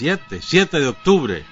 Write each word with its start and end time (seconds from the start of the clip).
7, 0.00 0.40
7 0.40 0.80
de 0.80 0.88
octubre 0.88 1.44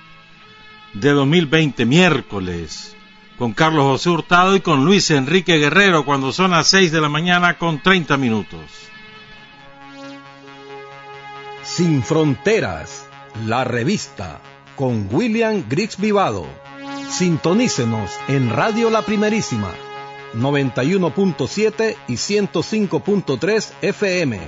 de 0.95 1.11
2020, 1.11 1.85
miércoles, 1.85 2.97
con 3.37 3.53
Carlos 3.53 3.85
José 3.85 4.09
Hurtado 4.09 4.57
y 4.57 4.61
con 4.61 4.87
Luis 4.87 5.11
Enrique 5.11 5.59
Guerrero 5.59 6.07
cuando 6.07 6.33
son 6.33 6.53
las 6.53 6.67
6 6.69 6.91
de 6.91 7.03
la 7.03 7.11
mañana 7.11 7.59
con 7.59 7.83
30 7.83 8.17
minutos. 8.17 8.63
Sin 11.63 12.03
Fronteras, 12.03 13.07
la 13.45 13.65
revista, 13.65 14.41
con 14.77 15.09
William 15.11 15.65
Griggs 15.69 15.99
Vivado. 15.99 16.47
Sintonícenos 17.11 18.13
en 18.29 18.49
Radio 18.49 18.89
La 18.89 19.03
Primerísima 19.03 19.75
91.7 20.35 21.97
y 22.09 22.15
105.3 22.15 23.73
FM. 23.83 24.41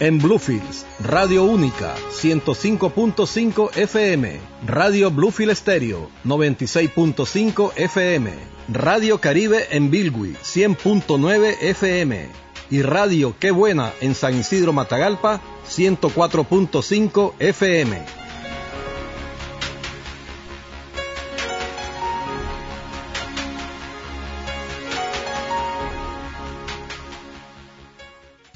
En 0.00 0.18
Bluefields, 0.18 0.86
Radio 1.00 1.44
Única 1.44 1.94
105.5 2.10 3.76
FM, 3.76 4.40
Radio 4.66 5.10
Bluefield 5.10 5.54
Stereo 5.54 6.10
96.5 6.24 7.72
FM, 7.76 8.32
Radio 8.72 9.20
Caribe 9.20 9.66
en 9.70 9.90
Bilwi 9.90 10.34
100.9 10.42 11.56
FM 11.60 12.28
y 12.70 12.82
Radio 12.82 13.34
Qué 13.38 13.50
Buena 13.50 13.92
en 14.00 14.14
San 14.14 14.38
Isidro 14.38 14.72
Matagalpa 14.72 15.40
104.5 15.68 17.34
FM. 17.38 18.29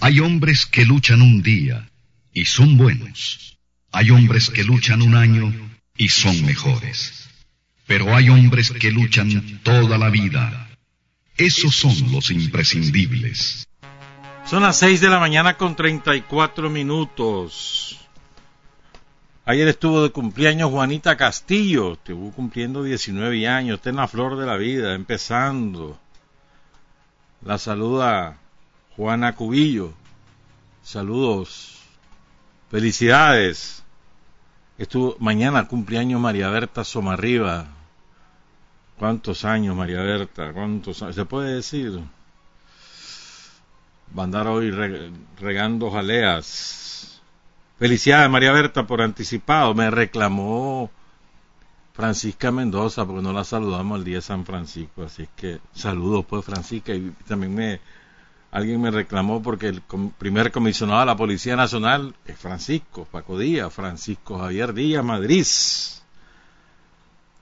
Hay 0.05 0.21
hombres 0.21 0.67
que 0.67 0.85
luchan 0.85 1.23
un 1.23 1.41
día 1.41 1.89
y 2.31 2.45
son 2.45 2.77
buenos. 2.77 3.57
Hay 3.91 4.11
hombres 4.11 4.51
que 4.51 4.63
luchan 4.63 5.01
un 5.01 5.15
año 5.15 5.51
y 5.97 6.11
son 6.11 6.45
mejores. 6.45 7.27
Pero 7.87 8.15
hay 8.15 8.29
hombres 8.29 8.71
que 8.71 8.91
luchan 8.91 9.61
toda 9.63 9.97
la 9.97 10.11
vida. 10.11 10.69
Esos 11.39 11.75
son 11.75 12.13
los 12.13 12.31
imprescindibles. 12.31 13.67
Son 14.45 14.63
las 14.63 14.77
6 14.77 15.01
de 15.01 15.09
la 15.09 15.19
mañana 15.19 15.57
con 15.57 15.75
34 15.75 16.69
minutos. 16.69 17.99
Ayer 19.47 19.69
estuvo 19.69 20.03
de 20.03 20.11
cumpleaños 20.11 20.71
Juanita 20.71 21.17
Castillo, 21.17 21.95
estuvo 21.95 22.31
cumpliendo 22.31 22.83
19 22.83 23.49
años, 23.49 23.77
está 23.77 23.89
en 23.89 23.97
la 23.97 24.07
flor 24.07 24.37
de 24.37 24.45
la 24.45 24.59
vida, 24.59 24.95
empezando. 24.95 25.99
La 27.41 27.57
saluda 27.57 28.44
Juana 28.97 29.35
Cubillo. 29.35 29.93
Saludos. 30.83 31.81
Felicidades. 32.71 33.83
Estuvo 34.79 35.17
mañana 35.19 35.67
cumpleaños 35.67 36.21
María 36.21 36.49
Berta 36.49 36.85
Somarriba. 36.85 37.67
¿Cuántos 38.99 39.45
años, 39.45 39.77
María 39.77 40.01
Berta? 40.03 40.53
¿Cuántos 40.53 41.03
años? 41.03 41.17
¿Se 41.17 41.25
puede 41.25 41.55
decir? 41.55 42.01
Va 44.17 44.23
a 44.23 44.25
andar 44.25 44.47
hoy 44.47 44.71
regando 45.41 45.91
jaleas. 45.91 47.21
Felicidades, 47.79 48.31
María 48.31 48.53
Berta, 48.53 48.87
por 48.87 49.03
anticipado. 49.03 49.75
Me 49.75 49.91
reclamó 49.91 50.91
Francisca 51.93 52.53
Mendoza, 52.53 53.05
porque 53.05 53.23
no 53.23 53.33
la 53.33 53.43
saludamos 53.43 53.99
el 53.99 54.05
día 54.05 54.17
de 54.17 54.23
San 54.23 54.45
Francisco. 54.47 55.03
Así 55.03 55.29
que 55.35 55.61
saludos, 55.73 56.25
pues, 56.29 56.45
Francisca. 56.45 56.95
Y 56.95 57.11
también 57.27 57.55
me 57.55 57.81
Alguien 58.55 58.81
me 58.81 58.93
reclamó 58.93 59.43
porque 59.43 59.67
el 59.67 59.83
primer 60.17 60.53
comisionado 60.53 61.01
de 61.01 61.07
la 61.07 61.17
Policía 61.17 61.57
Nacional 61.57 62.15
es 62.25 62.39
Francisco 62.39 63.05
Paco 63.11 63.37
Díaz, 63.37 63.75
Francisco 63.75 64.39
Javier 64.39 64.73
Díaz 64.73 65.05
Madrid. 65.05 65.45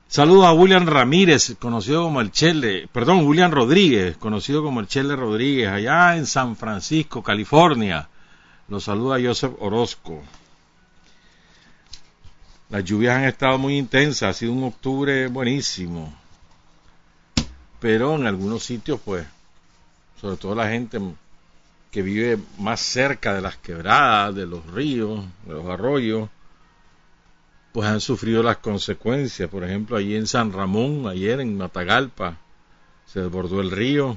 Saludos 0.09 0.47
a 0.47 0.55
William 0.55 0.87
Ramírez, 0.87 1.55
conocido 1.59 2.05
como 2.05 2.23
el 2.23 2.33
Chele, 2.33 2.89
perdón, 2.91 3.27
William 3.27 3.51
Rodríguez, 3.51 4.17
conocido 4.17 4.63
como 4.63 4.81
el 4.81 4.87
Chele 4.87 5.15
Rodríguez, 5.15 5.69
allá 5.69 6.17
en 6.17 6.25
San 6.25 6.57
Francisco, 6.57 7.23
California. 7.23 8.09
Los 8.69 8.85
saluda 8.85 9.21
Joseph 9.23 9.53
Orozco. 9.59 10.23
Las 12.71 12.85
lluvias 12.85 13.19
han 13.19 13.25
estado 13.25 13.59
muy 13.59 13.77
intensas, 13.77 14.31
ha 14.31 14.33
sido 14.33 14.53
un 14.53 14.65
octubre 14.65 15.27
buenísimo. 15.27 16.11
Pero 17.81 18.15
en 18.15 18.27
algunos 18.27 18.65
sitios, 18.65 18.99
pues, 19.05 19.27
sobre 20.23 20.37
todo 20.37 20.55
la 20.55 20.69
gente 20.69 21.01
que 21.91 22.01
vive 22.01 22.39
más 22.59 22.81
cerca 22.81 23.35
de 23.35 23.41
las 23.41 23.57
quebradas, 23.57 24.35
de 24.37 24.47
los 24.47 24.65
ríos, 24.69 25.25
de 25.45 25.53
los 25.53 25.67
arroyos, 25.67 26.31
pues 27.73 27.89
han 27.89 28.01
sufrido 28.01 28.41
las 28.43 28.59
consecuencias. 28.59 29.51
Por 29.51 29.65
ejemplo, 29.65 29.97
allí 29.97 30.15
en 30.15 30.29
San 30.29 30.53
Ramón, 30.53 31.09
ayer 31.09 31.41
en 31.41 31.59
Matagalpa, 31.59 32.39
se 33.05 33.21
desbordó 33.21 33.61
el 33.61 33.73
río. 33.73 34.17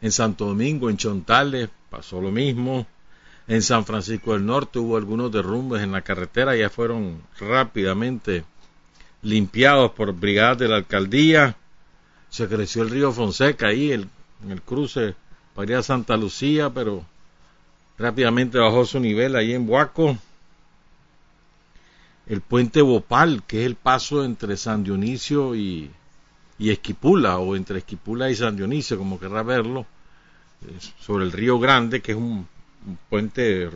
En 0.00 0.10
Santo 0.10 0.46
Domingo, 0.46 0.90
en 0.90 0.96
Chontales, 0.96 1.70
pasó 1.90 2.20
lo 2.20 2.32
mismo. 2.32 2.84
En 3.46 3.62
San 3.62 3.86
Francisco 3.86 4.32
del 4.32 4.44
Norte 4.44 4.80
hubo 4.80 4.96
algunos 4.96 5.30
derrumbes 5.30 5.80
en 5.80 5.92
la 5.92 6.02
carretera, 6.02 6.56
ya 6.56 6.70
fueron 6.70 7.22
rápidamente 7.38 8.44
limpiados 9.22 9.92
por 9.92 10.12
brigadas 10.12 10.58
de 10.58 10.68
la 10.68 10.76
alcaldía. 10.76 11.56
Se 12.30 12.48
creció 12.48 12.82
el 12.82 12.90
río 12.90 13.12
Fonseca 13.12 13.68
ahí, 13.68 13.92
en 13.92 14.10
el 14.50 14.60
cruce 14.62 15.14
para 15.56 15.72
ir 15.72 15.76
a 15.78 15.82
Santa 15.82 16.18
Lucía, 16.18 16.68
pero 16.68 17.02
rápidamente 17.96 18.58
bajó 18.58 18.84
su 18.84 19.00
nivel 19.00 19.34
ahí 19.34 19.54
en 19.54 19.68
Huaco. 19.68 20.18
El 22.26 22.42
puente 22.42 22.82
Bopal, 22.82 23.42
que 23.46 23.60
es 23.60 23.66
el 23.66 23.74
paso 23.74 24.22
entre 24.22 24.58
San 24.58 24.84
Dionisio 24.84 25.54
y, 25.54 25.90
Esquipula, 26.58 27.38
o 27.38 27.56
entre 27.56 27.78
Esquipula 27.78 28.30
y 28.30 28.36
San 28.36 28.54
Dionisio, 28.54 28.98
como 28.98 29.18
querrá 29.18 29.42
verlo, 29.42 29.86
sobre 31.00 31.24
el 31.24 31.32
río 31.32 31.58
Grande, 31.58 32.02
que 32.02 32.12
es 32.12 32.18
un, 32.18 32.46
puente 33.08 33.70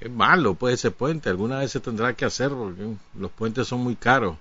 es 0.00 0.10
malo 0.10 0.54
pues 0.54 0.74
ese 0.74 0.90
puente, 0.90 1.28
alguna 1.28 1.58
vez 1.58 1.72
se 1.72 1.80
tendrá 1.80 2.14
que 2.14 2.24
hacer 2.24 2.50
porque 2.50 2.96
los 3.18 3.30
puentes 3.30 3.68
son 3.68 3.80
muy 3.80 3.96
caros, 3.96 4.38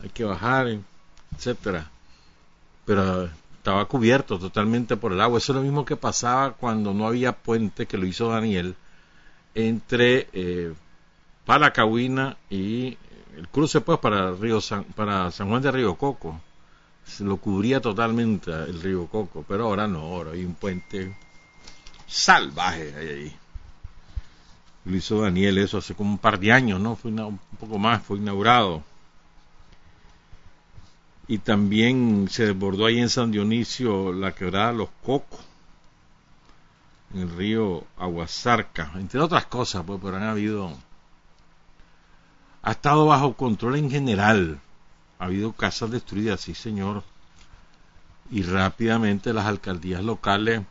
hay 0.00 0.08
que 0.08 0.24
bajar, 0.24 0.66
etcétera. 1.36 1.88
Pero 2.84 3.30
estaba 3.60 3.84
cubierto 3.84 4.38
totalmente 4.38 4.96
por 4.96 5.12
el 5.12 5.20
agua. 5.20 5.36
Eso 5.36 5.52
es 5.52 5.56
lo 5.56 5.62
mismo 5.62 5.84
que 5.84 5.96
pasaba 5.96 6.54
cuando 6.54 6.94
no 6.94 7.06
había 7.06 7.32
puente, 7.32 7.84
que 7.84 7.98
lo 7.98 8.06
hizo 8.06 8.30
Daniel, 8.30 8.74
entre 9.54 10.28
eh, 10.32 10.72
Palacahuina 11.44 12.38
y 12.48 12.96
el 13.36 13.48
cruce 13.52 13.82
pues 13.82 13.98
para, 13.98 14.32
Río 14.32 14.62
San, 14.62 14.84
para 14.84 15.30
San 15.30 15.50
Juan 15.50 15.60
de 15.60 15.70
Río 15.72 15.94
Coco. 15.96 16.40
Se 17.04 17.22
lo 17.22 17.36
cubría 17.36 17.80
totalmente 17.80 18.50
el 18.50 18.80
río 18.80 19.06
Coco, 19.08 19.44
pero 19.46 19.64
ahora 19.64 19.86
no, 19.86 19.98
ahora 20.00 20.30
hay 20.32 20.44
un 20.44 20.54
puente 20.54 21.14
salvaje 22.06 22.94
ahí. 22.96 23.36
Lo 24.86 24.96
hizo 24.96 25.20
Daniel 25.20 25.58
eso 25.58 25.78
hace 25.78 25.94
como 25.94 26.12
un 26.12 26.18
par 26.18 26.38
de 26.38 26.50
años, 26.50 26.80
¿no? 26.80 26.96
Fue 26.96 27.10
un 27.10 27.38
poco 27.58 27.78
más, 27.78 28.02
fue 28.02 28.16
inaugurado 28.16 28.82
y 31.30 31.38
también 31.38 32.26
se 32.28 32.44
desbordó 32.44 32.86
ahí 32.86 32.98
en 32.98 33.08
San 33.08 33.30
Dionisio 33.30 34.12
la 34.12 34.32
quebrada 34.34 34.72
Los 34.72 34.88
Cocos. 35.04 35.38
en 37.14 37.20
el 37.20 37.30
río 37.30 37.84
Aguasarca, 37.96 38.90
entre 38.96 39.20
otras 39.20 39.46
cosas, 39.46 39.84
pues, 39.86 40.00
pero 40.02 40.16
han 40.16 40.24
habido, 40.24 40.76
ha 42.62 42.72
estado 42.72 43.06
bajo 43.06 43.34
control 43.34 43.76
en 43.76 43.92
general, 43.92 44.58
ha 45.20 45.26
habido 45.26 45.52
casas 45.52 45.92
destruidas, 45.92 46.40
sí 46.40 46.52
señor, 46.52 47.04
y 48.32 48.42
rápidamente 48.42 49.32
las 49.32 49.46
alcaldías 49.46 50.02
locales 50.02 50.62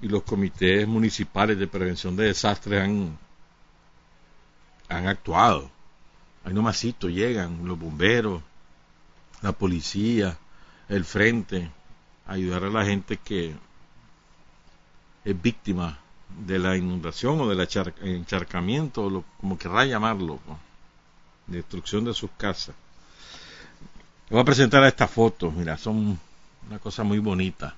y 0.00 0.06
los 0.06 0.22
comités 0.22 0.86
municipales 0.86 1.58
de 1.58 1.66
prevención 1.66 2.14
de 2.14 2.26
desastres 2.26 2.84
han, 2.84 3.18
han 4.88 5.08
actuado. 5.08 5.72
Ahí 6.44 6.54
nomasito 6.54 7.08
llegan 7.08 7.66
los 7.66 7.76
bomberos, 7.76 8.42
la 9.42 9.52
policía, 9.52 10.38
el 10.88 11.04
frente, 11.04 11.70
ayudar 12.26 12.64
a 12.64 12.70
la 12.70 12.84
gente 12.84 13.18
que 13.18 13.54
es 15.24 15.42
víctima 15.42 15.98
de 16.46 16.58
la 16.58 16.76
inundación 16.76 17.40
o 17.40 17.48
del 17.48 17.68
encharcamiento, 18.02 19.24
como 19.40 19.58
querrá 19.58 19.84
llamarlo, 19.84 20.38
destrucción 21.46 22.04
de 22.04 22.14
sus 22.14 22.30
casas. 22.36 22.74
voy 24.30 24.40
a 24.40 24.44
presentar 24.44 24.82
estas 24.84 25.10
fotos, 25.10 25.52
mira, 25.52 25.76
son 25.76 26.18
una 26.68 26.78
cosa 26.78 27.02
muy 27.02 27.18
bonita. 27.18 27.74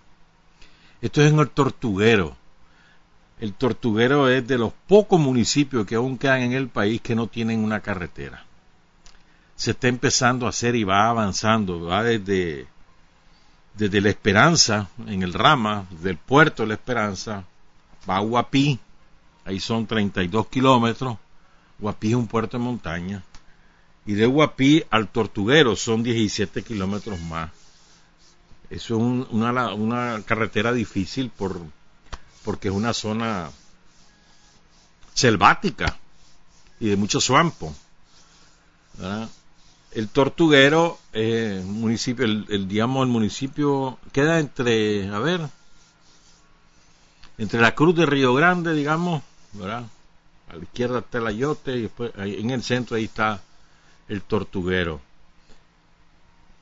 Esto 1.00 1.22
es 1.22 1.32
en 1.32 1.38
el 1.38 1.50
Tortuguero. 1.50 2.36
El 3.40 3.52
Tortuguero 3.54 4.28
es 4.28 4.46
de 4.46 4.58
los 4.58 4.72
pocos 4.86 5.18
municipios 5.18 5.86
que 5.86 5.96
aún 5.96 6.16
quedan 6.16 6.42
en 6.42 6.52
el 6.52 6.68
país 6.68 7.00
que 7.00 7.14
no 7.14 7.26
tienen 7.26 7.64
una 7.64 7.80
carretera. 7.80 8.44
Se 9.56 9.72
está 9.72 9.88
empezando 9.88 10.46
a 10.46 10.50
hacer 10.50 10.74
y 10.74 10.84
va 10.84 11.08
avanzando, 11.08 11.80
va 11.86 12.02
desde 12.02 12.66
desde 13.74 14.00
La 14.00 14.10
Esperanza, 14.10 14.88
en 15.06 15.22
el 15.22 15.32
Rama, 15.32 15.86
del 15.90 16.16
puerto 16.16 16.62
de 16.62 16.68
La 16.68 16.74
Esperanza, 16.74 17.44
va 18.08 18.16
a 18.16 18.20
Guapí, 18.20 18.78
ahí 19.44 19.60
son 19.60 19.86
32 19.86 20.46
kilómetros, 20.48 21.18
Guapí 21.78 22.10
es 22.10 22.14
un 22.14 22.28
puerto 22.28 22.56
de 22.56 22.64
montaña, 22.64 23.22
y 24.06 24.14
de 24.14 24.26
Guapí 24.26 24.84
al 24.90 25.08
Tortuguero 25.08 25.76
son 25.76 26.02
17 26.02 26.62
kilómetros 26.62 27.20
más. 27.20 27.50
Eso 28.70 28.96
es 28.96 29.02
una, 29.30 29.74
una, 29.74 30.22
carretera 30.24 30.72
difícil 30.72 31.30
por, 31.30 31.60
porque 32.44 32.68
es 32.68 32.74
una 32.74 32.92
zona 32.92 33.50
selvática 35.14 35.96
y 36.80 36.88
de 36.88 36.96
mucho 36.96 37.20
suampo. 37.20 37.74
¿verdad? 38.94 39.28
El 39.94 40.08
Tortuguero, 40.08 40.98
eh, 41.12 41.62
municipio, 41.64 42.24
el, 42.24 42.68
digamos, 42.68 43.06
el 43.06 43.12
municipio 43.12 43.98
queda 44.12 44.40
entre, 44.40 45.08
a 45.08 45.18
ver, 45.20 45.40
entre 47.38 47.60
la 47.60 47.74
Cruz 47.74 47.94
de 47.94 48.04
Río 48.04 48.34
Grande, 48.34 48.74
digamos, 48.74 49.22
¿verdad? 49.52 49.84
A 50.48 50.56
la 50.56 50.62
izquierda 50.62 50.98
está 50.98 51.18
el 51.18 51.28
Ayote 51.28 51.76
y 51.76 51.82
después 51.82 52.10
en 52.16 52.50
el 52.50 52.62
centro 52.62 52.96
ahí 52.96 53.04
está 53.04 53.40
el 54.08 54.22
Tortuguero. 54.22 55.00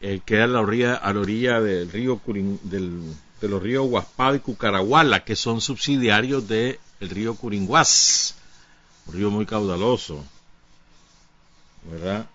Eh, 0.02 0.20
queda 0.24 0.44
a 0.44 0.48
la 0.48 0.60
orilla, 0.60 1.60
del 1.60 1.90
río 1.90 2.20
del, 2.64 3.14
de 3.40 3.48
los 3.48 3.62
ríos 3.62 3.88
Guaspado 3.88 4.34
y 4.34 4.40
Cucaraguala, 4.40 5.24
que 5.24 5.36
son 5.36 5.60
subsidiarios 5.60 6.46
del 6.48 6.78
río 7.00 7.34
Curinguás, 7.34 8.34
un 9.06 9.14
río 9.14 9.30
muy 9.30 9.46
caudaloso, 9.46 10.22
¿verdad? 11.90 12.26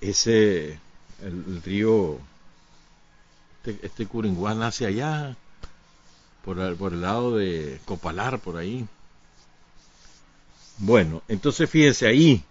Ese, 0.00 0.78
el, 1.22 1.62
río, 1.62 2.18
este, 3.58 3.86
este 3.86 4.06
Curinguá 4.06 4.54
nace 4.54 4.86
allá, 4.86 5.36
por 6.44 6.58
el, 6.58 6.76
por 6.76 6.92
el 6.92 7.02
lado 7.02 7.36
de 7.36 7.80
Copalar, 7.84 8.38
por 8.38 8.56
ahí. 8.56 8.86
Bueno, 10.78 11.22
entonces 11.28 11.68
fíjense 11.68 12.06
ahí, 12.06 12.42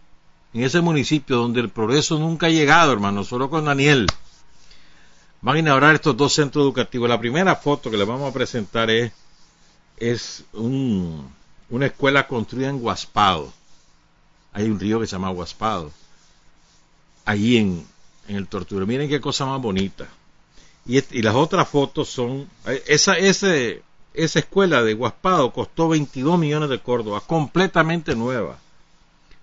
en 0.54 0.64
ese 0.64 0.82
municipio 0.82 1.38
donde 1.38 1.62
el 1.62 1.70
progreso 1.70 2.20
nunca 2.20 2.48
ha 2.48 2.50
llegado, 2.50 2.92
hermano, 2.92 3.24
solo 3.24 3.50
con 3.50 3.66
Daniel, 3.66 4.08
van 5.42 5.56
a 5.56 5.60
inaugurar 5.60 5.96
estos 5.96 6.18
dos 6.18 6.34
centros 6.34 6.64
educativos. 6.64 7.08
La 7.08 7.20
primera 7.20 7.56
foto 7.56 7.90
que 7.90 7.98
les 7.98 8.08
vamos 8.08 8.30
a 8.30 8.34
presentar 8.34 8.90
es, 8.90 9.14
es 9.98 10.44
un, 10.54 11.30
una 11.70 11.86
escuela 11.86 12.28
construida 12.28 12.70
en 12.70 12.80
Guaspado. 12.80 13.54
Hay 14.52 14.66
un 14.66 14.80
río 14.80 15.00
que 15.00 15.08
se 15.08 15.14
llama 15.14 15.30
Guaspado 15.30 15.92
allí 17.28 17.58
en, 17.58 17.86
el 18.28 18.48
Tortuguero. 18.48 18.88
Miren 18.88 19.08
qué 19.08 19.22
cosa 19.22 19.46
más 19.46 19.62
bonita. 19.62 20.08
Y, 20.86 21.22
las 21.22 21.36
otras 21.36 21.68
fotos 21.68 22.10
son, 22.10 22.50
esa, 22.88 23.18
ese, 23.18 23.84
esa 24.14 24.40
escuela 24.40 24.82
de 24.82 24.94
Guaspado 24.94 25.52
costó 25.52 25.90
22 25.90 26.40
millones 26.40 26.70
de 26.70 26.80
Córdoba, 26.80 27.22
completamente 27.22 28.16
nueva. 28.16 28.58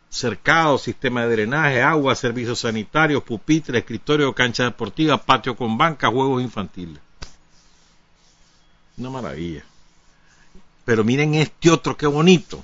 Cercado, 0.09 0.79
sistema 0.79 1.23
de 1.23 1.33
drenaje, 1.33 1.83
agua, 1.83 2.15
servicios 2.15 2.61
sanitarios, 2.61 3.23
pupitre, 3.23 3.79
escritorio, 3.79 4.35
cancha 4.35 4.65
deportiva, 4.65 5.19
patio 5.19 5.57
con 5.57 5.77
banca, 5.77 6.09
juegos 6.09 6.43
infantiles. 6.43 7.01
Una 8.97 9.11
maravilla. 9.11 9.65
Pero 10.85 11.05
miren 11.05 11.35
este 11.35 11.71
otro, 11.71 11.97
qué 11.97 12.07
bonito. 12.07 12.63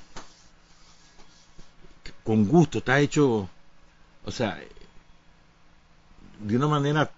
Con 2.23 2.47
gusto, 2.47 2.79
está 2.79 2.99
hecho, 2.99 3.49
o 4.23 4.31
sea, 4.31 4.61
de 6.41 6.57
una 6.57 6.67
manera, 6.67 7.11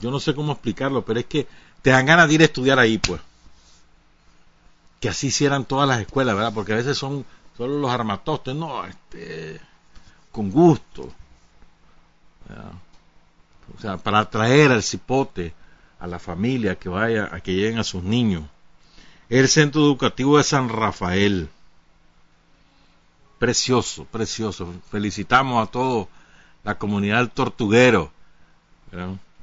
yo 0.00 0.10
no 0.10 0.20
sé 0.20 0.34
cómo 0.34 0.52
explicarlo, 0.52 1.04
pero 1.04 1.20
es 1.20 1.26
que 1.26 1.46
te 1.82 1.90
dan 1.90 2.06
ganas 2.06 2.28
de 2.28 2.34
ir 2.34 2.42
a 2.42 2.46
estudiar 2.46 2.78
ahí, 2.78 2.98
pues. 2.98 3.20
Que 5.00 5.08
así 5.08 5.28
hicieran 5.28 5.64
todas 5.64 5.88
las 5.88 6.00
escuelas, 6.00 6.34
¿verdad? 6.34 6.54
Porque 6.54 6.72
a 6.72 6.76
veces 6.76 6.96
son 6.96 7.24
solo 7.56 7.78
los 7.78 7.90
armatostes, 7.90 8.54
no, 8.54 8.84
este, 8.84 9.60
con 10.32 10.50
gusto. 10.50 11.12
O 13.76 13.80
sea, 13.80 13.96
para 13.98 14.20
atraer 14.20 14.72
al 14.72 14.82
cipote, 14.82 15.54
a 16.00 16.06
la 16.06 16.18
familia 16.18 16.76
que 16.76 16.88
vaya, 16.88 17.30
a 17.32 17.40
que 17.40 17.54
lleguen 17.54 17.78
a 17.78 17.84
sus 17.84 18.02
niños. 18.02 18.44
El 19.28 19.48
Centro 19.48 19.82
Educativo 19.82 20.36
de 20.36 20.44
San 20.44 20.68
Rafael. 20.68 21.48
Precioso, 23.38 24.04
precioso. 24.06 24.72
Felicitamos 24.90 25.66
a 25.66 25.70
toda 25.70 26.06
la 26.62 26.78
comunidad 26.78 27.18
del 27.18 27.30
Tortuguero 27.30 28.13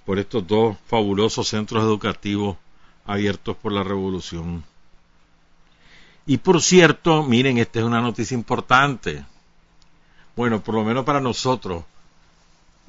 por 0.06 0.20
estos 0.20 0.48
dos 0.48 0.78
fabulosos 0.88 1.48
centros 1.48 1.84
educativos 1.84 2.58
abiertos 3.06 3.56
por 3.58 3.72
la 3.72 3.84
revolución. 3.84 4.64
Y 6.26 6.38
por 6.38 6.62
cierto, 6.62 7.24
miren, 7.24 7.58
esta 7.58 7.80
es 7.80 7.86
una 7.86 8.02
noticia 8.02 8.36
importante. 8.36 9.26
Bueno, 10.36 10.62
por 10.62 10.76
lo 10.76 10.84
menos 10.84 11.04
para 11.04 11.20
nosotros, 11.20 11.84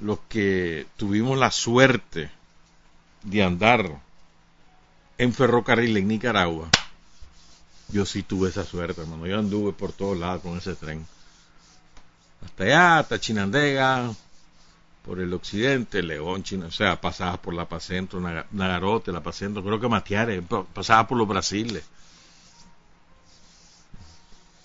los 0.00 0.18
que 0.28 0.86
tuvimos 0.96 1.38
la 1.38 1.50
suerte 1.50 2.30
de 3.22 3.42
andar 3.42 4.00
en 5.18 5.32
ferrocarril 5.32 5.96
en 5.96 6.08
Nicaragua. 6.08 6.68
Yo 7.88 8.06
sí 8.06 8.22
tuve 8.22 8.48
esa 8.48 8.64
suerte, 8.64 9.02
hermano. 9.02 9.26
Yo 9.26 9.38
anduve 9.38 9.72
por 9.72 9.92
todos 9.92 10.18
lados 10.18 10.42
con 10.42 10.56
ese 10.56 10.74
tren. 10.74 11.06
Hasta 12.44 12.64
allá, 12.64 12.98
hasta 12.98 13.20
Chinandega, 13.20 14.12
por 15.04 15.20
el 15.20 15.32
occidente, 15.34 16.02
León, 16.02 16.42
China, 16.42 16.66
o 16.66 16.70
sea, 16.70 17.00
pasaba 17.00 17.36
por 17.36 17.54
la 17.54 17.68
Pacentro, 17.68 18.20
Nagarote, 18.52 19.10
la 19.12 19.22
Pacentro, 19.22 19.62
creo 19.62 19.80
que 19.80 19.88
Matiare, 19.88 20.42
pasaba 20.42 21.06
por 21.08 21.18
los 21.18 21.26
Brasiles. 21.26 21.84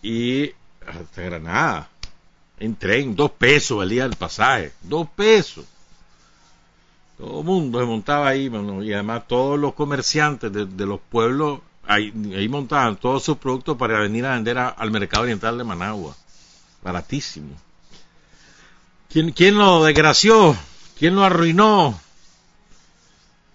Y 0.03 0.51
hasta 0.85 1.21
Granada, 1.23 1.89
en 2.59 2.75
tren, 2.75 3.15
dos 3.15 3.31
pesos 3.31 3.79
valía 3.79 4.05
el 4.05 4.15
pasaje, 4.15 4.73
dos 4.83 5.07
pesos. 5.09 5.65
Todo 7.17 7.39
el 7.39 7.45
mundo 7.45 7.79
se 7.79 7.85
montaba 7.85 8.27
ahí, 8.27 8.45
y 8.83 8.93
además 8.93 9.27
todos 9.27 9.59
los 9.59 9.73
comerciantes 9.73 10.51
de, 10.53 10.85
los 10.85 10.99
pueblos 10.99 11.61
ahí, 11.87 12.11
montaban 12.47 12.95
todos 12.97 13.23
sus 13.23 13.37
productos 13.37 13.75
para 13.75 13.99
venir 14.01 14.23
a 14.27 14.35
vender 14.35 14.59
al 14.59 14.91
mercado 14.91 15.23
oriental 15.23 15.57
de 15.57 15.63
Managua. 15.63 16.15
Baratísimo. 16.83 17.66
¿Quién, 19.09 19.31
quién 19.31 19.57
lo 19.57 19.83
desgració? 19.85 20.57
¿Quién 20.99 21.15
lo 21.15 21.23
arruinó? 21.23 21.99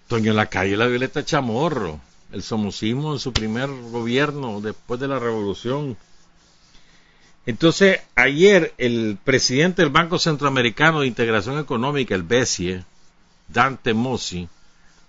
Toño 0.07 0.33
la 0.33 0.47
calle 0.47 0.75
la 0.75 0.87
Violeta 0.87 1.23
Chamorro, 1.23 1.99
el 2.31 2.41
somocismo 2.41 3.13
en 3.13 3.19
su 3.19 3.33
primer 3.33 3.69
gobierno 3.69 4.61
después 4.61 4.99
de 4.99 5.07
la 5.07 5.19
revolución. 5.19 5.95
Entonces, 7.45 7.99
ayer 8.15 8.73
el 8.77 9.17
presidente 9.23 9.81
del 9.81 9.91
Banco 9.91 10.17
Centroamericano 10.17 11.01
de 11.01 11.07
Integración 11.07 11.59
Económica, 11.59 12.15
el 12.15 12.23
BESIE, 12.23 12.83
Dante 13.47 13.93
Mossi, 13.93 14.47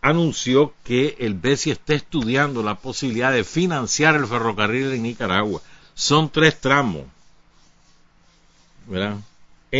anunció 0.02 0.74
que 0.84 1.16
el 1.20 1.34
BESIE 1.34 1.72
está 1.72 1.94
estudiando 1.94 2.62
la 2.62 2.74
posibilidad 2.74 3.32
de 3.32 3.44
financiar 3.44 4.16
el 4.16 4.26
ferrocarril 4.26 4.92
en 4.92 5.04
Nicaragua. 5.04 5.62
Son 5.94 6.28
tres 6.28 6.60
tramos. 6.60 7.04
¿Verdad? 8.86 9.16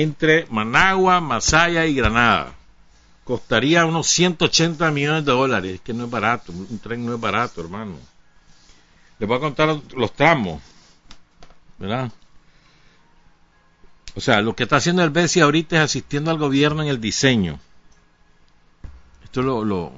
Entre 0.03 0.47
Managua, 0.51 1.21
Masaya 1.21 1.87
y 1.87 1.95
Granada. 1.95 2.53
Costaría 3.23 3.87
unos 3.87 4.09
180 4.09 4.91
millones 4.91 5.25
de 5.25 5.31
dólares, 5.31 5.81
que 5.85 5.95
no 5.95 6.07
es 6.07 6.11
barato, 6.11 6.51
un 6.51 6.79
tren 6.81 7.07
no 7.07 7.15
es 7.15 7.21
barato, 7.21 7.61
hermano. 7.61 7.95
Les 9.21 9.29
voy 9.29 9.37
a 9.37 9.41
contar 9.41 9.81
los 9.95 10.13
tramos, 10.13 10.61
¿verdad? 11.79 12.11
O 14.17 14.21
sea, 14.21 14.43
lo 14.43 14.57
que 14.57 14.65
está 14.65 14.77
haciendo 14.77 15.05
el 15.05 15.11
BESI 15.11 15.41
ahorita 15.41 15.77
es 15.77 15.83
asistiendo 15.83 16.33
al 16.33 16.39
gobierno 16.39 16.83
en 16.83 16.89
el 16.89 17.01
diseño. 17.01 17.61
Esto 19.23 19.43
lo, 19.43 19.65
lo, 19.65 19.93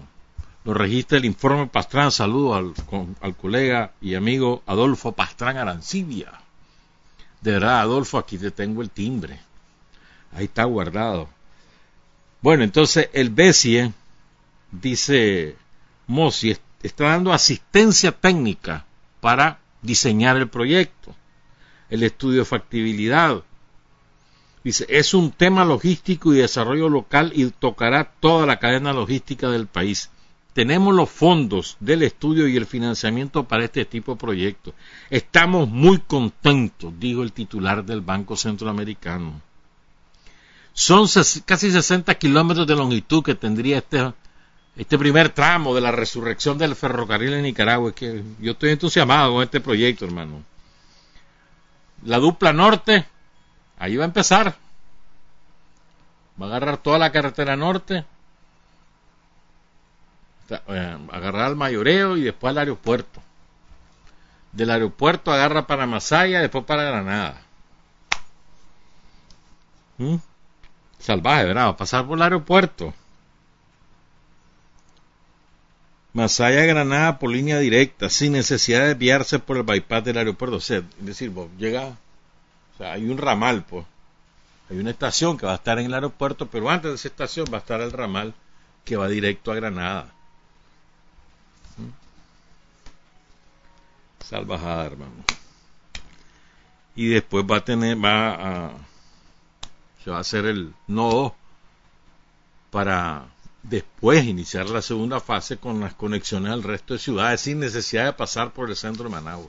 registra 0.74 1.16
el 1.16 1.24
informe 1.24 1.68
Pastrán. 1.68 2.12
Saludos 2.12 2.74
al, 2.90 3.14
al, 3.22 3.34
colega 3.34 3.92
y 4.02 4.14
amigo 4.14 4.62
Adolfo 4.66 5.12
Pastrán 5.12 5.56
Arancibia. 5.56 6.32
De 7.40 7.52
verdad, 7.52 7.80
Adolfo, 7.80 8.18
aquí 8.18 8.36
te 8.36 8.50
tengo 8.50 8.82
el 8.82 8.90
timbre. 8.90 9.45
Ahí 10.32 10.44
está 10.44 10.64
guardado. 10.64 11.28
Bueno, 12.42 12.64
entonces 12.64 13.08
el 13.12 13.30
BESI, 13.30 13.92
dice 14.70 15.56
Mossi, 16.06 16.56
está 16.82 17.04
dando 17.04 17.32
asistencia 17.32 18.12
técnica 18.12 18.84
para 19.20 19.58
diseñar 19.82 20.36
el 20.36 20.48
proyecto, 20.48 21.14
el 21.90 22.02
estudio 22.02 22.40
de 22.40 22.44
factibilidad, 22.44 23.42
Dice, 24.66 24.84
es 24.88 25.14
un 25.14 25.30
tema 25.30 25.64
logístico 25.64 26.34
y 26.34 26.38
desarrollo 26.38 26.88
local 26.88 27.30
y 27.36 27.48
tocará 27.50 28.02
toda 28.18 28.46
la 28.46 28.58
cadena 28.58 28.92
logística 28.92 29.48
del 29.48 29.68
país. 29.68 30.10
Tenemos 30.54 30.92
los 30.92 31.08
fondos 31.08 31.76
del 31.78 32.02
estudio 32.02 32.48
y 32.48 32.56
el 32.56 32.66
financiamiento 32.66 33.44
para 33.44 33.62
este 33.62 33.84
tipo 33.84 34.14
de 34.14 34.18
proyectos. 34.18 34.74
Estamos 35.08 35.68
muy 35.68 35.98
contentos, 35.98 36.92
dijo 36.98 37.22
el 37.22 37.30
titular 37.30 37.84
del 37.84 38.00
Banco 38.00 38.36
Centroamericano. 38.36 39.40
Son 40.78 41.08
casi 41.44 41.72
60 41.72 42.14
kilómetros 42.14 42.66
de 42.66 42.76
longitud 42.76 43.24
que 43.24 43.34
tendría 43.34 43.78
este, 43.78 44.12
este 44.76 44.98
primer 44.98 45.30
tramo 45.30 45.74
de 45.74 45.80
la 45.80 45.90
resurrección 45.90 46.58
del 46.58 46.76
ferrocarril 46.76 47.32
en 47.32 47.42
Nicaragua. 47.42 47.92
que 47.92 48.22
yo 48.38 48.52
estoy 48.52 48.70
entusiasmado 48.70 49.32
con 49.32 49.42
este 49.42 49.60
proyecto, 49.60 50.04
hermano. 50.04 50.42
La 52.04 52.18
dupla 52.18 52.52
norte 52.52 53.06
Ahí 53.78 53.96
va 53.96 54.04
a 54.04 54.06
empezar. 54.06 54.56
Va 56.40 56.46
a 56.46 56.48
agarrar 56.48 56.78
toda 56.78 56.98
la 56.98 57.12
carretera 57.12 57.56
norte, 57.56 58.04
eh, 60.50 60.98
agarrar 61.12 61.46
al 61.46 61.56
mayoreo 61.56 62.16
y 62.16 62.22
después 62.22 62.50
al 62.50 62.58
aeropuerto. 62.58 63.22
Del 64.52 64.70
aeropuerto 64.70 65.32
agarra 65.32 65.66
para 65.66 65.86
Masaya, 65.86 66.40
después 66.40 66.64
para 66.64 66.84
Granada. 66.84 67.42
¿Mm? 69.98 70.16
Salvaje, 70.98 71.44
¿verdad? 71.44 71.76
Pasar 71.76 72.06
por 72.06 72.18
el 72.18 72.22
aeropuerto. 72.22 72.94
Masaya, 76.12 76.64
Granada 76.64 77.18
por 77.18 77.30
línea 77.30 77.58
directa, 77.58 78.08
sin 78.08 78.32
necesidad 78.32 78.80
de 78.80 78.88
desviarse 78.88 79.38
por 79.38 79.58
el 79.58 79.62
bypass 79.64 80.04
del 80.04 80.18
aeropuerto. 80.18 80.56
O 80.56 80.60
sea, 80.60 80.78
es 80.78 81.06
decir, 81.06 81.30
vos 81.30 81.50
llega 81.58 81.96
o 82.76 82.78
sea, 82.78 82.92
hay 82.92 83.08
un 83.08 83.16
ramal, 83.16 83.64
pues. 83.64 83.86
Hay 84.68 84.78
una 84.78 84.90
estación 84.90 85.38
que 85.38 85.46
va 85.46 85.52
a 85.52 85.56
estar 85.56 85.78
en 85.78 85.86
el 85.86 85.94
aeropuerto, 85.94 86.46
pero 86.46 86.68
antes 86.68 86.90
de 86.90 86.94
esa 86.96 87.08
estación 87.08 87.46
va 87.50 87.58
a 87.58 87.60
estar 87.60 87.80
el 87.80 87.90
ramal 87.90 88.34
que 88.84 88.96
va 88.96 89.08
directo 89.08 89.50
a 89.50 89.54
Granada. 89.54 90.12
¿Mm? 91.78 91.88
Salvajada, 94.22 94.86
hermano. 94.86 95.24
Y 96.94 97.08
después 97.08 97.46
va 97.50 97.58
a 97.58 97.64
tener, 97.64 97.96
va 97.96 98.34
a, 98.34 98.70
se 100.06 100.12
va 100.12 100.18
a 100.18 100.20
hacer 100.20 100.46
el 100.46 100.72
nodo 100.86 101.34
para 102.70 103.26
después 103.64 104.24
iniciar 104.24 104.70
la 104.70 104.80
segunda 104.80 105.18
fase 105.18 105.56
con 105.56 105.80
las 105.80 105.94
conexiones 105.94 106.52
al 106.52 106.62
resto 106.62 106.94
de 106.94 107.00
ciudades 107.00 107.40
sin 107.40 107.58
necesidad 107.58 108.04
de 108.04 108.12
pasar 108.12 108.52
por 108.52 108.70
el 108.70 108.76
centro 108.76 109.02
de 109.02 109.10
Managua. 109.10 109.48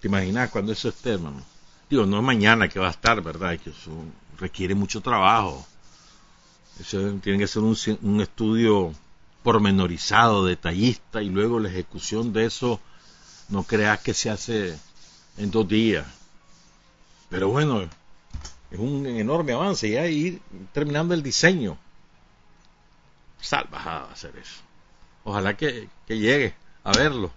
¿Te 0.00 0.08
imaginas 0.08 0.48
cuando 0.48 0.72
eso 0.72 0.88
esté, 0.88 1.10
hermano? 1.10 1.42
Digo, 1.90 2.06
no 2.06 2.16
es 2.16 2.22
mañana 2.22 2.66
que 2.66 2.80
va 2.80 2.88
a 2.88 2.92
estar, 2.92 3.20
¿verdad? 3.20 3.58
Que 3.58 3.68
eso 3.68 3.90
requiere 4.38 4.74
mucho 4.74 5.02
trabajo. 5.02 5.66
Eso 6.80 6.98
tiene 7.22 7.40
que 7.40 7.48
ser 7.48 7.62
un, 7.62 7.76
un 8.00 8.22
estudio 8.22 8.94
pormenorizado, 9.42 10.46
detallista, 10.46 11.22
y 11.22 11.28
luego 11.28 11.60
la 11.60 11.68
ejecución 11.68 12.32
de 12.32 12.46
eso, 12.46 12.80
no 13.50 13.64
creas 13.64 14.00
que 14.00 14.14
se 14.14 14.30
hace 14.30 14.78
en 15.36 15.50
dos 15.50 15.68
días. 15.68 16.06
Pero 17.28 17.50
bueno, 17.50 17.86
es 18.72 18.78
un 18.78 19.06
enorme 19.06 19.52
avance 19.52 19.88
y 19.88 19.94
ir 19.94 20.42
terminando 20.72 21.14
el 21.14 21.22
diseño. 21.22 21.76
Salvajada 23.40 24.10
hacer 24.10 24.34
eso. 24.36 24.60
Ojalá 25.24 25.56
que 25.56 25.88
llegue 26.08 26.54
a 26.82 26.92
verlo. 26.92 27.30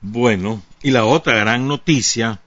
Bueno, 0.00 0.62
y 0.82 0.90
la 0.92 1.04
otra 1.04 1.34
gran 1.36 1.66
noticia 1.66 2.40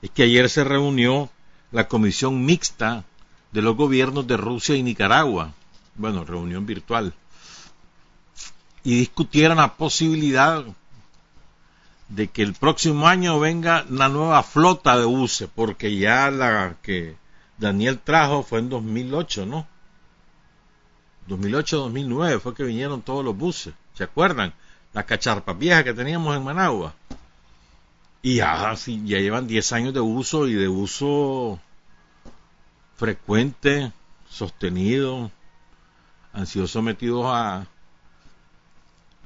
es 0.00 0.10
que 0.10 0.22
ayer 0.24 0.48
se 0.48 0.62
reunió 0.62 1.28
la 1.72 1.88
comisión 1.88 2.44
mixta 2.44 3.04
de 3.50 3.62
los 3.62 3.76
gobiernos 3.76 4.26
de 4.26 4.36
Rusia 4.36 4.76
y 4.76 4.82
Nicaragua, 4.82 5.52
bueno, 5.96 6.24
reunión 6.24 6.66
virtual, 6.66 7.14
y 8.84 8.96
discutieron 8.96 9.56
la 9.56 9.74
posibilidad 9.74 10.64
de 12.08 12.28
que 12.28 12.42
el 12.42 12.54
próximo 12.54 13.08
año 13.08 13.40
venga 13.40 13.84
una 13.88 14.08
nueva 14.08 14.42
flota 14.42 14.98
de 14.98 15.04
buses, 15.04 15.48
porque 15.54 15.96
ya 15.96 16.30
la 16.30 16.76
que 16.82 17.16
Daniel 17.58 17.98
trajo 17.98 18.42
fue 18.42 18.58
en 18.58 18.68
2008, 18.68 19.46
¿no? 19.46 19.66
2008-2009 21.28 22.40
fue 22.40 22.54
que 22.54 22.64
vinieron 22.64 23.00
todos 23.00 23.24
los 23.24 23.36
buses, 23.36 23.74
¿se 23.94 24.04
acuerdan? 24.04 24.52
las 24.94 25.04
cacharpas 25.04 25.58
viejas 25.58 25.84
que 25.84 25.92
teníamos 25.92 26.34
en 26.34 26.44
Managua. 26.44 26.94
Y 28.22 28.36
ya, 28.36 28.74
ya 28.74 29.18
llevan 29.18 29.46
10 29.46 29.72
años 29.72 29.92
de 29.92 30.00
uso 30.00 30.46
y 30.46 30.54
de 30.54 30.68
uso 30.68 31.60
frecuente, 32.96 33.92
sostenido. 34.30 35.30
Han 36.32 36.46
sido 36.46 36.66
sometidos 36.66 37.26
a, 37.26 37.66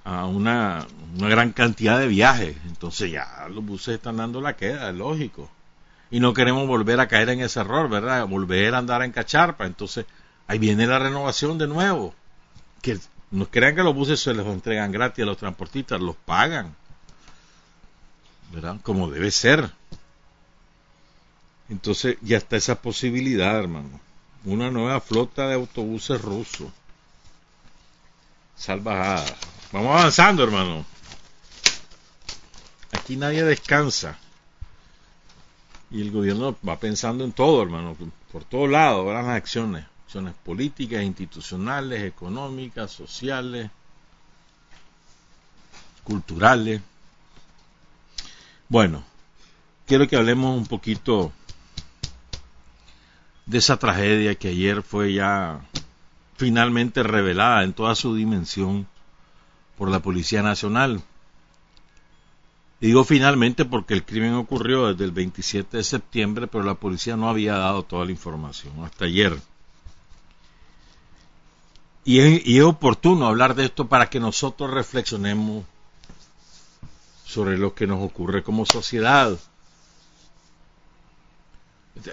a 0.09 0.25
una, 0.25 0.87
una 1.19 1.29
gran 1.29 1.53
cantidad 1.53 1.99
de 1.99 2.09
viajes. 2.09 2.57
Entonces 2.67 3.11
ya 3.11 3.47
los 3.51 3.65
buses 3.65 3.97
están 3.97 4.17
dando 4.17 4.41
la 4.41 4.57
queda, 4.57 4.89
es 4.89 4.97
lógico. 4.97 5.51
Y 6.11 6.21
no 6.21 6.33
queremos 6.33 6.67
volver 6.67 6.99
a 7.01 7.09
caer 7.09 7.29
en 7.29 7.41
ese 7.41 7.61
error, 7.61 7.91
¿verdad? 7.91 8.27
Volver 8.27 8.75
a 8.75 8.79
andar 8.79 9.03
en 9.03 9.13
cacharpa. 9.13 9.67
Entonces 9.67 10.07
ahí 10.47 10.59
viene 10.59 10.87
la 10.87 10.99
renovación 10.99 11.59
de 11.59 11.67
nuevo. 11.67 12.15
Que 12.81 12.99
no 13.31 13.51
crean 13.51 13.77
que 13.77 13.83
los 13.83 13.95
buses 13.95 14.19
se 14.19 14.33
les 14.33 14.47
entregan 14.47 14.91
gratis 14.91 15.25
a 15.25 15.27
los 15.27 15.37
transportistas, 15.37 16.01
los 16.01 16.17
pagan. 16.17 16.75
¿Verdad? 18.51 18.79
Como 18.83 19.11
debe 19.11 19.31
ser. 19.31 19.71
Entonces 21.69 22.17
ya 22.23 22.39
está 22.39 22.57
esa 22.57 22.81
posibilidad, 22.81 23.59
hermano. 23.59 24.01
Una 24.47 24.71
nueva 24.71 25.03
flota 25.03 25.49
de 25.49 25.55
autobuses 25.55 26.19
rusos. 26.23 26.71
Salvajada. 28.57 29.27
Vamos 29.73 29.99
avanzando, 29.99 30.45
hermano. 30.45 30.85
Aquí 32.93 33.17
nadie 33.17 33.45
descansa. 33.45 34.19
Y 35.91 36.03
el 36.03 36.11
gobierno 36.11 36.57
va 36.67 36.79
pensando 36.79 37.25
en 37.25 37.33
todo, 37.33 37.63
hermano. 37.63 37.97
Por 38.33 38.45
todos 38.45 38.69
lados, 38.69 39.07
van 39.07 39.27
las 39.27 39.37
acciones 39.37 39.85
acciones 40.09 40.33
políticas, 40.43 41.03
institucionales, 41.03 42.03
económicas, 42.03 42.91
sociales, 42.91 43.71
culturales. 46.03 46.81
Bueno, 48.71 49.05
quiero 49.87 50.09
que 50.09 50.17
hablemos 50.17 50.57
un 50.57 50.67
poquito 50.67 51.31
de 53.45 53.59
esa 53.59 53.77
tragedia 53.79 54.35
que 54.35 54.49
ayer 54.49 54.83
fue 54.83 55.13
ya 55.13 55.61
finalmente 56.39 57.03
revelada 57.03 57.63
en 57.65 57.75
toda 57.75 57.95
su 57.95 58.15
dimensión 58.15 58.87
por 59.79 59.91
la 59.91 60.01
Policía 60.01 60.43
Nacional. 60.43 61.01
Y 62.81 62.89
digo 62.89 63.05
finalmente 63.05 63.65
porque 63.65 63.95
el 63.95 64.05
crimen 64.05 64.35
ocurrió 64.35 64.89
desde 64.89 65.05
el 65.05 65.13
27 65.13 65.79
de 65.79 65.85
septiembre, 65.85 66.47
pero 66.47 66.65
la 66.65 66.75
policía 66.75 67.17
no 67.17 67.29
había 67.29 67.57
dado 67.57 67.83
toda 67.83 68.05
la 68.05 68.13
información 68.13 68.85
hasta 68.85 69.07
ayer. 69.07 69.41
Y 72.05 72.21
es, 72.21 72.65
oportuno 72.65 73.27
hablar 73.27 73.55
de 73.55 73.67
esto 73.67 73.89
para 73.89 74.09
que 74.09 74.21
nosotros 74.21 74.71
reflexionemos 74.71 75.65
sobre 77.27 77.59
lo 77.59 77.75
que 77.75 77.87
nos 77.87 78.03
ocurre 78.03 78.43
como 78.43 78.65
sociedad. 78.65 79.37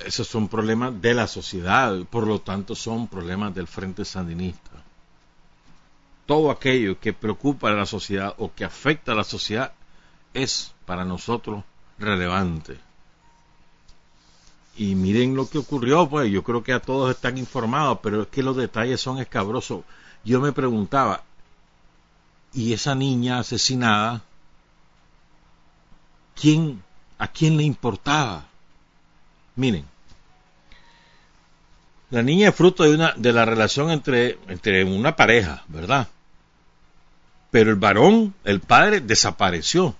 Esos 0.05 0.27
son 0.27 0.49
problemas 0.49 0.99
de 1.01 1.13
la 1.13 1.27
sociedad, 1.27 1.95
por 2.09 2.27
lo 2.27 2.41
tanto 2.41 2.75
son 2.75 3.07
problemas 3.07 3.53
del 3.53 3.67
Frente 3.67 4.03
Sandinista. 4.03 4.74
Todo 6.25 6.49
aquello 6.49 6.99
que 6.99 7.13
preocupa 7.13 7.69
a 7.69 7.73
la 7.73 7.85
sociedad 7.85 8.33
o 8.37 8.53
que 8.53 8.65
afecta 8.65 9.11
a 9.11 9.15
la 9.15 9.23
sociedad 9.23 9.73
es 10.33 10.73
para 10.85 11.05
nosotros 11.05 11.63
relevante. 11.99 12.77
Y 14.77 14.95
miren 14.95 15.35
lo 15.35 15.49
que 15.49 15.57
ocurrió, 15.57 16.09
pues 16.09 16.29
yo 16.31 16.43
creo 16.43 16.63
que 16.63 16.73
a 16.73 16.81
todos 16.81 17.09
están 17.09 17.37
informados, 17.37 17.99
pero 18.03 18.23
es 18.23 18.27
que 18.27 18.43
los 18.43 18.57
detalles 18.57 18.99
son 18.99 19.19
escabrosos. 19.19 19.83
Yo 20.25 20.41
me 20.41 20.51
preguntaba, 20.51 21.23
y 22.53 22.73
esa 22.73 22.95
niña 22.95 23.39
asesinada, 23.39 24.21
¿quién, 26.39 26.83
¿a 27.17 27.27
quién 27.27 27.55
le 27.55 27.63
importaba? 27.63 28.45
Miren, 29.55 29.85
la 32.09 32.21
niña 32.21 32.49
es 32.49 32.55
fruto 32.55 32.83
de, 32.83 32.95
una, 32.95 33.13
de 33.15 33.31
la 33.31 33.45
relación 33.45 33.91
entre, 33.91 34.39
entre 34.47 34.83
una 34.83 35.15
pareja, 35.15 35.63
¿verdad? 35.67 36.07
Pero 37.55 37.69
el 37.69 37.77
varón, 37.77 38.33
el 38.43 38.59
padre, 38.59 38.99
desapareció. 38.99 39.95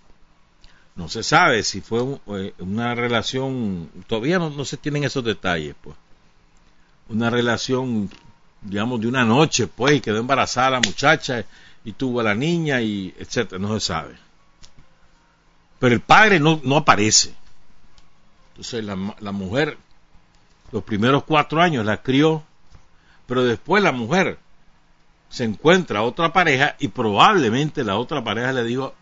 No 0.97 1.07
se 1.07 1.23
sabe 1.23 1.63
si 1.63 1.79
fue 1.79 2.19
eh, 2.27 2.53
una 2.59 2.93
relación, 2.95 3.89
todavía 4.07 4.39
no, 4.39 4.65
se 4.65 4.75
tienen 4.75 5.05
esos 5.05 5.23
detalles, 5.23 5.73
pues. 5.81 5.95
Una 7.07 7.29
relación, 7.29 8.09
digamos, 8.61 8.99
de 8.99 9.07
una 9.07 9.23
noche, 9.23 9.67
pues, 9.67 9.95
y 9.95 10.01
quedó 10.01 10.17
embarazada 10.17 10.71
la 10.71 10.81
muchacha 10.81 11.45
y 11.85 11.93
tuvo 11.93 12.19
a 12.19 12.23
la 12.23 12.35
niña 12.35 12.81
y 12.81 13.15
etcétera, 13.17 13.57
no 13.57 13.73
se 13.79 13.85
sabe. 13.85 14.15
Pero 15.79 15.95
el 15.95 16.01
padre 16.01 16.41
no, 16.41 16.59
no 16.61 16.75
aparece. 16.75 17.33
Entonces 18.49 18.83
la, 18.83 19.15
la 19.21 19.31
mujer, 19.31 19.77
los 20.73 20.83
primeros 20.83 21.23
cuatro 21.23 21.61
años 21.61 21.85
la 21.85 22.03
crió, 22.03 22.43
pero 23.27 23.45
después 23.45 23.81
la 23.81 23.93
mujer 23.93 24.39
se 25.35 25.43
encuentra 25.43 26.01
otra 26.01 26.31
pareja 26.31 26.77
y 26.79 26.87
probablemente 26.87 27.83
la 27.83 27.97
otra 27.97 28.23
pareja 28.23 28.53
le 28.53 28.63
dijo, 28.63 28.95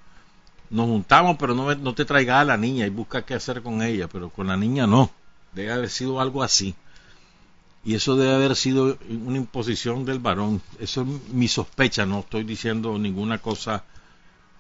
nos 0.72 0.88
juntamos, 0.88 1.38
pero 1.38 1.54
no, 1.54 1.76
no 1.76 1.94
te 1.94 2.06
traigas 2.06 2.42
a 2.42 2.44
la 2.44 2.58
niña 2.58 2.88
y 2.88 2.90
busca 2.90 3.22
qué 3.22 3.36
hacer 3.36 3.62
con 3.62 3.84
ella, 3.84 4.08
pero 4.08 4.32
con 4.32 4.48
la 4.48 4.58
niña 4.58 4.88
no. 4.88 5.12
Debe 5.52 5.72
haber 5.72 5.92
sido 5.92 6.20
algo 6.20 6.42
así. 6.42 6.74
Y 7.86 7.94
eso 7.94 8.16
debe 8.16 8.34
haber 8.34 8.56
sido 8.56 8.98
una 9.10 9.38
imposición 9.38 10.06
del 10.06 10.18
varón. 10.18 10.60
Eso 10.80 11.04
es 11.04 11.08
mi 11.32 11.48
sospecha, 11.48 12.04
no 12.08 12.22
estoy 12.22 12.46
diciendo 12.46 12.98
ninguna 12.98 13.38
cosa 13.38 13.84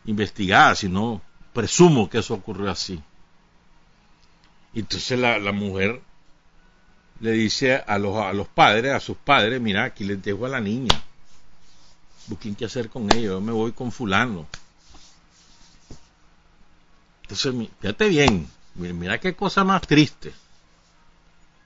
investigada, 0.05 0.75
sino 0.75 1.23
presumo 1.53 2.07
que 2.07 2.19
eso 2.19 2.35
ocurrió 2.35 2.69
así. 2.69 3.01
Entonces 4.75 5.17
la, 5.17 5.39
la 5.39 5.51
mujer 5.51 6.03
le 7.19 7.31
dice 7.31 7.77
a 7.77 7.97
los, 7.97 8.15
a 8.17 8.31
los 8.31 8.47
padres, 8.47 8.93
a 8.93 8.99
sus 8.99 9.17
padres, 9.17 9.59
mira, 9.59 9.85
aquí 9.85 10.03
les 10.03 10.21
dejo 10.21 10.45
a 10.45 10.49
la 10.49 10.61
niña. 10.61 11.03
Busquen 12.27 12.55
qué 12.55 12.65
hacer 12.65 12.89
con 12.89 13.11
ella, 13.11 13.27
yo 13.27 13.41
me 13.41 13.51
voy 13.51 13.71
con 13.71 13.91
fulano. 13.91 14.45
Entonces, 17.23 17.69
fíjate 17.79 18.07
bien, 18.07 18.47
mira 18.75 19.19
qué 19.19 19.35
cosa 19.35 19.63
más 19.63 19.81
triste 19.81 20.33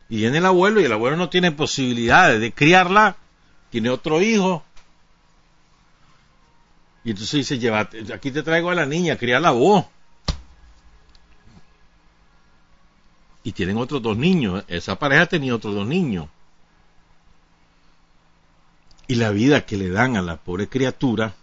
y 0.09 0.17
viene 0.17 0.37
el 0.37 0.45
abuelo 0.45 0.79
y 0.79 0.85
el 0.85 0.93
abuelo 0.93 1.17
no 1.17 1.29
tiene 1.29 1.51
posibilidades 1.51 2.39
de 2.39 2.53
criarla, 2.53 3.17
tiene 3.69 3.89
otro 3.89 4.21
hijo. 4.21 4.63
Y 7.03 7.11
entonces 7.11 7.39
dice, 7.39 7.59
llévate, 7.59 8.13
aquí 8.13 8.31
te 8.31 8.43
traigo 8.43 8.69
a 8.69 8.75
la 8.75 8.85
niña, 8.85 9.17
críala 9.17 9.51
vos. 9.51 9.85
Y 13.43 13.51
tienen 13.53 13.77
otros 13.77 14.01
dos 14.01 14.17
niños. 14.17 14.63
Esa 14.67 14.99
pareja 14.99 15.25
tenía 15.25 15.55
otros 15.55 15.73
dos 15.73 15.87
niños. 15.87 16.27
Y 19.07 19.15
la 19.15 19.29
vida 19.31 19.65
que 19.65 19.77
le 19.77 19.89
dan 19.89 20.17
a 20.17 20.21
la 20.21 20.37
pobre 20.37 20.67
criatura 20.67 21.33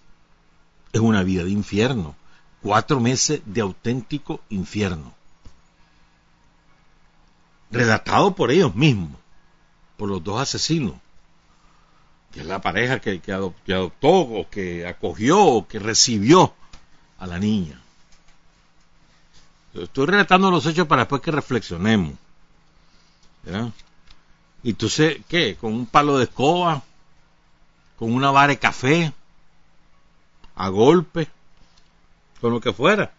es 0.92 1.00
una 1.00 1.23
vida 1.23 1.44
de 1.44 1.50
infierno. 1.50 2.14
Cuatro 2.62 3.00
meses 3.00 3.40
de 3.47 3.61
auténtico 3.61 4.40
infierno 4.49 5.14
relatado 7.75 8.35
por 8.35 8.50
ellos 8.50 8.75
mismos, 8.75 9.11
por 9.97 10.09
los 10.09 10.23
dos 10.23 10.40
asesinos, 10.40 10.94
que 12.33 12.40
es 12.40 12.47
la 12.47 12.61
pareja 12.61 13.00
que, 13.00 13.21
adoptó 13.33 14.11
o 14.11 14.49
que 14.49 14.87
acogió 14.87 15.43
o 15.43 15.69
que 15.69 15.78
recibió 15.78 16.54
a 17.19 17.26
la 17.26 17.39
niña. 17.39 17.80
Estoy 19.75 20.06
relatando 20.06 20.50
los 20.50 20.65
hechos 20.67 20.86
para 20.86 21.02
después 21.02 21.21
que 21.21 21.32
reflexionemos. 21.32 22.15
Y 24.62 24.71
entonces, 24.71 25.19
¿qué? 25.28 25.56
Con 25.56 25.75
un 25.75 25.86
palo 25.86 26.17
de 26.17 26.25
escoba, 26.25 26.82
con 27.97 28.13
una 28.13 28.30
vara 28.30 28.49
de 28.49 28.59
café, 28.59 29.13
a 30.57 30.69
golpe, 30.69 31.28
con 32.41 32.52
lo 32.52 32.61
que 32.61 32.73
fuera. 32.73 33.13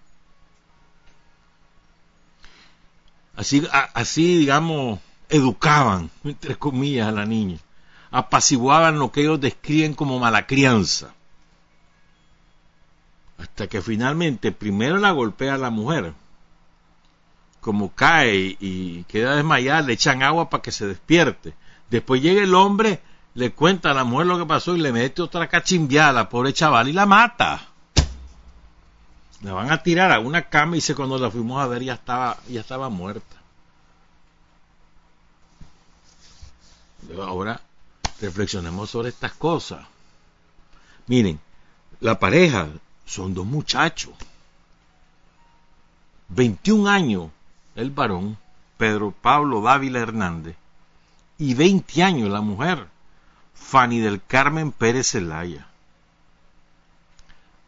Así, 3.35 3.67
así 3.93 4.37
digamos, 4.37 4.99
educaban, 5.29 6.09
entre 6.23 6.55
comillas, 6.55 7.07
a 7.07 7.11
la 7.11 7.25
niña. 7.25 7.57
Apaciguaban 8.11 8.99
lo 8.99 9.11
que 9.11 9.21
ellos 9.21 9.41
describen 9.41 9.93
como 9.93 10.19
mala 10.19 10.47
crianza. 10.47 11.13
Hasta 13.37 13.67
que 13.67 13.81
finalmente 13.81 14.53
primero 14.53 14.97
la 14.97 15.11
golpea 15.11 15.55
a 15.55 15.57
la 15.57 15.69
mujer. 15.69 16.13
Como 17.59 17.93
cae 17.93 18.55
y 18.59 19.03
queda 19.05 19.35
desmayada, 19.35 19.81
le 19.81 19.93
echan 19.93 20.23
agua 20.23 20.49
para 20.49 20.61
que 20.61 20.71
se 20.71 20.87
despierte. 20.87 21.53
Después 21.89 22.21
llega 22.21 22.41
el 22.41 22.55
hombre, 22.55 23.01
le 23.35 23.51
cuenta 23.51 23.91
a 23.91 23.93
la 23.93 24.03
mujer 24.03 24.27
lo 24.27 24.37
que 24.39 24.45
pasó 24.45 24.75
y 24.75 24.81
le 24.81 24.91
mete 24.91 25.21
otra 25.21 25.47
cachimbiada 25.47 26.27
pobre 26.27 26.53
chaval 26.53 26.87
y 26.87 26.93
la 26.93 27.05
mata 27.05 27.69
la 29.41 29.53
van 29.53 29.71
a 29.71 29.83
tirar 29.83 30.11
a 30.11 30.19
una 30.19 30.49
cama 30.49 30.75
y 30.75 30.79
dice 30.79 30.95
cuando 30.95 31.19
la 31.19 31.29
fuimos 31.29 31.61
a 31.61 31.67
ver 31.67 31.83
ya 31.83 31.93
estaba, 31.93 32.37
ya 32.47 32.61
estaba 32.61 32.89
muerta. 32.89 33.35
Ahora 37.21 37.61
reflexionemos 38.19 38.89
sobre 38.89 39.09
estas 39.09 39.33
cosas. 39.33 39.85
Miren, 41.05 41.39
la 41.99 42.17
pareja 42.17 42.69
son 43.05 43.35
dos 43.35 43.45
muchachos. 43.45 44.13
21 46.29 46.89
años 46.89 47.29
el 47.75 47.91
varón, 47.91 48.37
Pedro 48.77 49.11
Pablo 49.11 49.61
Dávila 49.61 49.99
Hernández, 49.99 50.55
y 51.37 51.53
20 51.53 52.01
años 52.01 52.29
la 52.29 52.41
mujer, 52.41 52.87
Fanny 53.55 53.99
del 53.99 54.21
Carmen 54.21 54.71
Pérez 54.71 55.11
Zelaya 55.11 55.67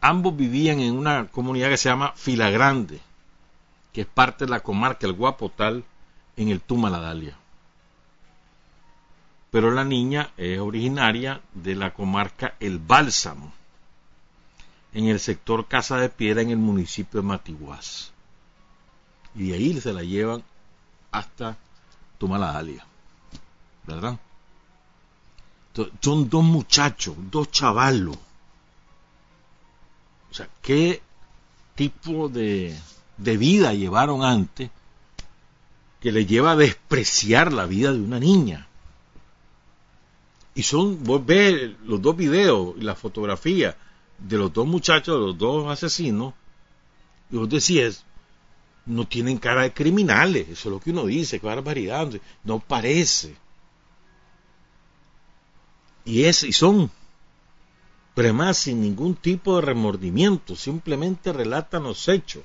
ambos 0.00 0.36
vivían 0.36 0.80
en 0.80 0.96
una 0.96 1.26
comunidad 1.26 1.70
que 1.70 1.76
se 1.76 1.88
llama 1.88 2.12
Filagrande, 2.16 3.00
que 3.92 4.02
es 4.02 4.06
parte 4.06 4.44
de 4.44 4.50
la 4.50 4.60
comarca 4.60 5.06
El 5.06 5.12
Guapotal, 5.12 5.84
en 6.36 6.48
el 6.48 6.60
Tumaladalia. 6.60 7.36
Pero 9.50 9.70
la 9.70 9.84
niña 9.84 10.30
es 10.36 10.60
originaria 10.60 11.40
de 11.52 11.74
la 11.74 11.92
comarca 11.92 12.54
El 12.60 12.78
Bálsamo, 12.78 13.52
en 14.92 15.08
el 15.08 15.20
sector 15.20 15.66
Casa 15.66 15.96
de 15.96 16.08
Piedra, 16.08 16.42
en 16.42 16.50
el 16.50 16.58
municipio 16.58 17.20
de 17.20 17.26
Matiguás. 17.26 18.12
Y 19.34 19.48
de 19.48 19.54
ahí 19.56 19.80
se 19.80 19.92
la 19.92 20.02
llevan 20.02 20.42
hasta 21.10 21.56
Tumaladalia. 22.18 22.84
¿Verdad? 23.86 24.18
Son 26.00 26.28
dos 26.28 26.44
muchachos, 26.44 27.14
dos 27.30 27.50
chavalos 27.50 28.18
o 30.30 30.34
sea, 30.34 30.48
¿qué 30.62 31.00
tipo 31.74 32.28
de, 32.28 32.76
vida 33.16 33.72
llevaron 33.74 34.22
antes 34.22 34.70
que 36.00 36.12
le 36.12 36.26
lleva 36.26 36.52
a 36.52 36.56
despreciar 36.56 37.52
la 37.52 37.66
vida 37.66 37.92
de 37.92 38.00
una 38.00 38.20
niña? 38.20 38.68
Y 40.54 40.62
son, 40.62 41.02
vos 41.04 41.24
ves 41.24 41.72
los 41.84 42.02
dos 42.02 42.16
videos 42.16 42.74
y 42.78 42.82
la 42.82 42.94
fotografía 42.94 43.76
de 44.18 44.36
los 44.36 44.52
dos 44.52 44.66
muchachos, 44.66 45.14
de 45.14 45.26
los 45.26 45.38
dos 45.38 45.70
asesinos, 45.70 46.34
y 47.30 47.36
vos 47.36 47.48
decís, 47.48 48.04
no 48.86 49.06
tienen 49.06 49.38
cara 49.38 49.62
de 49.62 49.72
criminales, 49.72 50.48
eso 50.48 50.68
es 50.68 50.72
lo 50.72 50.80
que 50.80 50.90
uno 50.90 51.06
dice, 51.06 51.38
qué 51.38 51.46
barbaridad, 51.46 52.10
no 52.42 52.58
parece. 52.58 53.36
Y, 56.08 56.24
es, 56.24 56.42
y 56.42 56.52
son 56.52 56.90
pero 58.14 58.54
sin 58.54 58.80
ningún 58.80 59.14
tipo 59.14 59.56
de 59.56 59.62
remordimiento, 59.62 60.56
simplemente 60.56 61.32
relatan 61.34 61.82
los 61.82 62.08
hechos 62.08 62.42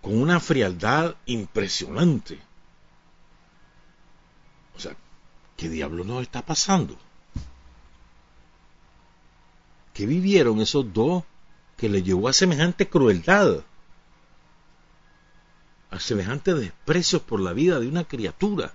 con 0.00 0.20
una 0.20 0.40
frialdad 0.40 1.14
impresionante. 1.26 2.40
O 4.74 4.80
sea, 4.80 4.96
¿qué 5.56 5.68
diablo 5.68 6.02
nos 6.02 6.22
está 6.22 6.40
pasando? 6.40 6.96
¿Qué 9.92 10.06
vivieron 10.06 10.62
esos 10.62 10.92
dos 10.94 11.24
que 11.76 11.90
le 11.90 12.02
llevó 12.02 12.28
a 12.28 12.32
semejante 12.32 12.88
crueldad? 12.88 13.62
A 15.90 16.00
semejante 16.00 16.54
desprecio 16.54 17.22
por 17.22 17.38
la 17.38 17.52
vida 17.52 17.78
de 17.78 17.86
una 17.86 18.02
criatura. 18.02 18.74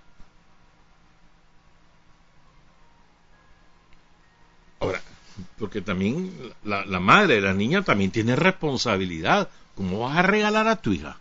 Porque 5.57 5.81
también 5.81 6.31
la, 6.63 6.99
madre 6.99 7.35
de 7.35 7.41
la 7.41 7.53
niña 7.53 7.83
también 7.83 8.11
tiene 8.11 8.35
responsabilidad. 8.35 9.49
¿Cómo 9.75 9.99
vas 9.99 10.17
a 10.17 10.21
regalar 10.21 10.67
a 10.67 10.75
tu 10.75 10.91
hija? 10.91 11.17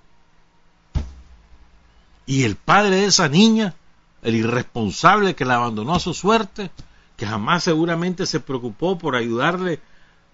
Y 2.26 2.44
el 2.44 2.56
padre 2.56 2.96
de 2.96 3.04
esa 3.06 3.28
niña, 3.28 3.74
el 4.22 4.34
irresponsable 4.34 5.34
que 5.34 5.44
la 5.44 5.54
abandonó 5.54 5.94
a 5.94 6.00
su 6.00 6.12
suerte, 6.14 6.70
que 7.16 7.26
jamás 7.26 7.64
seguramente 7.64 8.26
se 8.26 8.40
preocupó 8.40 8.98
por 8.98 9.16
ayudarle 9.16 9.80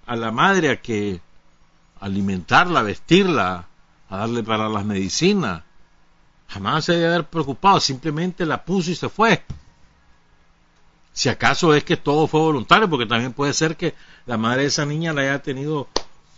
a 0.06 0.16
la 0.16 0.30
madre 0.30 0.70
a 0.70 0.80
que 0.80 1.20
alimentarla, 2.00 2.82
vestirla, 2.82 3.66
a 4.08 4.16
darle 4.16 4.42
para 4.42 4.68
las 4.68 4.84
medicinas. 4.84 5.62
Jamás 6.48 6.84
se 6.84 6.92
debe 6.92 7.06
haber 7.06 7.24
preocupado, 7.26 7.80
simplemente 7.80 8.44
la 8.44 8.64
puso 8.64 8.90
y 8.90 8.94
se 8.94 9.08
fue. 9.08 9.42
Si 11.14 11.28
acaso 11.28 11.74
es 11.74 11.84
que 11.84 11.96
todo 11.96 12.26
fue 12.26 12.40
voluntario, 12.40 12.90
porque 12.90 13.06
también 13.06 13.32
puede 13.32 13.54
ser 13.54 13.76
que 13.76 13.94
la 14.26 14.36
madre 14.36 14.62
de 14.62 14.68
esa 14.68 14.84
niña 14.84 15.12
la 15.12 15.22
haya 15.22 15.42
tenido 15.42 15.88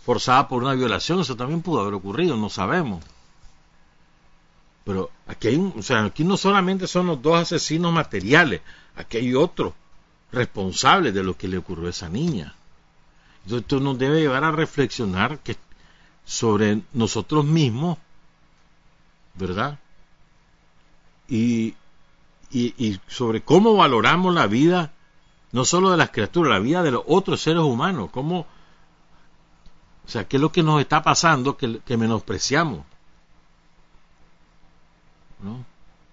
forzada 0.05 0.47
por 0.47 0.63
una 0.63 0.75
violación, 0.75 1.19
eso 1.19 1.35
también 1.35 1.63
pudo 1.63 1.81
haber 1.81 1.95
ocurrido, 1.95 2.37
no 2.37 2.47
sabemos. 2.47 3.03
Pero 4.85 5.09
aquí 5.25 5.47
hay 5.47 5.73
o 5.75 5.81
sea, 5.81 6.05
aquí 6.05 6.23
no 6.23 6.37
solamente 6.37 6.85
son 6.85 7.07
los 7.07 7.21
dos 7.21 7.41
asesinos 7.41 7.91
materiales, 7.91 8.61
aquí 8.95 9.17
hay 9.17 9.33
otro 9.33 9.73
responsable 10.31 11.11
de 11.11 11.23
lo 11.23 11.35
que 11.35 11.47
le 11.47 11.57
ocurrió 11.57 11.87
a 11.87 11.89
esa 11.89 12.07
niña. 12.07 12.53
Entonces 13.43 13.63
esto 13.63 13.79
nos 13.79 13.97
debe 13.97 14.21
llevar 14.21 14.43
a 14.43 14.51
reflexionar 14.51 15.39
sobre 16.23 16.81
nosotros 16.93 17.45
mismos, 17.45 17.97
¿verdad? 19.33 19.79
Y, 21.27 21.73
y, 22.49 22.99
sobre 23.07 23.41
cómo 23.41 23.75
valoramos 23.75 24.33
la 24.33 24.47
vida, 24.47 24.93
no 25.51 25.65
solo 25.65 25.91
de 25.91 25.97
las 25.97 26.11
criaturas, 26.11 26.51
la 26.51 26.59
vida 26.59 26.83
de 26.83 26.91
los 26.91 27.03
otros 27.07 27.41
seres 27.41 27.63
humanos, 27.63 28.09
cómo, 28.11 28.41
o 30.05 30.09
sea, 30.09 30.27
qué 30.27 30.37
es 30.37 30.41
lo 30.41 30.51
que 30.51 30.63
nos 30.63 30.79
está 30.79 31.03
pasando 31.03 31.57
que, 31.57 31.79
que 31.79 31.97
menospreciamos, 31.97 32.85
¿no? 35.41 35.65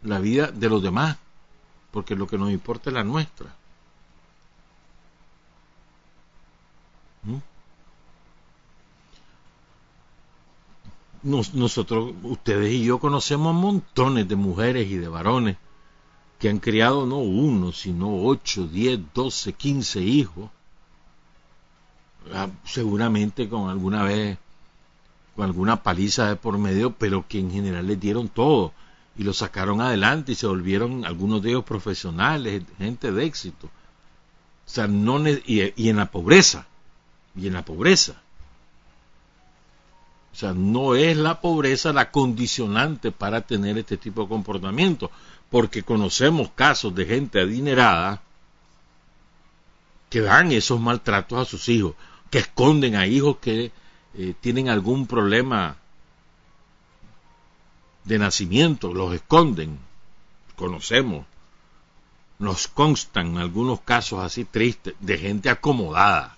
La 0.02 0.18
vida 0.18 0.48
de 0.48 0.68
los 0.68 0.82
demás, 0.82 1.16
porque 1.90 2.16
lo 2.16 2.26
que 2.26 2.36
nos 2.38 2.50
importa 2.50 2.90
es 2.90 2.94
la 2.94 3.04
nuestra. 3.04 3.54
nosotros, 11.24 12.12
ustedes 12.22 12.70
y 12.70 12.84
yo 12.84 12.98
conocemos 12.98 13.54
montones 13.54 14.28
de 14.28 14.36
mujeres 14.36 14.90
y 14.90 14.98
de 14.98 15.08
varones 15.08 15.56
que 16.38 16.48
han 16.48 16.58
criado 16.58 17.06
no 17.06 17.18
uno, 17.18 17.72
sino 17.72 18.24
ocho, 18.24 18.66
diez, 18.66 18.98
doce, 19.14 19.52
quince 19.52 20.00
hijos, 20.00 20.50
ah, 22.32 22.48
seguramente 22.64 23.48
con 23.48 23.70
alguna 23.70 24.02
vez, 24.02 24.38
con 25.36 25.44
alguna 25.44 25.82
paliza 25.82 26.28
de 26.28 26.36
por 26.36 26.58
medio, 26.58 26.92
pero 26.92 27.26
que 27.26 27.38
en 27.38 27.50
general 27.50 27.86
les 27.86 28.00
dieron 28.00 28.28
todo 28.28 28.72
y 29.16 29.22
lo 29.22 29.32
sacaron 29.32 29.80
adelante 29.80 30.32
y 30.32 30.34
se 30.34 30.46
volvieron 30.46 31.04
algunos 31.04 31.42
de 31.42 31.50
ellos 31.50 31.64
profesionales, 31.64 32.62
gente 32.78 33.12
de 33.12 33.24
éxito. 33.24 33.66
O 33.66 34.70
sea, 34.70 34.86
no 34.86 35.22
y 35.28 35.88
en 35.88 35.96
la 35.96 36.10
pobreza, 36.10 36.66
y 37.36 37.46
en 37.46 37.54
la 37.54 37.64
pobreza. 37.64 38.20
O 40.32 40.36
sea, 40.36 40.52
no 40.52 40.96
es 40.96 41.16
la 41.16 41.40
pobreza 41.40 41.92
la 41.92 42.10
condicionante 42.10 43.12
para 43.12 43.42
tener 43.42 43.78
este 43.78 43.96
tipo 43.96 44.22
de 44.22 44.28
comportamiento, 44.28 45.12
porque 45.54 45.84
conocemos 45.84 46.50
casos 46.50 46.92
de 46.96 47.06
gente 47.06 47.40
adinerada 47.40 48.20
que 50.10 50.20
dan 50.20 50.50
esos 50.50 50.80
maltratos 50.80 51.38
a 51.38 51.44
sus 51.44 51.68
hijos, 51.68 51.94
que 52.28 52.38
esconden 52.38 52.96
a 52.96 53.06
hijos 53.06 53.36
que 53.36 53.70
eh, 54.14 54.34
tienen 54.40 54.68
algún 54.68 55.06
problema 55.06 55.76
de 58.02 58.18
nacimiento, 58.18 58.92
los 58.92 59.14
esconden, 59.14 59.78
conocemos, 60.56 61.24
nos 62.40 62.66
constan 62.66 63.38
algunos 63.38 63.80
casos 63.82 64.24
así 64.24 64.44
tristes 64.44 64.96
de 64.98 65.18
gente 65.18 65.50
acomodada. 65.50 66.36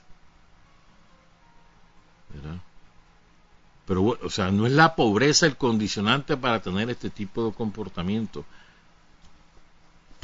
Pero, 3.86 4.18
o 4.22 4.28
sea, 4.28 4.50
no 4.50 4.66
es 4.66 4.74
la 4.74 4.94
pobreza 4.94 5.46
el 5.46 5.56
condicionante 5.56 6.36
para 6.36 6.60
tener 6.60 6.90
este 6.90 7.08
tipo 7.08 7.46
de 7.46 7.54
comportamiento. 7.54 8.44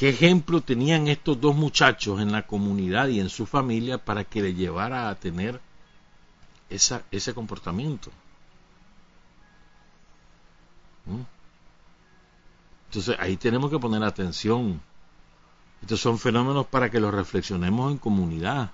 ¿Qué 0.02 0.08
ejemplo 0.08 0.60
tenían 0.60 1.06
estos 1.06 1.40
dos 1.40 1.54
muchachos 1.54 2.20
en 2.20 2.32
la 2.32 2.44
comunidad 2.44 3.06
y 3.06 3.20
en 3.20 3.28
su 3.28 3.46
familia 3.46 3.98
para 3.98 4.24
que 4.24 4.42
le 4.42 4.52
llevara 4.52 5.08
a 5.08 5.14
tener 5.14 5.60
esa, 6.68 7.04
ese 7.12 7.32
comportamiento? 7.32 8.10
¿Mm? 11.06 11.20
Entonces 12.86 13.16
ahí 13.20 13.36
tenemos 13.36 13.70
que 13.70 13.78
poner 13.78 14.02
atención. 14.02 14.80
Estos 15.82 16.00
son 16.00 16.18
fenómenos 16.18 16.66
para 16.66 16.90
que 16.90 16.98
los 16.98 17.14
reflexionemos 17.14 17.92
en 17.92 17.98
comunidad. 17.98 18.72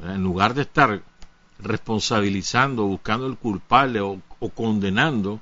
En 0.00 0.20
lugar 0.20 0.54
de 0.54 0.62
estar 0.62 1.00
responsabilizando, 1.60 2.86
buscando 2.86 3.28
el 3.28 3.36
culpable 3.36 4.00
o, 4.00 4.20
condenando, 4.52 5.40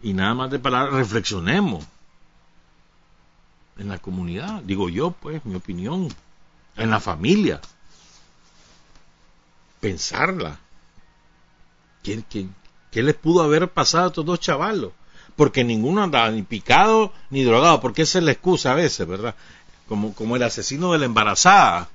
y 0.00 0.12
nada 0.12 0.34
más 0.34 0.50
de 0.52 0.60
palabras, 0.60 0.94
reflexionemos 0.94 1.84
en 3.78 3.88
la 3.88 3.98
comunidad, 3.98 4.62
digo 4.62 4.88
yo, 4.88 5.10
pues, 5.10 5.44
mi 5.44 5.54
opinión, 5.54 6.08
en 6.76 6.90
la 6.90 7.00
familia, 7.00 7.60
pensarla. 9.80 10.58
¿Qué, 12.02 12.22
qué, 12.30 13.02
les 13.02 13.14
pudo 13.14 13.42
haber 13.42 13.68
pasado 13.68 14.04
a 14.04 14.06
estos 14.08 14.24
dos 14.24 14.40
chavalos? 14.40 14.92
Porque 15.34 15.64
ninguno 15.64 16.02
andaba 16.02 16.30
ni 16.30 16.42
picado 16.42 17.12
ni 17.30 17.42
drogado, 17.42 17.80
porque 17.80 18.02
esa 18.02 18.18
es 18.18 18.24
la 18.24 18.32
excusa 18.32 18.72
a 18.72 18.74
veces, 18.74 19.06
¿verdad? 19.06 19.34
Como, 19.88 20.14
como 20.14 20.36
el 20.36 20.42
asesino 20.42 20.92
de 20.92 20.98
la 20.98 21.06
embarazada, 21.06 21.88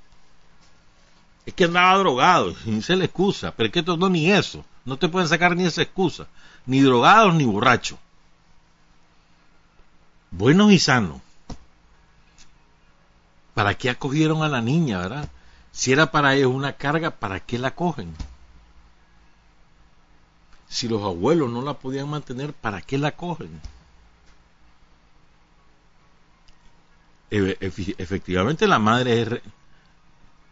es 1.45 1.53
que 1.53 1.65
andaba 1.65 1.97
drogado, 1.97 2.53
y 2.65 2.81
se 2.81 2.95
le 2.95 3.05
excusa, 3.05 3.53
pero 3.55 3.67
es 3.67 3.73
que 3.73 3.79
esto 3.79 3.97
no 3.97 4.09
ni 4.09 4.31
eso, 4.31 4.63
no 4.85 4.97
te 4.97 5.09
pueden 5.09 5.27
sacar 5.27 5.55
ni 5.55 5.65
esa 5.65 5.81
excusa, 5.81 6.27
ni 6.65 6.81
drogados 6.81 7.33
ni 7.33 7.45
borrachos. 7.45 7.97
Buenos 10.29 10.71
y 10.71 10.79
sanos. 10.79 11.21
¿Para 13.53 13.75
qué 13.75 13.89
acogieron 13.89 14.43
a 14.43 14.49
la 14.49 14.61
niña, 14.61 14.99
verdad? 14.99 15.29
Si 15.71 15.91
era 15.91 16.11
para 16.11 16.35
ellos 16.35 16.53
una 16.53 16.73
carga, 16.73 17.11
¿para 17.11 17.39
qué 17.39 17.57
la 17.57 17.75
cogen? 17.75 18.15
Si 20.67 20.87
los 20.87 21.03
abuelos 21.03 21.49
no 21.49 21.61
la 21.61 21.73
podían 21.73 22.09
mantener, 22.09 22.53
¿para 22.53 22.81
qué 22.81 22.97
la 22.97 23.11
cogen? 23.11 23.61
Efectivamente 27.29 28.67
la 28.67 28.79
madre 28.79 29.21
es 29.21 29.29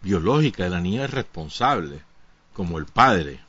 biológica 0.02 0.64
de 0.64 0.70
la 0.70 0.80
niña 0.80 1.04
es 1.06 1.12
responsable, 1.12 2.02
como 2.54 2.78
el 2.78 2.86
padre, 2.86 3.42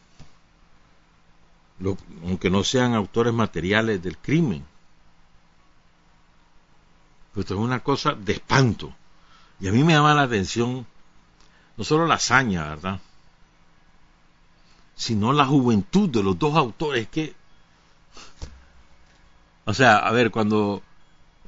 aunque 2.25 2.51
no 2.51 2.65
sean 2.65 2.95
autores 2.95 3.33
materiales 3.33 4.03
del 4.03 4.19
crimen. 4.19 4.65
Pero 7.33 7.43
esto 7.43 7.55
es 7.55 7.61
una 7.61 7.81
cosa 7.81 8.15
de 8.15 8.33
espanto. 8.33 8.93
Y 9.61 9.69
a 9.69 9.73
mí 9.73 9.85
me 9.85 9.93
llama 9.93 10.15
la 10.15 10.23
atención 10.23 10.87
no 11.77 11.85
solo 11.85 12.07
la 12.07 12.15
hazaña, 12.15 12.69
¿verdad? 12.69 13.01
Sino 14.95 15.33
la 15.33 15.47
juventud 15.47 16.09
de 16.09 16.23
los 16.23 16.39
dos 16.39 16.57
autores 16.57 17.09
que... 17.09 17.35
O 19.65 19.75
sea, 19.75 19.99
a 19.99 20.11
ver, 20.13 20.31
cuando 20.31 20.83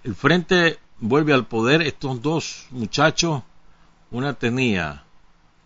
el 0.04 0.14
frente 0.14 0.78
vuelve 1.00 1.32
al 1.32 1.46
poder, 1.46 1.82
estos 1.82 2.22
dos 2.22 2.66
muchachos 2.70 3.42
una 4.10 4.34
tenía 4.34 5.04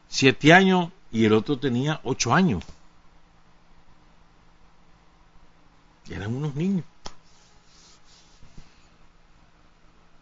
siete 0.09 0.53
años 0.53 0.91
y 1.11 1.25
el 1.25 1.33
otro 1.33 1.59
tenía 1.59 2.01
ocho 2.05 2.33
años. 2.33 2.63
Eran 6.09 6.35
unos 6.35 6.55
niños. 6.55 6.85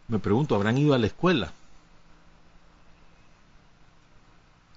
Me 0.07 0.19
pregunto, 0.19 0.55
¿habrán 0.55 0.77
ido 0.77 0.93
a 0.93 0.97
la 0.97 1.07
escuela? 1.07 1.53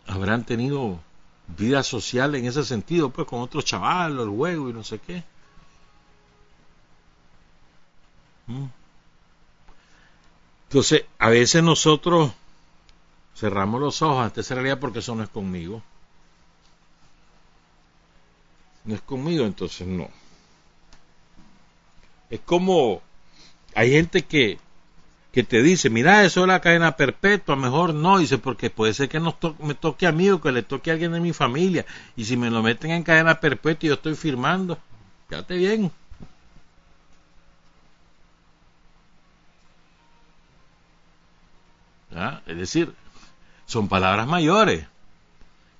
¿Habrán 0.09 0.45
tenido 0.45 0.99
vida 1.57 1.83
social 1.83 2.35
en 2.35 2.47
ese 2.47 2.65
sentido, 2.65 3.11
pues 3.11 3.29
con 3.29 3.41
otros 3.41 3.65
chavalos, 3.65 4.27
el 4.27 4.35
juego 4.35 4.71
y 4.71 4.73
no 4.73 4.83
sé 4.83 4.99
qué? 4.99 5.23
¿Mm? 8.47 8.67
Entonces, 10.65 11.05
a 11.19 11.29
veces 11.29 11.63
nosotros 11.63 12.33
cerramos 13.37 13.81
los 13.81 14.03
ojos 14.03 14.25
ante 14.25 14.41
esa 14.41 14.55
realidad 14.55 14.81
porque 14.81 14.99
eso 14.99 15.15
no 15.15 15.23
es 15.23 15.29
conmigo. 15.29 15.83
No 18.85 18.95
es 18.95 19.03
conmigo, 19.03 19.45
entonces 19.45 19.87
no. 19.87 20.09
Es 22.31 22.41
como 22.41 23.03
hay 23.75 23.91
gente 23.93 24.23
que, 24.25 24.59
que 25.33 25.43
te 25.45 25.63
dice, 25.63 25.91
mira, 25.91 26.25
eso 26.25 26.43
es 26.43 26.47
la 26.49 26.61
cadena 26.61 26.97
perpetua, 26.97 27.57
mejor 27.57 27.95
no, 27.95 28.19
dice, 28.19 28.39
porque 28.39 28.71
puede 28.71 28.95
ser 28.95 29.09
que 29.09 29.21
no 29.21 29.37
me 29.61 29.75
toque 29.75 30.07
a 30.07 30.13
mí 30.13 30.31
o 30.31 30.41
que 30.41 30.53
le 30.53 30.63
toque 30.63 30.91
a 30.91 30.95
alguien 30.95 31.13
de 31.13 31.21
mi 31.21 31.33
familia, 31.33 31.85
y 32.17 32.25
si 32.25 32.37
me 32.37 32.51
lo 32.51 32.63
meten 32.63 32.91
en 32.93 33.03
cadena 33.03 33.41
perpetua 33.41 33.87
y 33.87 33.89
yo 33.89 33.95
estoy 33.95 34.15
firmando, 34.15 34.79
fíjate 35.29 35.57
bien. 35.57 35.93
¿Ah? 42.15 42.41
Es 42.47 42.57
decir, 42.57 42.93
son 43.67 43.89
palabras 43.89 44.27
mayores. 44.27 44.87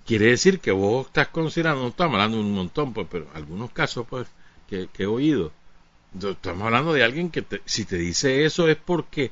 quiere 0.07 0.27
decir 0.27 0.61
que 0.61 0.73
vos 0.73 1.07
estás 1.07 1.29
considerando, 1.29 1.83
no 1.83 1.89
estamos 1.89 2.15
hablando 2.15 2.41
un 2.41 2.55
montón, 2.55 2.93
pues, 2.93 3.07
pero 3.11 3.27
algunos 3.35 3.71
casos 3.73 4.07
pues 4.09 4.29
que, 4.69 4.89
he 4.99 5.07
oído, 5.07 5.53
estamos 6.15 6.63
hablando 6.63 6.93
de 6.93 7.05
alguien 7.05 7.31
que 7.31 7.45
si 7.65 7.85
te 7.85 7.97
dice 7.97 8.45
eso 8.45 8.69
es 8.69 8.77
porque 8.77 9.31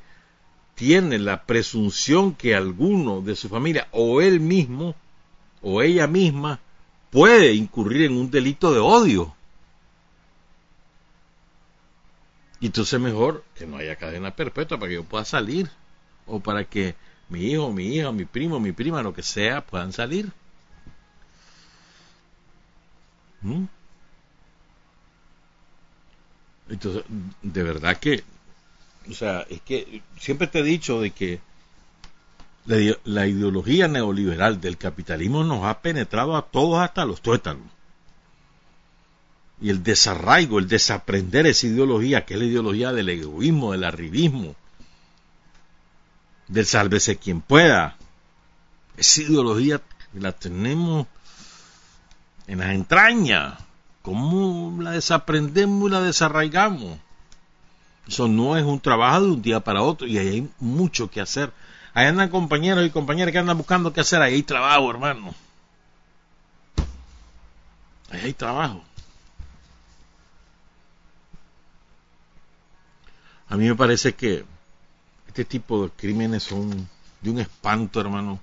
tiene 0.74 1.18
la 1.18 1.44
presunción 1.44 2.34
que 2.34 2.54
alguno 2.54 3.22
de 3.22 3.34
su 3.34 3.48
familia 3.48 3.88
o 3.92 4.20
él 4.20 4.40
mismo 4.40 4.94
o 5.62 5.82
ella 5.82 6.06
misma 6.06 6.60
puede 7.10 7.54
incurrir 7.54 8.02
en 8.02 8.16
un 8.16 8.30
delito 8.30 8.72
de 8.72 8.80
odio. 8.80 9.34
Y 12.60 12.66
entonces 12.66 13.00
mejor 13.00 13.44
que 13.54 13.66
no 13.66 13.78
haya 13.78 13.96
cadena 13.96 14.34
perpetua 14.34 14.78
para 14.78 14.88
que 14.88 14.96
yo 14.96 15.04
pueda 15.04 15.24
salir 15.24 15.70
o 16.26 16.40
para 16.40 16.64
que 16.64 16.94
mi 17.28 17.52
hijo, 17.52 17.72
mi 17.72 17.96
hija, 17.96 18.12
mi 18.12 18.24
primo, 18.24 18.60
mi 18.60 18.72
prima, 18.72 19.02
lo 19.02 19.14
que 19.14 19.22
sea, 19.22 19.64
puedan 19.66 19.92
salir. 19.92 20.32
¿Mm? 23.42 23.64
Entonces, 26.68 27.04
de 27.42 27.62
verdad 27.62 27.98
que, 27.98 28.24
o 29.08 29.14
sea, 29.14 29.46
es 29.48 29.60
que 29.60 30.02
siempre 30.18 30.46
te 30.46 30.60
he 30.60 30.62
dicho 30.62 31.00
de 31.00 31.10
que 31.12 31.40
la, 32.66 33.26
ideología 33.26 33.86
neoliberal 33.86 34.60
del 34.60 34.76
capitalismo 34.76 35.44
nos 35.44 35.64
ha 35.64 35.80
penetrado 35.80 36.36
a 36.36 36.42
todos 36.42 36.80
hasta 36.80 37.04
los 37.04 37.20
tuétanos. 37.22 37.66
Y 39.60 39.70
el 39.70 39.82
desarraigo, 39.82 40.58
el 40.58 40.68
desaprender 40.68 41.46
esa 41.46 41.66
ideología, 41.66 42.24
que 42.26 42.34
es 42.34 42.40
la 42.40 42.46
ideología 42.46 42.92
del 42.92 43.08
egoísmo, 43.08 43.72
del 43.72 43.84
arribismo, 43.84 44.54
del 46.48 46.66
sálvese 46.66 47.16
quien 47.16 47.40
pueda, 47.40 47.96
esa 48.96 49.22
ideología 49.22 49.80
la 50.12 50.32
tenemos 50.32 51.06
en 52.46 52.58
las 52.58 52.70
entrañas. 52.70 53.54
¿Cómo 54.06 54.80
la 54.80 54.92
desaprendemos 54.92 55.88
y 55.88 55.92
la 55.92 56.00
desarraigamos? 56.00 56.96
Eso 58.06 58.28
no 58.28 58.56
es 58.56 58.64
un 58.64 58.78
trabajo 58.78 59.20
de 59.20 59.30
un 59.32 59.42
día 59.42 59.58
para 59.58 59.82
otro 59.82 60.06
y 60.06 60.16
hay 60.16 60.48
mucho 60.60 61.10
que 61.10 61.20
hacer. 61.20 61.52
Ahí 61.92 62.06
andan 62.06 62.28
compañeros 62.28 62.86
y 62.86 62.90
compañeras 62.90 63.32
que 63.32 63.38
andan 63.38 63.58
buscando 63.58 63.92
qué 63.92 64.02
hacer. 64.02 64.22
Ahí 64.22 64.34
hay 64.34 64.44
trabajo, 64.44 64.88
hermano. 64.88 65.34
Ahí 68.12 68.20
hay 68.26 68.32
trabajo. 68.32 68.80
A 73.48 73.56
mí 73.56 73.66
me 73.66 73.74
parece 73.74 74.14
que 74.14 74.44
este 75.26 75.44
tipo 75.44 75.82
de 75.82 75.90
crímenes 75.90 76.44
son 76.44 76.88
de 77.22 77.30
un 77.30 77.40
espanto, 77.40 78.00
hermano, 78.00 78.38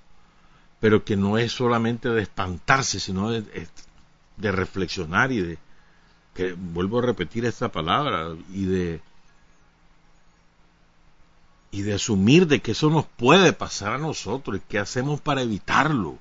pero 0.81 1.05
que 1.05 1.15
no 1.15 1.37
es 1.37 1.53
solamente 1.53 2.09
de 2.09 2.21
espantarse, 2.21 2.99
sino 2.99 3.31
de, 3.31 3.45
de 4.37 4.51
reflexionar 4.51 5.31
y 5.31 5.41
de, 5.41 5.57
que 6.33 6.53
vuelvo 6.53 6.99
a 6.99 7.03
repetir 7.03 7.45
esta 7.45 7.69
palabra, 7.69 8.35
y 8.51 8.65
de, 8.65 9.01
y 11.71 11.81
de 11.81 11.93
asumir 11.93 12.47
de 12.47 12.61
que 12.61 12.71
eso 12.71 12.89
nos 12.89 13.05
puede 13.05 13.53
pasar 13.53 13.93
a 13.93 13.97
nosotros 13.97 14.57
y 14.57 14.61
qué 14.67 14.79
hacemos 14.79 15.21
para 15.21 15.41
evitarlo. 15.41 16.17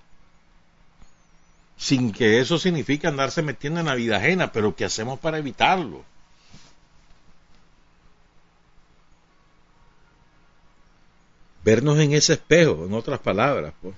Sin 1.76 2.12
que 2.12 2.40
eso 2.40 2.58
signifique 2.58 3.06
andarse 3.06 3.42
metiendo 3.42 3.80
en 3.80 3.86
la 3.86 3.94
vida 3.94 4.18
ajena, 4.18 4.52
pero 4.52 4.76
qué 4.76 4.84
hacemos 4.84 5.18
para 5.18 5.38
evitarlo. 5.38 6.04
Vernos 11.64 11.98
en 11.98 12.12
ese 12.12 12.34
espejo, 12.34 12.86
en 12.86 12.92
otras 12.92 13.20
palabras, 13.20 13.72
pues. 13.80 13.94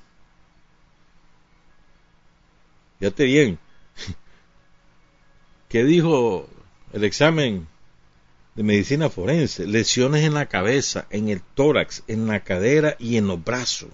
Fíjate 2.99 3.25
bien, 3.25 3.59
¿Qué 5.69 5.85
dijo 5.85 6.49
el 6.93 7.05
examen 7.05 7.67
de 8.55 8.63
medicina 8.63 9.11
forense? 9.11 9.67
Lesiones 9.67 10.25
en 10.25 10.35
la 10.35 10.47
cabeza, 10.47 11.07
en 11.11 11.29
el 11.29 11.43
tórax, 11.43 12.03
en 12.07 12.27
la 12.27 12.41
cadera 12.41 12.97
y 12.99 13.17
en 13.17 13.27
los 13.27 13.43
brazos. 13.43 13.91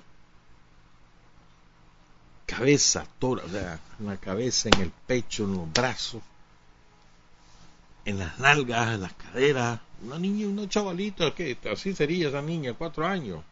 Cabeza, 2.46 3.06
tórax, 3.18 3.48
o 3.48 3.50
sea, 3.50 3.80
en 3.98 4.06
la 4.06 4.16
cabeza, 4.16 4.68
en 4.72 4.80
el 4.80 4.90
pecho, 5.06 5.44
en 5.44 5.54
los 5.54 5.72
brazos, 5.72 6.22
en 8.04 8.18
las 8.18 8.38
nalgas, 8.38 8.94
en 8.94 9.02
las 9.02 9.12
caderas. 9.14 9.80
Una 10.02 10.18
niña, 10.18 10.46
una 10.46 10.68
chavalita, 10.68 11.34
que 11.34 11.56
así 11.70 11.94
sería 11.94 12.28
esa 12.28 12.42
niña, 12.42 12.74
cuatro 12.74 13.06
años 13.06 13.42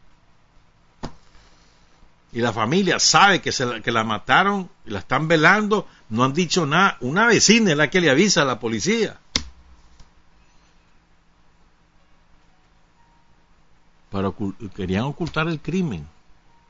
y 2.31 2.41
la 2.41 2.53
familia 2.53 2.99
sabe 2.99 3.41
que, 3.41 3.51
se 3.51 3.65
la, 3.65 3.81
que 3.81 3.91
la 3.91 4.03
mataron 4.03 4.69
y 4.85 4.91
la 4.91 4.99
están 4.99 5.27
velando, 5.27 5.87
no 6.09 6.23
han 6.23 6.33
dicho 6.33 6.65
nada. 6.65 6.97
Una 7.01 7.25
vecina 7.25 7.71
es 7.71 7.77
la 7.77 7.89
que 7.89 8.01
le 8.01 8.11
avisa 8.11 8.43
a 8.43 8.45
la 8.45 8.59
policía. 8.59 9.19
Para 14.11 14.31
querían 14.75 15.05
ocultar 15.05 15.47
el 15.47 15.59
crimen. 15.59 16.07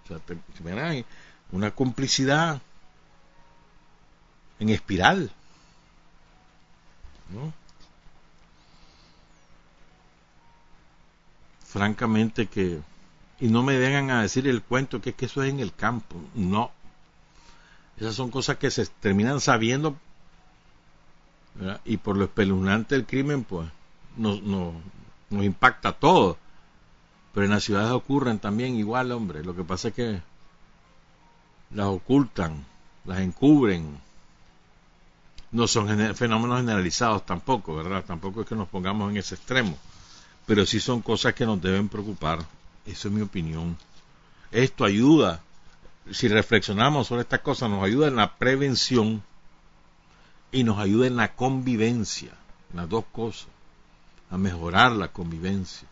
O 0.06 0.08
sea, 0.08 1.04
una 1.52 1.72
complicidad 1.72 2.62
en 4.60 4.69
espiral. 4.69 5.32
¿no? 7.30 7.54
Francamente 11.65 12.48
que 12.48 12.80
y 13.39 13.47
no 13.47 13.63
me 13.63 13.78
vengan 13.78 14.10
a 14.12 14.21
decir 14.21 14.47
el 14.47 14.62
cuento 14.62 15.02
que 15.02 15.12
es 15.12 15.15
que 15.15 15.25
eso 15.25 15.43
es 15.43 15.49
en 15.49 15.60
el 15.60 15.73
campo. 15.73 16.15
No. 16.36 16.71
Esas 17.97 18.15
son 18.15 18.32
cosas 18.32 18.58
que 18.58 18.71
se 18.71 18.86
terminan 18.86 19.39
sabiendo 19.39 19.95
y 21.86 21.97
por 21.97 22.17
lo 22.17 22.25
espeluznante 22.25 22.95
del 22.95 23.06
crimen, 23.06 23.43
pues 23.43 23.67
nos, 24.15 24.41
nos, 24.43 24.73
nos 25.30 25.43
impacta 25.43 25.91
todo. 25.91 26.38
Pero 27.34 27.45
en 27.45 27.52
las 27.52 27.63
ciudades 27.63 27.91
ocurren 27.91 28.39
también 28.39 28.75
igual, 28.75 29.12
hombre. 29.12 29.43
Lo 29.43 29.56
que 29.56 29.63
pasa 29.63 29.89
es 29.89 29.93
que 29.93 30.21
las 31.71 31.88
ocultan, 31.88 32.65
las 33.06 33.19
encubren. 33.19 33.99
No 35.52 35.67
son 35.67 35.88
fenómenos 36.15 36.60
generalizados 36.60 37.25
tampoco, 37.25 37.75
¿verdad? 37.75 38.04
Tampoco 38.06 38.41
es 38.41 38.47
que 38.47 38.56
nos 38.56 38.67
pongamos 38.67 39.12
en 39.12 39.17
ese 39.17 39.36
extremo. 39.36 39.78
Pero 40.45 40.65
sí 40.65 40.80
son 40.80 41.02
cosas 41.02 41.34
que 41.34 41.45
nos 41.45 41.62
deben 41.62 41.89
preocupar. 41.89 42.39
Eso 42.86 43.08
es 43.08 43.13
mi 43.13 43.22
opinión. 43.22 43.78
Esto 44.52 44.86
ayuda, 44.86 45.42
si 46.12 46.28
reflexionamos 46.28 47.08
sobre 47.08 47.22
estas 47.22 47.42
cosas, 47.42 47.70
nos 47.70 47.84
ayuda 47.84 48.08
en 48.08 48.15
la 48.15 48.36
prevención 48.38 49.24
y 50.52 50.63
nos 50.63 50.80
ayuda 50.80 51.08
en 51.08 51.15
la 51.15 51.36
convivencia, 51.36 52.32
las 52.74 52.89
dos 52.89 53.06
cosas, 53.12 53.48
a 54.32 54.38
mejorar 54.38 54.92
la 54.94 55.10
convivencia. 55.10 55.88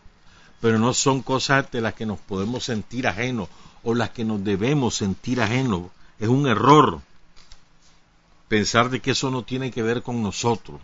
Pero 0.60 0.78
no 0.78 0.92
son 0.92 1.22
cosas 1.22 1.70
de 1.70 1.80
las 1.80 1.94
que 1.94 2.06
nos 2.06 2.18
podemos 2.18 2.64
sentir 2.64 3.06
ajenos 3.06 3.48
o 3.84 3.94
las 3.94 4.10
que 4.10 4.24
nos 4.24 4.42
debemos 4.42 4.96
sentir 4.96 5.40
ajenos. 5.40 5.90
Es 6.18 6.28
un 6.28 6.48
error 6.48 7.00
pensar 8.48 8.90
de 8.90 9.00
que 9.00 9.12
eso 9.12 9.30
no 9.30 9.44
tiene 9.44 9.70
que 9.70 9.82
ver 9.82 10.02
con 10.02 10.22
nosotros. 10.22 10.80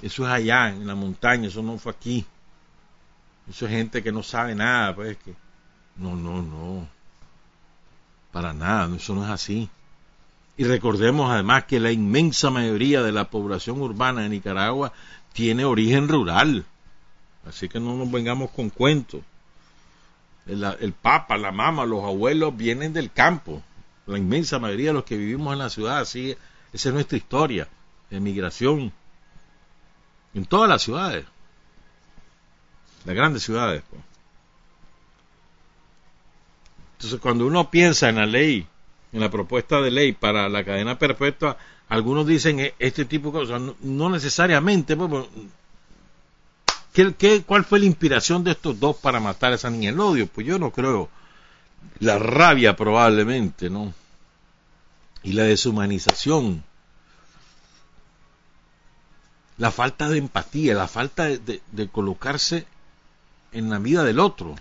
Eso 0.00 0.26
es 0.26 0.32
allá, 0.32 0.68
en 0.68 0.86
la 0.86 0.94
montaña, 0.94 1.48
eso 1.48 1.62
no 1.62 1.78
fue 1.78 1.92
aquí. 1.92 2.26
Eso 3.48 3.66
es 3.66 3.72
gente 3.72 4.02
que 4.02 4.12
no 4.12 4.22
sabe 4.22 4.54
nada, 4.54 4.94
pues 4.94 5.16
que 5.18 5.34
no, 5.96 6.16
no, 6.16 6.42
no. 6.42 6.88
Para 8.30 8.52
nada, 8.52 8.94
eso 8.96 9.14
no 9.14 9.24
es 9.24 9.30
así. 9.30 9.68
Y 10.56 10.64
recordemos 10.64 11.30
además 11.30 11.64
que 11.64 11.80
la 11.80 11.92
inmensa 11.92 12.50
mayoría 12.50 13.02
de 13.02 13.12
la 13.12 13.30
población 13.30 13.80
urbana 13.80 14.22
de 14.22 14.28
Nicaragua 14.28 14.92
tiene 15.32 15.64
origen 15.64 16.08
rural. 16.08 16.64
Así 17.46 17.68
que 17.68 17.80
no 17.80 17.96
nos 17.96 18.10
vengamos 18.10 18.50
con 18.50 18.70
cuentos. 18.70 19.22
El, 20.46 20.92
papa, 20.92 21.36
la 21.36 21.52
mamá, 21.52 21.84
los 21.84 22.04
abuelos 22.04 22.56
vienen 22.56 22.92
del 22.92 23.10
campo. 23.12 23.62
La 24.06 24.18
inmensa 24.18 24.58
mayoría 24.58 24.88
de 24.88 24.94
los 24.94 25.04
que 25.04 25.16
vivimos 25.16 25.52
en 25.52 25.60
la 25.60 25.70
ciudad, 25.70 25.98
así, 25.98 26.36
esa 26.72 26.88
es 26.88 26.94
nuestra 26.94 27.16
historia 27.16 27.68
de 28.10 28.20
migración. 28.20 28.92
En 30.34 30.44
todas 30.46 30.68
las 30.68 30.82
ciudades 30.82 31.24
las 33.04 33.16
grandes 33.16 33.42
ciudades. 33.42 33.82
Pues. 33.88 34.02
Entonces, 37.02 37.20
cuando 37.20 37.46
uno 37.46 37.68
piensa 37.68 38.08
en 38.08 38.16
la 38.16 38.26
ley, 38.26 38.66
en 39.12 39.20
la 39.20 39.30
propuesta 39.30 39.80
de 39.80 39.90
ley 39.90 40.12
para 40.12 40.48
la 40.48 40.64
cadena 40.64 40.98
perpetua, 40.98 41.56
algunos 41.88 42.26
dicen 42.26 42.60
e, 42.60 42.74
este 42.78 43.04
tipo 43.04 43.32
de 43.32 43.40
cosas, 43.40 43.60
no, 43.80 44.08
necesariamente. 44.08 44.96
Pues, 44.96 45.26
¿qué, 46.92 47.12
qué, 47.14 47.42
cuál 47.42 47.64
fue 47.64 47.80
la 47.80 47.86
inspiración 47.86 48.44
de 48.44 48.52
estos 48.52 48.78
dos 48.78 48.96
para 48.96 49.18
matar 49.18 49.52
a 49.52 49.56
esa 49.56 49.68
niña? 49.68 49.90
El 49.90 49.98
odio, 50.00 50.28
pues 50.28 50.46
yo 50.46 50.58
no 50.58 50.70
creo. 50.70 51.08
La 51.98 52.18
rabia 52.20 52.76
probablemente, 52.76 53.68
¿no? 53.68 53.92
Y 55.24 55.32
la 55.32 55.42
deshumanización. 55.42 56.62
La 59.58 59.70
falta 59.70 60.08
de 60.08 60.18
empatía, 60.18 60.74
la 60.74 60.88
falta 60.88 61.24
de 61.26 61.88
colocarse 61.90 62.66
en 63.52 63.70
la 63.70 63.78
vida 63.78 64.04
del 64.04 64.18
otro, 64.20 64.56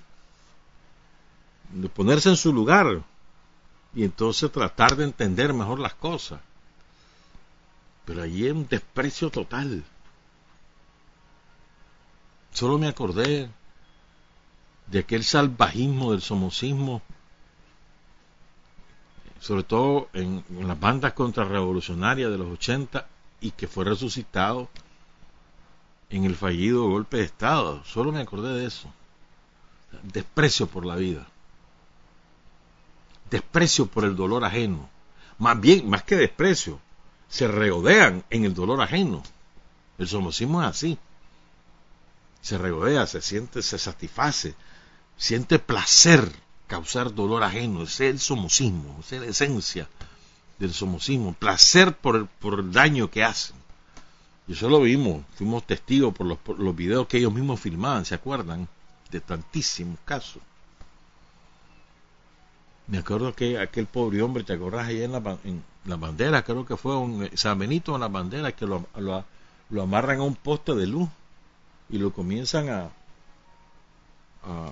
de 1.71 1.89
ponerse 1.89 2.29
en 2.29 2.37
su 2.37 2.53
lugar. 2.53 3.03
y 3.93 4.05
entonces 4.05 4.49
tratar 4.51 4.95
de 4.95 5.03
entender 5.03 5.53
mejor 5.53 5.79
las 5.79 5.93
cosas. 5.95 6.39
Pero 8.05 8.23
allí 8.23 8.47
es 8.47 8.53
un 8.53 8.65
desprecio 8.67 9.29
total. 9.29 9.83
Solo 12.53 12.77
me 12.77 12.87
acordé 12.87 13.49
de 14.87 14.99
aquel 14.99 15.23
salvajismo 15.23 16.11
del 16.11 16.21
somocismo, 16.21 17.01
sobre 19.39 19.63
todo 19.63 20.09
en, 20.13 20.43
las 20.59 20.79
bandas 20.79 21.13
contrarrevolucionarias 21.13 22.29
de 22.29 22.37
los 22.37 22.47
80 22.47 23.07
y 23.39 23.51
que 23.51 23.67
fue 23.67 23.85
resucitado 23.85 24.69
en 26.11 26.25
el 26.25 26.35
fallido 26.35 26.87
golpe 26.87 27.17
de 27.17 27.23
Estado. 27.23 27.83
Solo 27.85 28.11
me 28.11 28.21
acordé 28.21 28.53
de 28.59 28.65
eso. 28.65 28.93
Desprecio 30.03 30.67
por 30.67 30.85
la 30.85 30.95
vida. 30.95 31.25
Desprecio 33.29 33.85
por 33.87 34.03
el 34.03 34.15
dolor 34.15 34.43
ajeno. 34.43 34.89
Más 35.37 35.59
bien, 35.59 35.89
más 35.89 36.03
que 36.03 36.17
desprecio, 36.17 36.79
se 37.29 37.47
regodean 37.47 38.25
en 38.29 38.43
el 38.43 38.53
dolor 38.53 38.81
ajeno. 38.81 39.23
El 39.97 40.07
somocismo 40.07 40.61
es 40.61 40.67
así. 40.67 40.97
Se 42.41 42.57
regodea, 42.57 43.07
se 43.07 43.21
siente, 43.21 43.61
se 43.61 43.77
satisface, 43.79 44.55
siente 45.15 45.59
placer 45.59 46.29
causar 46.67 47.13
dolor 47.13 47.43
ajeno. 47.43 47.83
Ese 47.83 48.09
es 48.09 48.13
el 48.15 48.19
somocismo, 48.19 48.99
es 48.99 49.11
la 49.11 49.25
esencia 49.25 49.87
del 50.59 50.73
somocismo. 50.73 51.33
Placer 51.33 51.95
por 51.95 52.17
el, 52.17 52.25
por 52.25 52.59
el 52.59 52.71
daño 52.71 53.09
que 53.09 53.23
hacen. 53.23 53.60
Y 54.47 54.53
eso 54.53 54.69
lo 54.69 54.81
vimos, 54.81 55.23
fuimos 55.35 55.65
testigos 55.65 56.13
por 56.13 56.25
los, 56.25 56.37
por 56.37 56.59
los 56.59 56.75
videos 56.75 57.07
que 57.07 57.17
ellos 57.17 57.33
mismos 57.33 57.59
filmaban, 57.59 58.05
¿se 58.05 58.15
acuerdan? 58.15 58.67
De 59.09 59.19
tantísimos 59.19 59.99
casos. 60.05 60.41
Me 62.87 62.97
acuerdo 62.97 63.33
que 63.33 63.57
aquel 63.57 63.85
pobre 63.85 64.21
hombre, 64.21 64.43
¿te 64.43 64.53
acordás 64.53 64.87
allá 64.87 65.05
en 65.05 65.11
la, 65.13 65.95
bandera? 65.95 66.43
Creo 66.43 66.65
que 66.65 66.75
fue 66.75 66.97
un 66.97 67.29
San 67.37 67.57
Benito 67.57 67.95
en 67.95 68.01
la 68.01 68.09
bandera 68.09 68.51
que 68.51 68.65
lo, 68.65 68.85
lo, 68.97 69.81
amarran 69.81 70.19
a 70.19 70.23
un 70.23 70.35
poste 70.35 70.75
de 70.75 70.87
luz 70.87 71.07
y 71.89 71.99
lo 71.99 72.11
comienzan 72.11 72.69
a, 72.69 72.89
a, 74.43 74.71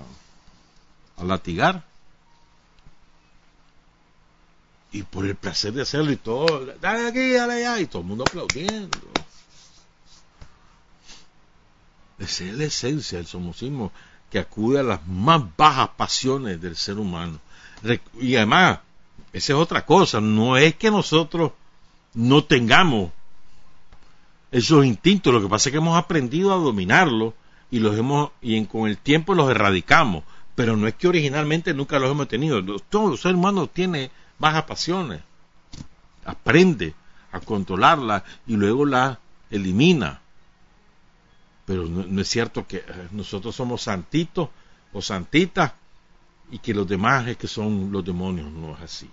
a 1.16 1.24
latigar. 1.24 1.84
Y 4.92 5.02
por 5.04 5.24
el 5.24 5.36
placer 5.36 5.72
de 5.72 5.82
hacerlo 5.82 6.10
y 6.10 6.16
todo, 6.16 6.66
dale 6.80 7.08
aquí, 7.08 7.30
dale 7.30 7.54
allá, 7.64 7.80
y 7.80 7.86
todo 7.86 8.02
el 8.02 8.08
mundo 8.08 8.24
aplaudiendo. 8.26 8.98
Esa 12.20 12.44
es 12.44 12.54
la 12.54 12.64
esencia 12.64 13.18
del 13.18 13.26
somocismo 13.26 13.92
que 14.30 14.38
acude 14.38 14.78
a 14.78 14.84
las 14.84 15.06
más 15.06 15.42
bajas 15.56 15.88
pasiones 15.96 16.60
del 16.60 16.76
ser 16.76 16.98
humano. 16.98 17.40
Y 18.20 18.36
además, 18.36 18.80
esa 19.32 19.52
es 19.54 19.58
otra 19.58 19.84
cosa, 19.86 20.20
no 20.20 20.56
es 20.56 20.74
que 20.76 20.90
nosotros 20.90 21.52
no 22.14 22.44
tengamos 22.44 23.10
esos 24.52 24.84
instintos, 24.84 25.32
lo 25.32 25.40
que 25.40 25.48
pasa 25.48 25.68
es 25.68 25.72
que 25.72 25.78
hemos 25.78 25.96
aprendido 25.96 26.52
a 26.52 26.56
dominarlos 26.56 27.34
y 27.70 27.78
los 27.78 27.96
hemos 27.96 28.30
y 28.42 28.64
con 28.66 28.88
el 28.88 28.98
tiempo 28.98 29.34
los 29.34 29.50
erradicamos, 29.50 30.24
pero 30.54 30.76
no 30.76 30.88
es 30.88 30.94
que 30.94 31.08
originalmente 31.08 31.72
nunca 31.72 31.98
los 31.98 32.10
hemos 32.10 32.28
tenido. 32.28 32.62
Todo 32.90 33.16
ser 33.16 33.34
humano 33.34 33.68
tiene 33.68 34.10
bajas 34.38 34.64
pasiones, 34.64 35.20
aprende 36.24 36.94
a 37.32 37.40
controlarlas 37.40 38.24
y 38.46 38.56
luego 38.56 38.84
las 38.84 39.18
elimina. 39.50 40.20
Pero 41.70 41.84
no, 41.84 42.20
es 42.20 42.28
cierto 42.28 42.66
que 42.66 42.78
eh, 42.78 42.84
nosotros 43.12 43.54
somos 43.54 43.82
santitos 43.82 44.48
o 44.92 45.00
santitas 45.00 45.72
y 46.50 46.58
que 46.58 46.74
los 46.74 46.88
demás 46.88 47.28
es 47.28 47.36
que 47.36 47.46
son 47.46 47.92
los 47.92 48.04
demonios, 48.04 48.50
no 48.50 48.74
es 48.74 48.80
así. 48.80 49.08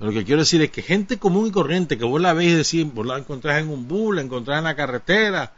lo 0.00 0.12
que 0.12 0.22
quiero 0.22 0.42
decir 0.42 0.60
es 0.60 0.70
que 0.70 0.82
gente 0.82 1.18
común 1.18 1.46
y 1.46 1.50
corriente 1.50 1.96
que 1.96 2.04
vos 2.04 2.20
la 2.20 2.34
veis 2.34 2.54
decir, 2.54 2.84
vos 2.84 3.06
la 3.06 3.16
encontrás 3.16 3.62
en 3.62 3.70
un 3.70 3.88
bus, 3.88 4.16
la 4.16 4.20
encontrás 4.20 4.58
en 4.58 4.64
la 4.64 4.76
carretera, 4.76 5.50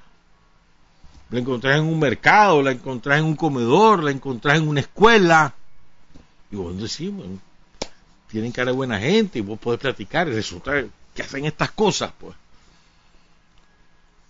la 1.31 1.40
encontrás 1.40 1.81
en 1.81 1.85
un 1.87 1.99
mercado, 1.99 2.62
la 2.62 2.70
encontrás 2.70 3.18
en 3.18 3.25
un 3.25 3.35
comedor, 3.35 4.05
la 4.05 4.12
encontrás 4.12 4.57
en 4.59 4.68
una 4.68 4.79
escuela, 4.79 5.53
y 6.53 6.55
vos 6.55 6.81
decís, 6.81 7.12
bueno, 7.12 7.40
tienen 8.31 8.53
cara 8.53 8.70
de 8.70 8.77
buena 8.77 9.01
gente 9.01 9.40
y 9.40 9.42
vos 9.42 9.59
podés 9.59 9.81
platicar 9.81 10.29
y 10.29 10.33
resulta 10.35 10.85
que 11.12 11.22
hacen 11.22 11.44
estas 11.44 11.72
cosas, 11.72 12.12
pues. 12.16 12.37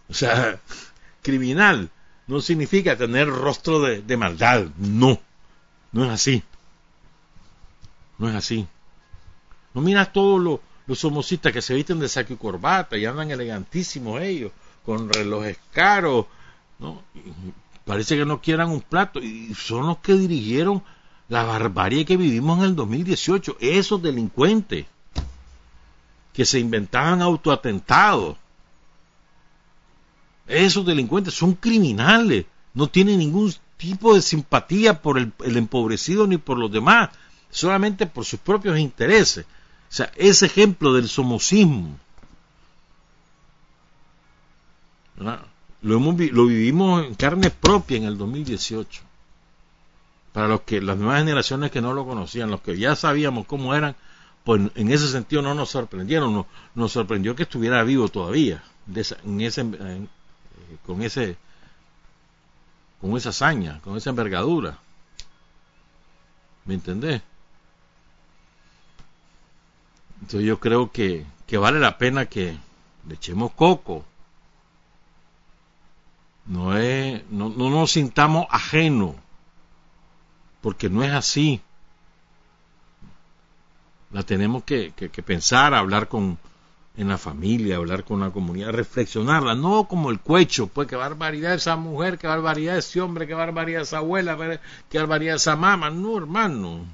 O 0.09 0.15
sea, 0.15 0.61
criminal 1.23 1.91
no 2.27 2.41
significa 2.41 2.97
tener 2.97 3.29
rostro 3.29 3.81
de, 3.81 4.17
maldad, 4.17 4.67
no. 4.79 5.21
No 5.93 6.05
es 6.05 6.11
así. 6.11 6.43
No 8.19 8.29
es 8.29 8.35
así. 8.35 8.67
No 9.75 9.81
miras 9.81 10.13
todos 10.13 10.41
los, 10.41 10.61
los 10.87 11.29
que 11.53 11.63
se 11.63 11.75
visten 11.75 12.01
de 12.01 12.09
saco 12.09 12.33
y 12.33 12.37
corbata 12.37 12.97
y 12.97 13.07
andan 13.07 13.31
elegantísimos 13.31 14.21
ellos, 14.23 14.53
con 14.85 15.13
relojes 15.13 15.59
caros, 15.73 16.27
¿no? 16.79 17.03
parece 17.87 18.17
que 18.17 18.27
no 18.27 18.41
quieran 18.41 18.71
un 18.71 18.81
plato, 18.81 19.21
y 19.21 19.55
son 19.55 19.87
los 19.87 19.99
que 19.99 20.15
dirigieron 20.15 20.83
la 21.29 21.45
barbarie 21.45 22.05
que 22.05 22.17
vivimos 22.17 22.59
en 22.59 22.65
el 22.65 22.77
2018, 22.77 23.57
esos 23.61 24.03
delincuentes 24.03 24.87
que 26.33 26.45
se 26.45 26.59
inventaban 26.59 27.23
autoatentados. 27.23 28.37
Esos 30.47 30.87
delincuentes 30.87 31.35
son 31.35 31.55
criminales, 31.55 32.47
no 32.75 32.87
tienen 32.89 33.19
ningún 33.19 33.53
tipo 33.77 34.15
de 34.15 34.23
simpatía 34.23 35.03
por 35.03 35.19
el, 35.19 35.33
empobrecido 35.57 36.27
ni 36.27 36.39
por 36.39 36.59
los 36.59 36.71
demás, 36.71 37.11
solamente 37.51 38.07
por 38.07 38.25
sus 38.25 38.41
propios 38.41 38.79
intereses. 38.79 39.45
O 39.91 39.95
sea, 39.95 40.13
ese 40.17 40.47
ejemplo 40.47 40.95
del 40.95 41.09
somocismo, 41.09 41.99
lo, 45.81 45.97
hemos, 45.97 46.19
lo 46.33 46.47
vivimos 46.47 47.05
en 47.05 47.15
carne 47.15 47.51
propia 47.51 47.97
en 47.97 48.05
el 48.05 48.19
2018. 48.19 49.03
Para 50.33 50.49
los 50.49 50.61
que 50.63 50.83
las 50.83 50.99
nuevas 50.99 51.21
generaciones 51.21 51.71
que 51.71 51.81
no 51.81 51.95
lo 51.95 52.07
conocían, 52.07 52.51
los 52.51 52.61
que 52.61 52.77
ya 52.77 52.95
sabíamos 52.95 53.47
cómo 53.47 53.75
eran, 53.75 53.97
pues 54.45 54.61
en 54.75 54.93
ese 54.93 55.09
sentido 55.09 55.43
no 55.43 55.55
nos 55.55 55.71
sorprendieron, 55.71 56.47
nos, 56.75 56.93
sorprendió 56.93 57.35
que 57.35 57.45
estuviera 57.45 57.83
vivo 57.83 58.09
todavía, 58.09 58.63
en 59.25 59.41
ese, 59.41 59.65
con 60.85 61.03
ese 61.03 61.37
con 63.01 63.17
esa 63.17 63.29
hazaña, 63.29 63.81
con 63.83 63.97
esa 63.97 64.11
envergadura. 64.11 64.79
¿Me 66.65 66.75
entendés? 66.75 67.23
Entonces 70.21 70.47
yo 70.47 70.59
creo 70.59 70.91
que, 70.91 71.27
que 71.47 71.59
vale 71.59 71.79
la 71.79 71.99
pena 71.99 72.27
que 72.27 72.57
le 73.07 73.15
echemos 73.15 73.53
coco. 73.53 74.05
No, 76.47 76.77
es, 76.77 77.23
no, 77.31 77.49
no 77.51 77.71
nos 77.71 77.93
sintamos 77.93 78.47
ajenos, 78.51 79.15
porque 80.61 80.89
no 80.89 81.03
es 81.03 81.13
así. 81.13 81.61
La 84.11 84.23
tenemos 84.23 84.65
que, 84.65 84.93
que, 84.93 85.11
que 85.11 85.23
pensar, 85.23 85.75
hablar 85.75 86.09
con, 86.09 86.39
en 86.97 87.09
la 87.09 87.19
familia, 87.19 87.77
hablar 87.77 88.05
con 88.05 88.21
la 88.21 88.31
comunidad, 88.31 88.71
reflexionarla, 88.71 89.55
no 89.55 89.87
como 89.87 90.11
el 90.11 90.21
cuecho, 90.21 90.67
pues 90.67 90.89
qué 90.89 90.97
barbaridad 90.97 91.55
esa 91.55 91.77
mujer, 91.77 92.19
qué 92.19 92.27
barbaridad 92.27 92.79
ese 92.79 93.01
hombre, 93.01 93.27
qué 93.27 93.35
barbaridad 93.35 93.83
esa 93.83 93.99
abuela, 93.99 94.61
qué 94.89 94.99
barbaridad 94.99 95.37
esa 95.37 95.57
mamá, 95.57 95.91
no 95.91 96.17
hermano. 96.17 96.87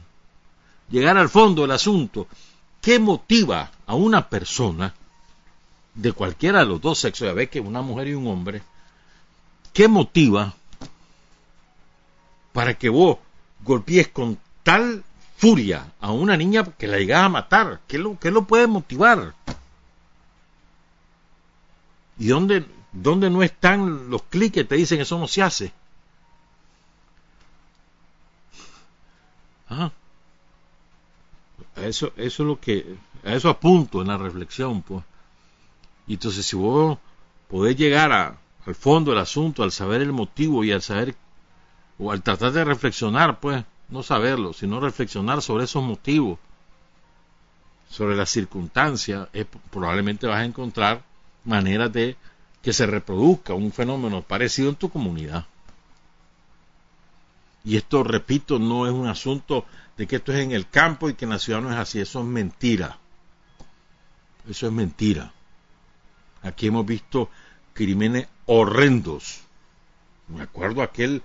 Llegar 0.91 1.17
al 1.17 1.29
fondo 1.29 1.62
del 1.62 1.71
asunto, 1.71 2.27
¿qué 2.81 2.99
motiva 2.99 3.71
a 3.87 3.95
una 3.95 4.29
persona 4.29 4.93
de 5.94 6.13
cualquiera 6.13 6.61
de 6.61 6.67
los 6.67 6.81
dos 6.81 6.98
sexos, 6.98 7.29
ya 7.29 7.35
ves 7.35 7.48
que 7.48 7.61
una 7.61 7.83
mujer 7.83 8.09
y 8.09 8.15
un 8.15 8.27
hombre, 8.27 8.63
qué 9.73 9.87
motiva 9.87 10.55
para 12.53 12.75
que 12.75 12.88
vos 12.88 13.19
golpees 13.63 14.09
con 14.09 14.38
tal 14.65 15.05
furia 15.37 15.92
a 16.00 16.11
una 16.11 16.37
niña 16.37 16.65
que 16.65 16.88
la 16.88 16.98
llegas 16.98 17.23
a 17.23 17.29
matar? 17.29 17.81
¿Qué 17.87 17.98
lo, 17.98 18.19
qué 18.19 18.33
lo 18.33 18.44
puede 18.44 18.67
motivar? 18.67 19.35
¿Y 22.19 22.29
dónde, 22.29 22.65
dónde 22.92 23.31
no 23.31 23.42
están 23.42 24.10
los 24.10 24.23
clics 24.23 24.54
que 24.54 24.65
te 24.65 24.77
dicen 24.77 25.00
eso 25.00 25.19
no 25.19 25.29
se 25.29 25.42
hace? 25.42 25.73
A 29.69 29.90
eso, 31.77 32.13
eso 32.17 32.42
es 32.42 32.46
lo 32.46 32.60
que, 32.60 32.96
a 33.25 33.33
eso 33.33 33.48
apunto 33.48 34.02
en 34.02 34.08
la 34.08 34.19
reflexión, 34.19 34.83
pues. 34.83 35.02
Y 36.06 36.15
entonces 36.15 36.44
si 36.44 36.56
vos 36.56 36.98
podés 37.48 37.77
llegar 37.77 38.13
a, 38.13 38.37
al 38.67 38.75
fondo 38.75 39.13
del 39.13 39.21
asunto, 39.21 39.63
al 39.63 39.73
saber 39.73 40.02
el 40.02 40.13
motivo 40.13 40.63
y 40.65 40.73
al 40.73 40.83
saber, 40.83 41.15
o 41.98 42.13
al 42.13 42.23
tratar 42.23 42.52
de 42.52 42.65
reflexionar, 42.65 43.40
pues, 43.40 43.65
no 43.88 44.02
saberlo, 44.02 44.52
sino 44.52 44.81
reflexionar 44.81 45.42
sobre 45.42 45.65
esos 45.65 45.83
motivos, 45.83 46.38
sobre 47.88 48.17
las 48.17 48.31
circunstancias, 48.31 49.29
probablemente 49.71 50.27
vas 50.27 50.38
a 50.38 50.44
encontrar 50.44 51.02
maneras 51.45 51.93
de 51.93 52.17
que 52.63 52.73
se 52.73 52.87
reproduzca 52.87 53.55
un 53.55 53.73
fenómeno 53.73 54.23
parecido 54.23 54.69
en 54.69 54.77
tu 54.77 54.88
comunidad. 54.88 55.47
Y 57.65 57.77
esto, 57.77 58.03
repito, 58.03 58.59
no 58.59 58.87
es 58.87 58.93
un 58.93 59.07
asunto 59.07 59.67
de 59.97 60.07
que 60.07 60.17
esto 60.17 60.33
es 60.33 60.40
en 60.40 60.53
el 60.53 60.69
campo 60.69 61.09
y 61.09 61.15
que 61.15 61.25
en 61.25 61.31
la 61.31 61.38
ciudad 61.38 61.61
no 61.61 61.71
es 61.71 61.77
así. 61.77 62.01
Eso 62.01 62.21
es 62.21 62.27
mentira. 62.27 62.99
Eso 64.49 64.67
es 64.67 64.73
mentira. 64.73 65.33
Aquí 66.43 66.67
hemos 66.67 66.85
visto 66.85 67.31
crímenes 67.73 68.27
horrendos. 68.47 69.40
Me 70.29 70.43
acuerdo 70.43 70.83
aquel, 70.83 71.23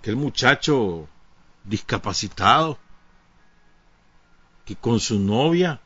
aquel 0.00 0.16
muchacho 0.16 1.08
discapacitado 1.64 2.78
que 4.64 4.76
con 4.76 5.00
su 5.00 5.18
novia 5.18 5.80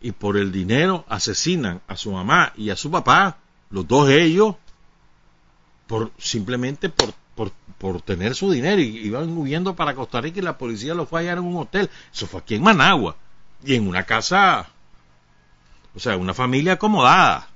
y 0.00 0.12
por 0.12 0.36
el 0.36 0.50
dinero 0.50 1.04
asesinan 1.08 1.82
a 1.86 1.96
su 1.96 2.12
mamá 2.12 2.52
y 2.56 2.70
a 2.70 2.76
su 2.76 2.90
papá, 2.90 3.38
los 3.70 3.86
dos 3.86 4.08
ellos, 4.08 4.56
por 5.86 6.10
simplemente 6.18 6.88
por, 6.88 7.12
por, 7.34 7.52
por 7.78 8.00
tener 8.02 8.34
su 8.34 8.50
dinero 8.50 8.80
y 8.80 8.98
iban 8.98 9.36
huyendo 9.36 9.76
para 9.76 9.94
Costa 9.94 10.20
Rica 10.20 10.38
y 10.38 10.42
la 10.42 10.56
policía 10.56 10.94
los 10.94 11.08
fue 11.08 11.20
a 11.20 11.22
hallar 11.22 11.38
en 11.38 11.44
un 11.44 11.56
hotel. 11.56 11.90
Eso 12.12 12.26
fue 12.26 12.40
aquí 12.40 12.54
en 12.54 12.62
Managua 12.62 13.16
y 13.64 13.74
en 13.74 13.86
una 13.86 14.04
casa, 14.04 14.68
o 15.94 16.00
sea, 16.00 16.16
una 16.16 16.32
familia 16.32 16.74
acomodada. 16.74 17.48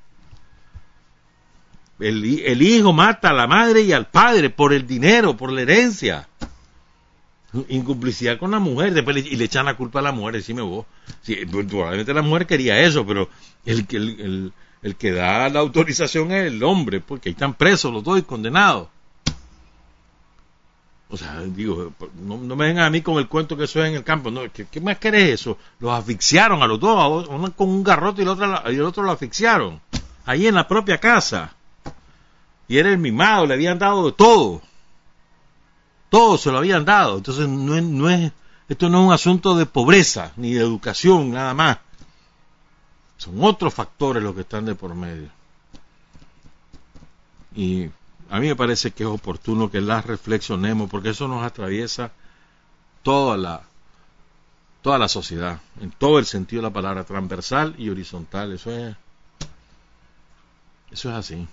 El, 1.98 2.40
el 2.40 2.60
hijo 2.60 2.92
mata 2.92 3.30
a 3.30 3.32
la 3.32 3.46
madre 3.46 3.82
y 3.82 3.92
al 3.92 4.08
padre 4.08 4.50
por 4.50 4.72
el 4.72 4.86
dinero, 4.86 5.36
por 5.36 5.50
la 5.50 5.62
herencia 5.62 6.28
incomplicidad 7.68 8.38
con 8.38 8.50
la 8.50 8.58
mujer 8.58 8.92
después 8.92 9.16
y 9.16 9.36
le 9.36 9.44
echan 9.44 9.66
la 9.66 9.76
culpa 9.76 10.00
a 10.00 10.02
la 10.02 10.12
mujer 10.12 10.34
decime 10.34 10.62
vos. 10.62 10.86
Sí, 11.22 11.36
pues, 11.50 11.66
probablemente 11.66 12.12
la 12.14 12.22
mujer 12.22 12.46
quería 12.46 12.80
eso 12.80 13.06
pero 13.06 13.28
el, 13.64 14.52
el, 14.82 14.96
que 14.96 15.12
da 15.12 15.48
la 15.48 15.60
autorización 15.60 16.32
es 16.32 16.46
el 16.46 16.62
hombre 16.62 17.00
porque 17.00 17.28
ahí 17.28 17.32
están 17.32 17.54
presos 17.54 17.92
los 17.92 18.04
dos 18.04 18.18
y 18.18 18.22
condenados. 18.22 18.88
O 21.08 21.16
sea 21.16 21.40
digo 21.42 21.92
no, 22.22 22.38
me 22.38 22.66
vengan 22.66 22.84
a 22.84 22.90
mí 22.90 23.00
con 23.02 23.18
el 23.18 23.28
cuento 23.28 23.56
que 23.56 23.64
eso 23.64 23.82
es 23.82 23.90
en 23.90 23.96
el 23.96 24.04
campo 24.04 24.30
no 24.30 24.42
¿qué, 24.52 24.80
más 24.80 24.98
querés 24.98 25.40
eso 25.40 25.58
los 25.78 25.92
asfixiaron 25.92 26.62
a 26.62 26.66
los 26.66 26.80
dos 26.80 27.28
uno 27.28 27.52
con 27.52 27.68
un 27.68 27.84
garrote 27.84 28.22
y 28.22 28.24
el 28.24 28.28
otro 28.30 28.62
y 28.70 28.74
el 28.74 28.82
otro 28.82 29.02
lo 29.02 29.12
asfixiaron 29.12 29.80
ahí 30.26 30.46
en 30.46 30.54
la 30.54 30.66
propia 30.66 30.98
casa. 30.98 31.54
Y 32.66 32.78
era 32.78 32.90
el 32.90 32.98
mimado 32.98 33.46
le 33.46 33.54
habían 33.54 33.78
dado 33.78 34.06
de 34.06 34.12
todo 34.12 34.62
todo 36.14 36.38
se 36.38 36.52
lo 36.52 36.58
habían 36.58 36.84
dado. 36.84 37.16
Entonces 37.16 37.48
no 37.48 37.80
no 37.80 38.08
es, 38.08 38.30
esto 38.68 38.88
no 38.88 39.00
es 39.00 39.06
un 39.08 39.12
asunto 39.12 39.56
de 39.56 39.66
pobreza 39.66 40.30
ni 40.36 40.52
de 40.52 40.60
educación 40.60 41.32
nada 41.32 41.54
más. 41.54 41.78
Son 43.16 43.42
otros 43.42 43.74
factores 43.74 44.22
los 44.22 44.32
que 44.32 44.42
están 44.42 44.64
de 44.64 44.76
por 44.76 44.94
medio. 44.94 45.28
Y 47.56 47.90
a 48.30 48.38
mí 48.38 48.46
me 48.46 48.54
parece 48.54 48.92
que 48.92 49.02
es 49.02 49.08
oportuno 49.08 49.72
que 49.72 49.80
las 49.80 50.06
reflexionemos 50.06 50.88
porque 50.88 51.08
eso 51.08 51.26
nos 51.26 51.44
atraviesa 51.44 52.12
toda 53.02 53.36
la 53.36 53.62
toda 54.82 54.98
la 55.00 55.08
sociedad, 55.08 55.58
en 55.80 55.90
todo 55.90 56.20
el 56.20 56.26
sentido 56.26 56.62
de 56.62 56.68
la 56.68 56.72
palabra, 56.72 57.02
transversal 57.02 57.74
y 57.76 57.88
horizontal. 57.90 58.52
Eso 58.52 58.70
es 58.70 58.94
eso 60.92 61.10
es 61.10 61.16
así. 61.16 61.48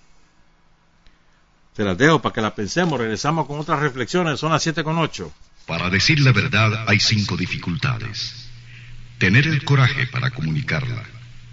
Se 1.76 1.84
las 1.84 1.98
dejo 1.98 2.22
para 2.22 2.34
que 2.34 2.42
la 2.42 2.54
pensemos. 2.54 3.00
Regresamos 3.00 3.48
con 3.48 3.60
otras 3.60 3.80
reflexiones. 3.80 4.40
Son 4.40 4.52
las 4.52 4.62
siete 4.64 4.84
con 4.84 4.98
ocho. 4.98 5.34
Para 5.66 5.90
decir 5.90 6.20
la 6.20 6.32
verdad 6.32 6.86
hay 6.88 7.00
cinco 7.00 7.38
dificultades. 7.38 8.50
Tener 9.18 9.48
el 9.48 9.64
coraje 9.64 10.08
para 10.08 10.32
comunicarla, 10.32 11.04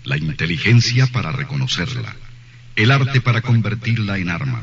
la 0.04 0.16
inteligencia 0.16 1.06
para 1.06 1.32
reconocerla, 1.32 2.16
el 2.76 2.90
arte 2.90 3.20
para 3.20 3.42
convertirla 3.42 4.16
en 4.16 4.30
arma, 4.30 4.62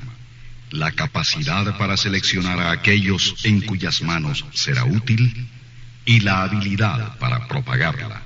la 0.72 0.92
capacidad 0.92 1.78
para 1.78 1.98
seleccionar 1.98 2.60
a 2.60 2.72
aquellos 2.72 3.36
en 3.46 3.62
cuyas 3.62 4.02
manos 4.02 4.44
será 4.54 4.86
útil 4.86 5.48
y 6.04 6.22
la 6.22 6.42
habilidad 6.42 7.18
para 7.20 7.48
propagarla. 7.48 8.24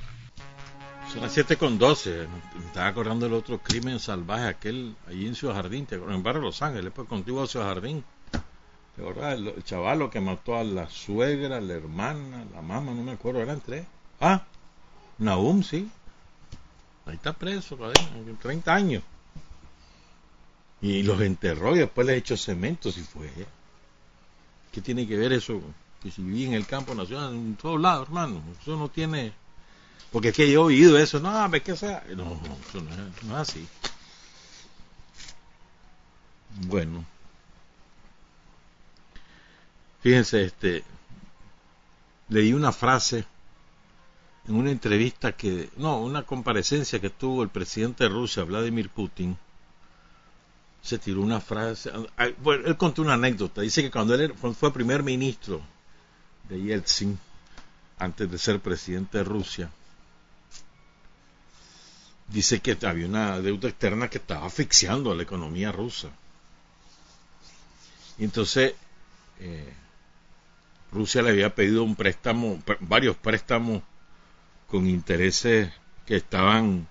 Son 1.12 1.22
las 1.22 1.32
7 1.32 1.56
con 1.56 1.76
12. 1.76 2.28
Me 2.56 2.66
estaba 2.66 2.86
acordando 2.86 3.26
del 3.26 3.34
otro 3.34 3.58
crimen 3.58 3.98
salvaje, 3.98 4.44
aquel 4.44 4.94
allí 5.08 5.26
en 5.26 5.34
Ciudad 5.34 5.54
Jardín, 5.54 5.88
en 5.90 6.10
el 6.12 6.22
barrio 6.22 6.42
Los 6.42 6.62
Ángeles, 6.62 6.92
pues 6.94 7.08
contigo 7.08 7.42
a 7.42 7.48
Ciudad 7.48 7.66
Jardín. 7.66 8.04
¿Te 8.94 9.02
acordás? 9.02 9.34
El, 9.34 9.48
el 9.48 9.64
chavalo 9.64 10.08
que 10.08 10.20
mató 10.20 10.56
a 10.56 10.62
la 10.62 10.88
suegra, 10.88 11.60
la 11.60 11.74
hermana, 11.74 12.44
la 12.54 12.62
mamá, 12.62 12.92
no 12.92 13.02
me 13.02 13.12
acuerdo, 13.12 13.40
eran 13.40 13.60
tres. 13.60 13.84
Ah, 14.20 14.44
Nahum, 15.18 15.64
sí. 15.64 15.90
Ahí 17.06 17.16
está 17.16 17.32
preso, 17.32 17.76
30 18.40 18.72
años. 18.72 19.02
Y 20.80 21.02
los 21.02 21.20
enterró 21.22 21.74
y 21.74 21.80
después 21.80 22.06
les 22.06 22.18
echó 22.18 22.36
cemento, 22.36 22.92
si 22.92 23.02
fue. 23.02 23.28
¿Qué 24.70 24.80
tiene 24.80 25.08
que 25.08 25.16
ver 25.16 25.32
eso? 25.32 25.60
Que 26.00 26.12
si 26.12 26.22
viví 26.22 26.44
en 26.44 26.54
el 26.54 26.66
campo 26.66 26.94
nacional, 26.94 27.34
en 27.34 27.56
todos 27.56 27.80
lados, 27.80 28.06
hermano. 28.06 28.40
Eso 28.60 28.76
no 28.76 28.88
tiene 28.88 29.32
porque 30.12 30.28
es 30.28 30.34
que 30.34 30.50
yo 30.50 30.62
he 30.62 30.64
oído 30.64 30.98
eso, 30.98 31.20
no, 31.20 31.54
es 31.54 31.62
que 31.62 31.76
sea. 31.76 32.04
No, 32.16 32.24
no, 32.24 32.58
eso 32.68 32.80
no 32.80 32.90
es, 32.90 33.22
no 33.22 33.34
es 33.34 33.48
así. 33.48 33.66
Bueno. 36.66 37.04
Fíjense, 40.02 40.44
este. 40.44 40.84
Leí 42.28 42.52
una 42.52 42.72
frase 42.72 43.24
en 44.48 44.56
una 44.56 44.70
entrevista 44.70 45.32
que. 45.32 45.70
No, 45.76 46.00
una 46.00 46.24
comparecencia 46.24 47.00
que 47.00 47.10
tuvo 47.10 47.44
el 47.44 47.48
presidente 47.48 48.04
de 48.04 48.10
Rusia, 48.10 48.42
Vladimir 48.42 48.90
Putin. 48.90 49.36
Se 50.82 50.98
tiró 50.98 51.20
una 51.20 51.40
frase. 51.40 51.92
Bueno, 52.42 52.66
él 52.66 52.76
contó 52.76 53.02
una 53.02 53.14
anécdota. 53.14 53.60
Dice 53.60 53.82
que 53.82 53.90
cuando 53.90 54.14
él 54.14 54.34
fue 54.58 54.72
primer 54.72 55.02
ministro 55.04 55.60
de 56.48 56.60
Yeltsin, 56.60 57.18
antes 57.98 58.30
de 58.30 58.38
ser 58.38 58.60
presidente 58.60 59.18
de 59.18 59.24
Rusia, 59.24 59.70
dice 62.32 62.60
que 62.60 62.76
había 62.86 63.06
una 63.06 63.40
deuda 63.40 63.68
externa 63.68 64.08
que 64.08 64.18
estaba 64.18 64.46
asfixiando 64.46 65.10
a 65.10 65.14
la 65.14 65.22
economía 65.22 65.72
rusa. 65.72 66.08
Entonces 68.18 68.74
eh, 69.40 69.72
Rusia 70.92 71.22
le 71.22 71.30
había 71.30 71.54
pedido 71.54 71.82
un 71.82 71.96
préstamo, 71.96 72.62
varios 72.80 73.16
préstamos 73.16 73.82
con 74.68 74.86
intereses 74.86 75.72
que 76.06 76.16
estaban 76.16 76.86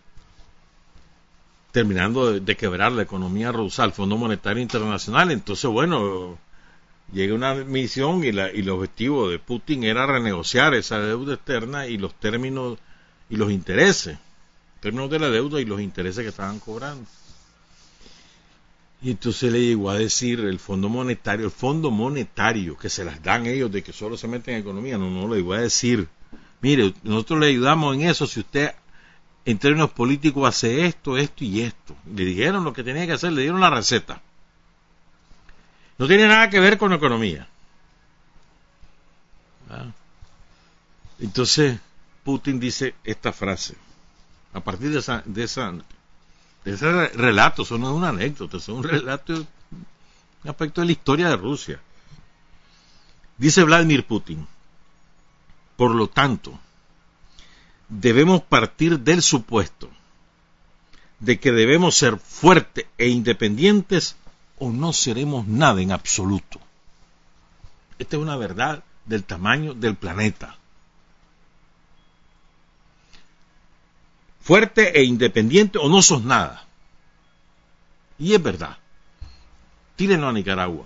terminando 1.71 2.33
de, 2.33 2.39
de, 2.39 2.57
quebrar 2.57 2.91
la 2.91 3.03
economía 3.03 3.51
rusa 3.51 3.83
al 3.83 3.93
Fondo 3.93 4.17
Monetario 4.17 4.61
Internacional. 4.61 5.31
Entonces, 5.31 5.69
bueno, 5.69 6.37
llega 7.13 7.35
una 7.35 7.53
misión 7.53 8.23
y, 8.23 8.31
la, 8.31 8.51
y 8.51 8.61
el 8.61 8.69
objetivo 8.69 9.29
de 9.29 9.37
Putin 9.37 9.83
era 9.83 10.05
renegociar 10.07 10.73
esa 10.73 10.99
deuda 10.99 11.35
externa 11.35 11.87
y 11.87 11.97
los 11.97 12.13
términos 12.15 12.79
y 13.29 13.35
los 13.35 13.51
intereses 13.51 14.17
términos 14.79 15.09
de 15.09 15.19
la 15.19 15.29
deuda 15.29 15.59
y 15.59 15.65
los 15.65 15.81
intereses 15.81 16.23
que 16.23 16.29
estaban 16.29 16.59
cobrando. 16.59 17.05
Y 19.01 19.11
entonces 19.11 19.51
le 19.51 19.61
llegó 19.61 19.89
a 19.89 19.97
decir 19.97 20.41
el 20.41 20.59
Fondo 20.59 20.89
Monetario, 20.89 21.45
el 21.45 21.51
Fondo 21.51 21.89
Monetario, 21.89 22.77
que 22.77 22.89
se 22.89 23.05
las 23.05 23.23
dan 23.23 23.45
ellos 23.45 23.71
de 23.71 23.81
que 23.81 23.93
solo 23.93 24.17
se 24.17 24.27
meten 24.27 24.55
en 24.55 24.61
economía, 24.61 24.97
no, 24.97 25.09
no 25.09 25.27
le 25.27 25.37
llegó 25.37 25.53
a 25.53 25.61
decir, 25.61 26.07
mire, 26.61 26.93
nosotros 27.03 27.39
le 27.39 27.47
ayudamos 27.47 27.95
en 27.95 28.01
eso 28.01 28.27
si 28.27 28.41
usted 28.41 28.73
en 29.45 29.57
términos 29.57 29.91
políticos 29.91 30.47
hace 30.47 30.85
esto, 30.85 31.17
esto 31.17 31.45
y 31.45 31.61
esto. 31.61 31.95
Le 32.13 32.25
dijeron 32.25 32.63
lo 32.63 32.73
que 32.73 32.83
tenía 32.83 33.05
que 33.05 33.13
hacer, 33.13 33.31
le 33.31 33.43
dieron 33.43 33.61
la 33.61 33.69
receta. 33.69 34.21
No 35.97 36.07
tiene 36.07 36.27
nada 36.27 36.49
que 36.49 36.59
ver 36.59 36.77
con 36.77 36.91
economía. 36.91 37.47
¿Ah? 39.69 39.91
Entonces, 41.19 41.79
Putin 42.23 42.59
dice 42.59 42.95
esta 43.03 43.31
frase 43.31 43.75
a 44.53 44.59
partir 44.59 44.91
de 44.91 44.99
esa, 44.99 45.21
de 45.25 45.43
esa 45.43 45.73
de 46.63 46.73
ese 46.73 47.07
relato, 47.09 47.63
eso 47.63 47.77
no 47.77 47.89
es 47.89 47.95
una 47.95 48.09
anécdota, 48.09 48.57
es 48.57 48.67
un 48.67 48.83
relato, 48.83 49.33
un 49.33 50.49
aspecto 50.49 50.81
de 50.81 50.87
la 50.87 50.91
historia 50.91 51.29
de 51.29 51.37
Rusia. 51.37 51.79
Dice 53.37 53.63
Vladimir 53.63 54.05
Putin, 54.05 54.45
por 55.77 55.95
lo 55.95 56.07
tanto, 56.07 56.59
debemos 57.87 58.41
partir 58.41 58.99
del 58.99 59.21
supuesto 59.21 59.89
de 61.19 61.39
que 61.39 61.51
debemos 61.51 61.95
ser 61.95 62.17
fuertes 62.17 62.85
e 62.97 63.07
independientes 63.07 64.15
o 64.57 64.71
no 64.71 64.93
seremos 64.93 65.47
nada 65.47 65.81
en 65.81 65.91
absoluto. 65.91 66.59
Esta 67.97 68.17
es 68.17 68.21
una 68.21 68.37
verdad 68.37 68.83
del 69.05 69.23
tamaño 69.23 69.73
del 69.73 69.95
planeta. 69.95 70.58
Fuerte 74.41 74.99
e 74.99 75.03
independiente 75.03 75.77
o 75.77 75.89
no 75.89 76.01
sos 76.01 76.23
nada. 76.23 76.65
Y 78.17 78.33
es 78.33 78.41
verdad. 78.41 78.77
Tírenlo 79.95 80.27
a 80.29 80.33
Nicaragua. 80.33 80.85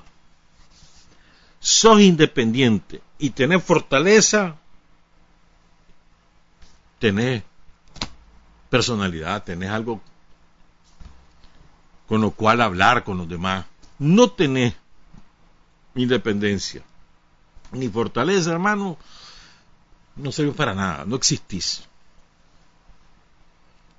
Sos 1.59 2.01
independiente 2.01 3.01
y 3.17 3.29
tenés 3.29 3.63
fortaleza, 3.63 4.57
tenés 6.99 7.43
personalidad, 8.69 9.43
tenés 9.43 9.69
algo 9.69 10.01
con 12.07 12.21
lo 12.21 12.31
cual 12.31 12.61
hablar 12.61 13.03
con 13.03 13.17
los 13.17 13.29
demás. 13.29 13.65
No 13.97 14.29
tenés 14.31 14.75
independencia 15.95 16.83
ni 17.73 17.89
fortaleza, 17.89 18.51
hermano, 18.51 18.97
no 20.15 20.31
sirve 20.31 20.51
para 20.51 20.73
nada, 20.73 21.05
no 21.05 21.15
existís. 21.15 21.83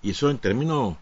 Y 0.05 0.11
eso 0.11 0.29
en 0.29 0.37
términos 0.37 0.97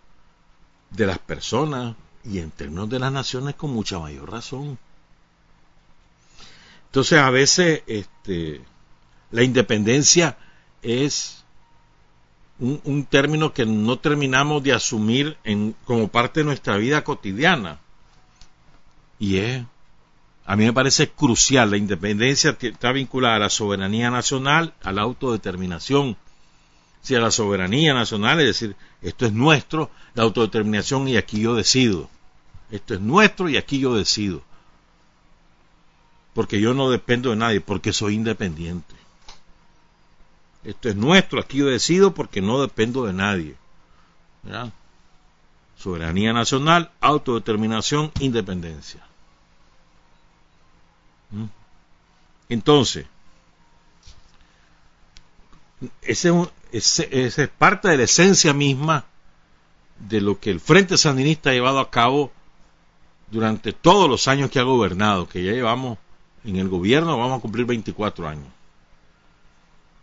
de 0.90 1.06
las 1.06 1.18
personas 1.18 1.96
y 2.24 2.38
en 2.38 2.52
términos 2.52 2.88
de 2.88 3.00
las 3.00 3.10
naciones 3.12 3.56
con 3.56 3.72
mucha 3.72 3.98
mayor 3.98 4.30
razón. 4.30 4.78
Entonces 6.86 7.18
a 7.18 7.30
veces 7.30 7.82
este, 7.88 8.60
la 9.32 9.42
independencia 9.42 10.38
es 10.82 11.44
un, 12.60 13.06
término 13.06 13.52
que 13.52 13.66
no 13.66 13.98
terminamos 13.98 14.62
de 14.62 14.72
asumir 14.72 15.36
en, 15.42 15.74
como 15.84 16.06
parte 16.06 16.40
de 16.40 16.44
nuestra 16.44 16.76
vida 16.76 17.02
cotidiana. 17.02 17.80
Y 19.18 19.38
es, 19.38 19.64
a 20.46 20.54
mí 20.54 20.64
me 20.64 20.72
parece 20.72 21.08
crucial, 21.08 21.72
la 21.72 21.76
independencia 21.76 22.56
está 22.60 22.92
vinculada 22.92 23.34
a 23.34 23.40
la 23.40 23.50
soberanía 23.50 24.12
nacional, 24.12 24.74
a 24.80 24.92
la 24.92 25.02
autodeterminación. 25.02 26.16
Si 27.02 27.14
a 27.16 27.20
la 27.20 27.30
soberanía 27.30 27.94
nacional, 27.94 28.40
es 28.40 28.46
decir, 28.46 28.76
esto 29.02 29.26
es 29.26 29.32
nuestro, 29.32 29.90
la 30.14 30.22
autodeterminación 30.22 31.08
y 31.08 31.16
aquí 31.16 31.40
yo 31.40 31.54
decido. 31.54 32.08
Esto 32.70 32.94
es 32.94 33.00
nuestro 33.00 33.48
y 33.48 33.56
aquí 33.56 33.80
yo 33.80 33.94
decido. 33.94 34.42
Porque 36.32 36.60
yo 36.60 36.74
no 36.74 36.90
dependo 36.90 37.30
de 37.30 37.36
nadie, 37.36 37.60
porque 37.60 37.92
soy 37.92 38.14
independiente. 38.14 38.94
Esto 40.64 40.88
es 40.88 40.96
nuestro, 40.96 41.40
aquí 41.40 41.58
yo 41.58 41.66
decido 41.66 42.14
porque 42.14 42.40
no 42.40 42.60
dependo 42.60 43.04
de 43.04 43.12
nadie. 43.12 43.56
Soberanía 45.76 46.32
nacional, 46.32 46.92
autodeterminación, 47.00 48.12
independencia. 48.20 49.04
¿Mm? 51.30 51.46
Entonces, 52.48 53.06
ese, 56.02 56.32
es 56.72 57.50
parte 57.58 57.88
de 57.88 57.96
la 57.96 58.04
esencia 58.04 58.52
misma 58.52 59.04
de 59.98 60.20
lo 60.20 60.40
que 60.40 60.50
el 60.50 60.60
Frente 60.60 60.96
Sandinista 60.96 61.50
ha 61.50 61.54
llevado 61.54 61.78
a 61.78 61.90
cabo 61.90 62.32
durante 63.30 63.72
todos 63.72 64.08
los 64.08 64.28
años 64.28 64.50
que 64.50 64.58
ha 64.58 64.64
gobernado, 64.64 65.28
que 65.28 65.42
ya 65.42 65.52
llevamos 65.52 65.98
en 66.44 66.56
el 66.56 66.68
gobierno, 66.68 67.18
vamos 67.18 67.38
a 67.38 67.42
cumplir 67.42 67.66
24 67.66 68.28
años 68.28 68.48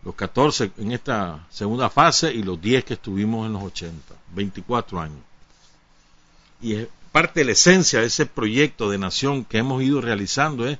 los 0.04 0.14
14 0.14 0.72
en 0.78 0.92
esta 0.92 1.46
segunda 1.50 1.90
fase 1.90 2.32
y 2.32 2.42
los 2.42 2.60
10 2.60 2.84
que 2.84 2.94
estuvimos 2.94 3.46
en 3.46 3.52
los 3.52 3.62
80, 3.62 4.14
24 4.34 5.00
años. 5.00 5.18
Y 6.62 6.74
es 6.74 6.88
parte 7.12 7.40
de 7.40 7.46
la 7.46 7.52
esencia 7.52 8.00
de 8.00 8.06
ese 8.06 8.26
proyecto 8.26 8.90
de 8.90 8.98
nación 8.98 9.44
que 9.44 9.58
hemos 9.58 9.82
ido 9.82 10.00
realizando 10.00 10.66
es 10.66 10.78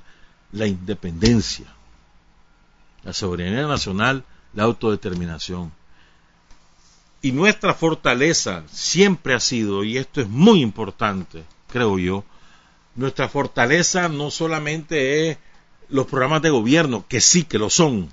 la 0.51 0.67
independencia, 0.67 1.65
la 3.03 3.13
soberanía 3.13 3.67
nacional, 3.67 4.23
la 4.53 4.63
autodeterminación. 4.63 5.71
Y 7.21 7.31
nuestra 7.31 7.73
fortaleza 7.73 8.63
siempre 8.71 9.33
ha 9.33 9.39
sido, 9.39 9.83
y 9.83 9.97
esto 9.97 10.21
es 10.21 10.27
muy 10.27 10.61
importante, 10.61 11.43
creo 11.67 11.99
yo, 11.99 12.23
nuestra 12.95 13.29
fortaleza 13.29 14.09
no 14.09 14.31
solamente 14.31 15.29
es 15.29 15.37
los 15.89 16.07
programas 16.07 16.41
de 16.41 16.49
gobierno, 16.49 17.05
que 17.07 17.21
sí 17.21 17.43
que 17.43 17.59
lo 17.59 17.69
son, 17.69 18.11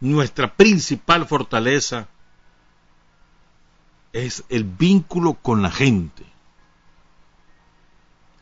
nuestra 0.00 0.54
principal 0.54 1.26
fortaleza 1.26 2.08
es 4.12 4.44
el 4.48 4.64
vínculo 4.64 5.34
con 5.34 5.62
la 5.62 5.70
gente. 5.70 6.24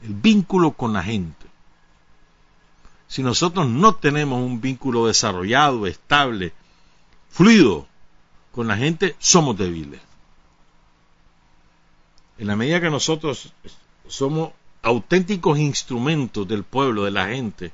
El 0.02 0.14
vínculo 0.14 0.72
con 0.72 0.92
la 0.92 1.02
gente. 1.02 1.46
Si 3.08 3.22
nosotros 3.22 3.68
no 3.68 3.94
tenemos 3.94 4.42
un 4.42 4.60
vínculo 4.60 5.06
desarrollado, 5.06 5.86
estable, 5.86 6.52
fluido 7.30 7.86
con 8.52 8.66
la 8.66 8.76
gente, 8.76 9.14
somos 9.18 9.56
débiles. 9.56 10.00
En 12.38 12.48
la 12.48 12.56
medida 12.56 12.80
que 12.80 12.90
nosotros 12.90 13.52
somos 14.08 14.50
auténticos 14.82 15.58
instrumentos 15.58 16.46
del 16.46 16.64
pueblo, 16.64 17.04
de 17.04 17.10
la 17.10 17.28
gente, 17.28 17.72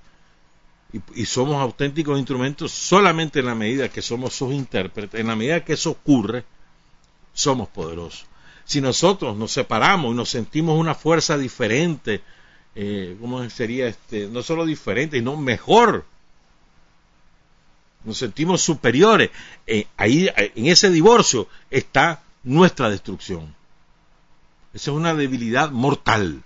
y, 1.14 1.24
somos 1.24 1.56
auténticos 1.56 2.18
instrumentos 2.18 2.70
solamente 2.70 3.40
en 3.40 3.46
la 3.46 3.54
medida 3.54 3.88
que 3.88 4.02
somos 4.02 4.34
sus 4.34 4.52
intérpretes, 4.52 5.20
en 5.20 5.28
la 5.28 5.36
medida 5.36 5.64
que 5.64 5.72
eso 5.72 5.90
ocurre, 5.90 6.44
somos 7.32 7.68
poderosos. 7.68 8.26
Si 8.64 8.80
nosotros 8.80 9.36
nos 9.36 9.52
separamos 9.52 10.12
y 10.12 10.16
nos 10.16 10.28
sentimos 10.28 10.78
una 10.78 10.94
fuerza 10.94 11.38
diferente, 11.38 12.22
eh, 12.74 13.16
¿cómo 13.20 13.48
sería 13.50 13.86
este? 13.86 14.28
No 14.28 14.42
solo 14.42 14.64
diferente, 14.64 15.18
sino 15.18 15.36
mejor. 15.36 16.04
Nos 18.04 18.18
sentimos 18.18 18.62
superiores. 18.62 19.30
Eh, 19.66 19.86
ahí, 19.96 20.28
en 20.36 20.66
ese 20.66 20.90
divorcio 20.90 21.48
está 21.70 22.22
nuestra 22.42 22.90
destrucción. 22.90 23.54
Esa 24.74 24.90
es 24.90 24.96
una 24.96 25.14
debilidad 25.14 25.70
mortal. 25.70 26.42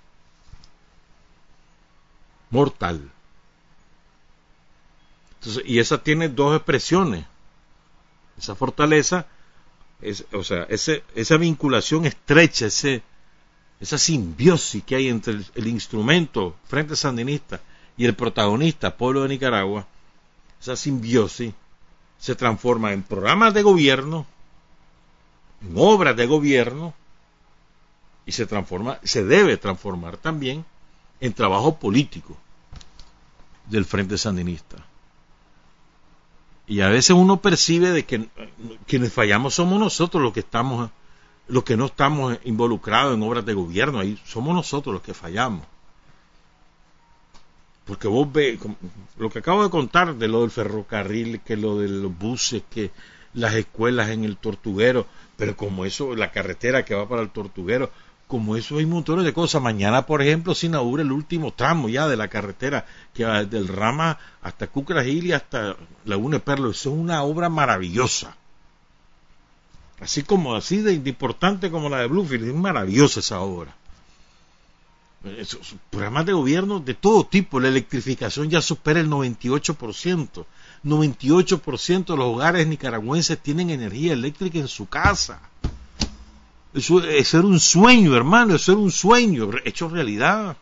Mortal 2.51 3.11
y 5.65 5.79
esa 5.79 6.03
tiene 6.03 6.29
dos 6.29 6.57
expresiones. 6.57 7.25
Esa 8.39 8.55
fortaleza, 8.55 9.27
es, 10.03 10.25
o 10.33 10.45
sea, 10.45 10.65
ese, 10.65 11.05
esa 11.15 11.37
vinculación 11.37 12.05
estrecha, 12.05 12.67
ese, 12.67 13.03
esa 13.81 13.99
simbiosis 13.99 14.83
que 14.85 14.97
hay 14.97 15.09
entre 15.09 15.41
el, 15.55 15.67
instrumento 15.67 16.57
Frente 16.67 16.97
Sandinista 16.97 17.61
y 17.97 18.07
el 18.07 18.15
protagonista, 18.15 18.97
pueblo 18.97 19.23
de 19.23 19.29
Nicaragua, 19.29 19.87
esa 20.61 20.77
simbiosis 20.77 21.53
se 22.19 22.35
transforma 22.35 22.93
en 22.93 23.03
programas 23.03 23.53
de 23.55 23.63
gobierno, 23.63 24.27
en 25.63 25.75
obras 25.77 26.17
de 26.17 26.27
gobierno, 26.27 26.95
y 28.25 28.33
se 28.33 28.47
transforma, 28.47 28.99
se 29.05 29.25
debe 29.25 29.57
transformar 29.57 30.17
también 30.17 30.65
en 31.21 31.33
trabajo 31.33 31.79
político 31.79 32.37
del 33.67 33.85
Frente 33.85 34.19
Sandinista. 34.19 34.85
Y 36.67 36.81
a 36.81 36.89
veces 36.89 37.11
uno 37.11 37.41
percibe 37.41 37.93
de 37.93 38.05
que 38.05 38.29
quienes 38.87 39.13
fallamos 39.13 39.55
somos 39.55 39.79
nosotros 39.79 40.23
los 40.23 40.33
que 40.33 40.41
estamos, 40.41 40.91
los 41.49 41.65
que 41.65 41.77
no 41.77 41.87
estamos 41.87 42.39
involucrados 42.45 43.15
en 43.15 43.23
obras 43.23 43.47
de 43.47 43.55
gobierno, 43.55 44.01
ahí 44.01 44.19
somos 44.25 44.55
nosotros 44.55 44.95
los 44.95 45.03
que 45.03 45.15
fallamos. 45.15 45.65
Porque 47.85 48.09
vos 48.09 48.31
ves, 48.33 48.59
lo 49.17 49.31
que 49.31 49.39
acabo 49.39 49.63
de 49.63 49.71
contar 49.71 50.17
de 50.17 50.27
lo 50.27 50.41
del 50.41 50.51
ferrocarril, 50.51 51.41
que 51.41 51.57
lo 51.57 51.79
de 51.79 51.89
los 51.89 52.17
buses, 52.19 52.63
que 52.69 52.91
las 53.33 53.55
escuelas 53.55 54.11
en 54.11 54.25
el 54.25 54.37
tortuguero, 54.39 55.07
pero 55.37 55.57
como 55.57 55.85
eso, 55.85 56.17
la 56.17 56.33
carretera 56.33 56.85
que 56.85 56.95
va 56.95 57.09
para 57.09 57.23
el 57.23 57.31
tortuguero, 57.31 57.93
como 58.27 58.57
eso 58.57 58.79
hay 58.79 58.87
montones 58.87 59.25
de 59.25 59.33
cosas. 59.33 59.63
Mañana, 59.63 60.05
por 60.05 60.21
ejemplo, 60.21 60.55
se 60.55 60.67
inaugura 60.67 61.03
el 61.03 61.13
último 61.13 61.53
tramo 61.53 61.89
ya 61.89 62.09
de 62.09 62.17
la 62.17 62.27
carretera 62.27 62.87
que 63.15 63.25
va 63.25 63.45
desde 63.45 63.59
el 63.59 63.69
Rama 63.69 64.19
hasta 64.43 64.67
Cucragil 64.67 65.27
y 65.27 65.33
hasta 65.33 65.77
Laguna 66.05 66.41
Perlo. 66.41 66.71
Eso 66.71 66.91
es 66.91 66.97
una 66.97 67.23
obra 67.23 67.49
maravillosa. 67.49 68.37
Así 70.01 70.23
como 70.23 70.55
así 70.55 70.83
de 70.83 70.93
importante 70.93 71.71
como 71.71 71.89
la 71.89 71.99
de 71.99 72.07
Bluefield, 72.07 72.49
es 72.49 72.55
maravillosa 72.55 73.21
esa 73.21 73.41
obra. 73.41 73.75
programas 75.91 76.27
de 76.27 76.33
gobierno 76.33 76.81
de 76.81 76.95
todo 76.95 77.25
tipo, 77.25 77.59
la 77.61 77.69
electrificación 77.69 78.51
ya 78.51 78.61
supera 78.61 79.01
el 79.01 79.09
98%. 79.09 80.45
98% 80.85 82.07
de 82.07 82.17
los 82.17 82.27
hogares 82.27 82.67
nicaragüenses 82.67 83.39
tienen 83.39 83.71
energía 83.71 84.13
eléctrica 84.13 84.59
en 84.59 84.69
su 84.69 84.87
casa. 84.87 85.41
Eso, 86.75 87.03
era 87.03 87.41
un 87.41 87.59
sueño, 87.59 88.15
hermano, 88.15 88.57
eso 88.57 88.73
era 88.73 88.81
un 88.83 88.93
sueño 88.93 89.51
hecho 89.65 89.89
realidad. 89.89 90.59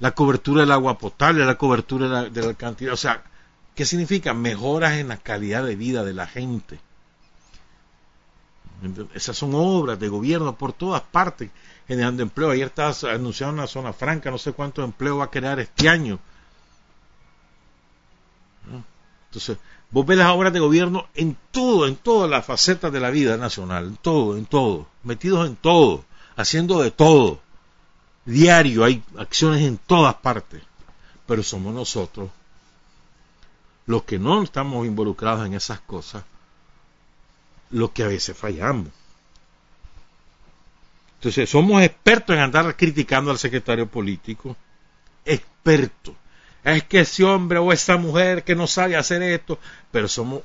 La 0.00 0.10
cobertura 0.10 0.62
del 0.62 0.72
agua 0.72 0.98
potable, 0.98 1.46
la 1.46 1.56
cobertura 1.56 2.24
de 2.24 2.42
la, 2.42 2.54
cantidad, 2.54 2.92
o 2.92 2.96
sea, 2.96 3.22
¿qué 3.74 3.86
significa? 3.86 4.34
Mejoras 4.34 4.94
en 4.94 5.08
la 5.08 5.16
calidad 5.16 5.64
de 5.64 5.76
vida 5.76 6.04
de 6.04 6.12
la 6.12 6.26
gente. 6.26 6.80
Esas 9.14 9.36
son 9.36 9.52
obras 9.54 9.98
de 9.98 10.08
gobierno 10.08 10.56
por 10.56 10.72
todas 10.72 11.02
partes, 11.02 11.50
generando 11.88 12.22
empleo. 12.22 12.50
Ayer 12.50 12.66
estaba 12.66 12.94
anunciando 13.12 13.54
una 13.54 13.66
zona 13.66 13.92
franca, 13.92 14.30
no 14.30 14.38
sé 14.38 14.52
cuánto 14.52 14.84
empleo 14.84 15.18
va 15.18 15.24
a 15.24 15.30
crear 15.30 15.58
este 15.60 15.88
año. 15.88 16.18
Entonces, 19.28 19.58
Vos 19.90 20.04
ves 20.04 20.18
las 20.18 20.32
obras 20.32 20.52
de 20.52 20.60
gobierno 20.60 21.06
en 21.14 21.36
todo, 21.50 21.86
en 21.86 21.96
todas 21.96 22.28
las 22.28 22.44
facetas 22.44 22.92
de 22.92 23.00
la 23.00 23.10
vida 23.10 23.36
nacional, 23.36 23.86
en 23.86 23.96
todo, 23.96 24.36
en 24.36 24.46
todo, 24.46 24.86
metidos 25.04 25.46
en 25.46 25.56
todo, 25.56 26.04
haciendo 26.36 26.80
de 26.82 26.90
todo. 26.90 27.40
Diario 28.24 28.84
hay 28.84 29.02
acciones 29.16 29.62
en 29.62 29.78
todas 29.78 30.14
partes, 30.16 30.62
pero 31.26 31.42
somos 31.42 31.72
nosotros 31.72 32.30
los 33.86 34.02
que 34.02 34.18
no 34.18 34.42
estamos 34.42 34.84
involucrados 34.84 35.46
en 35.46 35.54
esas 35.54 35.78
cosas, 35.80 36.24
los 37.70 37.90
que 37.90 38.02
a 38.02 38.08
veces 38.08 38.36
fallamos. 38.36 38.88
Entonces, 41.16 41.48
somos 41.48 41.82
expertos 41.82 42.36
en 42.36 42.42
andar 42.42 42.76
criticando 42.76 43.30
al 43.30 43.38
secretario 43.38 43.86
político, 43.86 44.56
expertos 45.24 46.14
es 46.74 46.82
que 46.84 47.00
ese 47.00 47.22
hombre 47.22 47.58
o 47.58 47.72
esa 47.72 47.96
mujer 47.96 48.42
que 48.42 48.56
no 48.56 48.66
sabe 48.66 48.96
hacer 48.96 49.22
esto, 49.22 49.58
pero 49.92 50.08
somos 50.08 50.42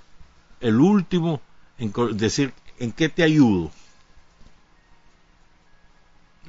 el 0.59 0.79
último 0.79 1.41
en 1.79 1.91
decir, 2.15 2.53
¿en 2.77 2.91
qué 2.91 3.09
te 3.09 3.23
ayudo? 3.23 3.71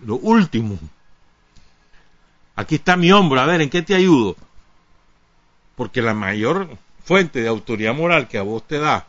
Lo 0.05 0.17
último. 0.17 0.79
Aquí 2.55 2.75
está 2.75 2.97
mi 2.97 3.11
hombro, 3.13 3.41
a 3.41 3.47
ver, 3.47 3.63
¿en 3.63 3.71
qué 3.71 3.81
te 3.81 3.95
ayudo? 3.95 4.37
Porque 5.75 6.03
la 6.03 6.13
mayor 6.13 6.77
fuente 7.03 7.41
de 7.41 7.49
autoridad 7.49 7.95
moral 7.95 8.29
que 8.29 8.37
a 8.37 8.43
vos 8.43 8.67
te 8.67 8.79
da 8.79 9.07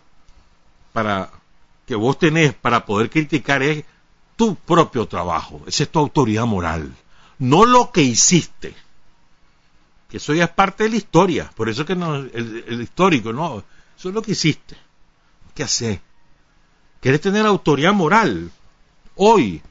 para 0.94 1.30
que 1.86 1.96
vos 1.96 2.18
tenés 2.18 2.54
para 2.54 2.86
poder 2.86 3.10
criticar 3.10 3.62
es 3.62 3.84
tu 4.36 4.56
propio 4.56 5.08
trabajo, 5.08 5.62
esa 5.68 5.84
es 5.84 5.90
tu 5.90 6.00
autoridad 6.00 6.46
moral, 6.46 6.94
no 7.40 7.66
lo 7.66 7.92
que 7.92 8.02
hiciste. 8.02 8.76
Que 10.10 10.18
eso 10.18 10.34
ya 10.34 10.46
es 10.46 10.50
parte 10.52 10.84
de 10.84 10.92
la 10.92 10.96
historia, 10.98 11.52
por 11.56 11.70
eso 11.70 11.86
que 11.86 11.96
no, 11.96 12.16
el, 12.16 12.82
histórico, 12.82 13.34
no, 13.34 13.64
eso 13.98 14.10
es 14.10 14.16
lo 14.16 14.22
que 14.22 14.34
hiciste. 14.34 14.78
¿Qué 15.56 15.64
haces? 15.64 16.00
¿Quieres 17.00 17.22
tener 17.22 17.46
autoridad 17.46 17.94
moral 17.94 18.52
hoy 19.16 19.62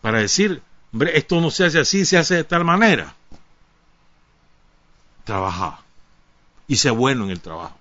para 0.00 0.18
decir, 0.18 0.62
hombre, 0.92 1.16
esto 1.16 1.40
no 1.40 1.50
se 1.50 1.64
hace 1.64 1.80
así, 1.80 2.04
se 2.04 2.18
hace 2.18 2.36
de 2.36 2.44
tal 2.44 2.64
manera? 2.64 3.14
Trabaja 5.24 5.80
y 6.68 6.76
sea 6.76 6.92
bueno 6.92 7.24
en 7.24 7.30
el 7.30 7.40
trabajo. 7.40 7.78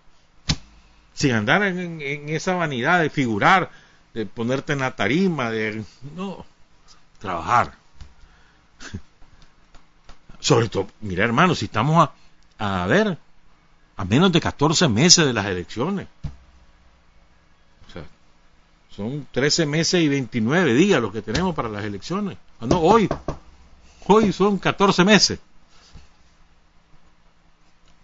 Sin 1.14 1.32
andar 1.34 1.64
en, 1.64 2.30
esa 2.30 2.56
vanidad 2.56 3.02
de 3.02 3.10
figurar, 3.10 3.70
de 4.14 4.26
ponerte 4.26 4.74
en 4.74 4.80
la 4.80 4.96
tarima, 4.96 5.52
de... 5.52 5.84
No, 6.16 6.46
trabajar. 7.20 7.74
Sobre 10.40 10.70
todo, 10.70 10.88
mira 11.02 11.24
hermano, 11.24 11.56
si 11.56 11.66
estamos 11.66 12.10
a, 12.58 12.84
a 12.84 12.88
ver, 12.88 13.18
a 13.96 14.06
menos 14.06 14.32
de 14.32 14.42
14 14.42 14.88
meses 14.88 15.26
de 15.26 15.34
las 15.34 15.46
elecciones. 15.46 16.08
O 17.88 17.92
sea, 17.92 18.04
son 18.90 19.28
13 19.32 19.66
meses 19.66 20.02
y 20.02 20.08
29 20.08 20.74
días 20.74 21.02
los 21.02 21.14
que 21.14 21.22
tenemos 21.22 21.56
para 21.56 21.70
las 21.70 21.84
elecciones. 21.86 22.38
Ah, 22.60 22.66
no, 22.66 22.80
hoy, 22.80 23.08
hoy 24.08 24.34
son 24.34 24.58
14 24.58 25.04
meses. 25.04 25.40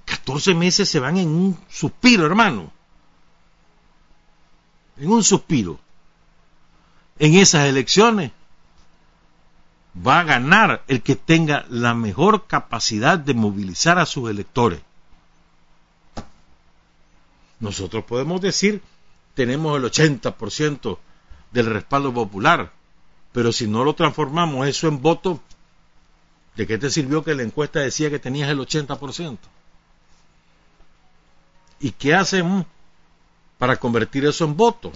14 0.05 0.53
meses 0.53 0.87
se 0.89 0.99
van 0.99 1.17
en 1.17 1.27
un 1.29 1.59
suspiro, 1.69 2.25
hermano. 2.25 2.71
En 4.99 5.09
un 5.09 5.23
suspiro. 5.23 5.79
En 7.17 7.35
esas 7.35 7.67
elecciones 7.67 8.31
va 10.05 10.19
a 10.19 10.23
ganar 10.23 10.83
el 10.87 11.01
que 11.01 11.15
tenga 11.15 11.65
la 11.69 11.93
mejor 11.93 12.47
capacidad 12.47 13.17
de 13.17 13.33
movilizar 13.33 13.97
a 13.99 14.05
sus 14.05 14.29
electores. 14.29 14.81
Nosotros 17.59 18.05
podemos 18.05 18.39
decir, 18.39 18.81
tenemos 19.33 19.77
el 19.77 19.83
80% 19.83 20.97
del 21.51 21.65
respaldo 21.65 22.13
popular, 22.13 22.71
pero 23.31 23.51
si 23.51 23.67
no 23.67 23.83
lo 23.83 23.95
transformamos 23.95 24.67
eso 24.67 24.87
en 24.87 25.01
voto, 25.01 25.41
¿de 26.55 26.67
qué 26.67 26.77
te 26.77 26.89
sirvió 26.89 27.23
que 27.23 27.35
la 27.35 27.43
encuesta 27.43 27.79
decía 27.79 28.09
que 28.09 28.19
tenías 28.19 28.49
el 28.49 28.59
80%? 28.59 29.37
¿Y 31.81 31.91
qué 31.91 32.15
hacen 32.15 32.65
para 33.59 33.75
convertir 33.75 34.25
eso 34.25 34.45
en 34.45 34.57
voto? 34.57 34.91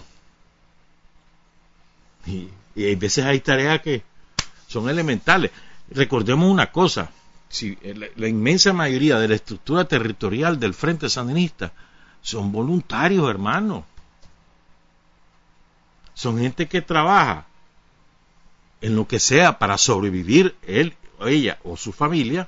Y, 2.25 2.49
hay 2.75 2.95
veces 2.95 3.25
hay 3.25 3.39
tareas 3.41 3.81
que 3.81 4.01
son 4.67 4.89
elementales. 4.89 5.51
Recordemos 5.91 6.49
una 6.49 6.71
cosa, 6.71 7.11
si 7.49 7.77
la, 8.15 8.27
inmensa 8.27 8.73
mayoría 8.73 9.19
de 9.19 9.27
la 9.27 9.35
estructura 9.35 9.85
territorial 9.85 10.59
del 10.59 10.73
Frente 10.73 11.07
Sandinista 11.07 11.71
son 12.23 12.51
voluntarios, 12.51 13.29
hermano. 13.29 13.85
Son 16.15 16.39
gente 16.39 16.67
que 16.67 16.81
trabaja 16.81 17.45
en 18.81 18.95
lo 18.95 19.07
que 19.07 19.19
sea 19.19 19.59
para 19.59 19.77
sobrevivir 19.77 20.55
él, 20.63 20.95
ella 21.19 21.59
o 21.63 21.77
su 21.77 21.91
familia 21.91 22.47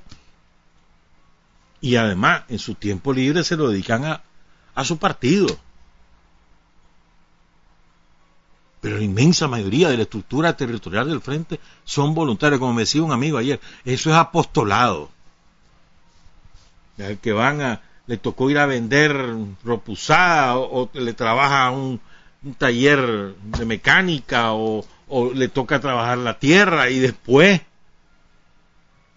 y 1.80 1.96
además 1.96 2.42
en 2.48 2.58
su 2.58 2.74
tiempo 2.74 3.12
libre 3.12 3.44
se 3.44 3.56
lo 3.56 3.68
dedican 3.68 4.04
a, 4.04 4.22
a 4.74 4.84
su 4.84 4.98
partido. 4.98 5.46
Pero 8.86 8.98
la 8.98 9.04
inmensa 9.04 9.48
mayoría 9.48 9.88
de 9.88 9.96
la 9.96 10.04
estructura 10.04 10.56
territorial 10.56 11.08
del 11.08 11.20
frente 11.20 11.58
son 11.84 12.14
voluntarios, 12.14 12.60
como 12.60 12.72
me 12.72 12.82
decía 12.82 13.02
un 13.02 13.10
amigo 13.10 13.36
ayer, 13.36 13.58
eso 13.84 14.10
es 14.10 14.16
apostolado. 14.16 15.10
El 16.96 17.18
que 17.18 17.32
van 17.32 17.62
a, 17.62 17.82
le 18.06 18.16
tocó 18.16 18.48
ir 18.48 18.58
a 18.58 18.66
vender 18.66 19.34
ropusada 19.64 20.56
o, 20.56 20.88
le 20.92 21.14
trabaja 21.14 21.68
un, 21.72 22.00
un, 22.44 22.54
taller 22.54 23.34
de 23.34 23.64
mecánica 23.64 24.52
o, 24.52 24.86
o 25.08 25.32
le 25.32 25.48
toca 25.48 25.80
trabajar 25.80 26.18
la 26.18 26.38
tierra 26.38 26.88
y 26.88 27.00
después 27.00 27.62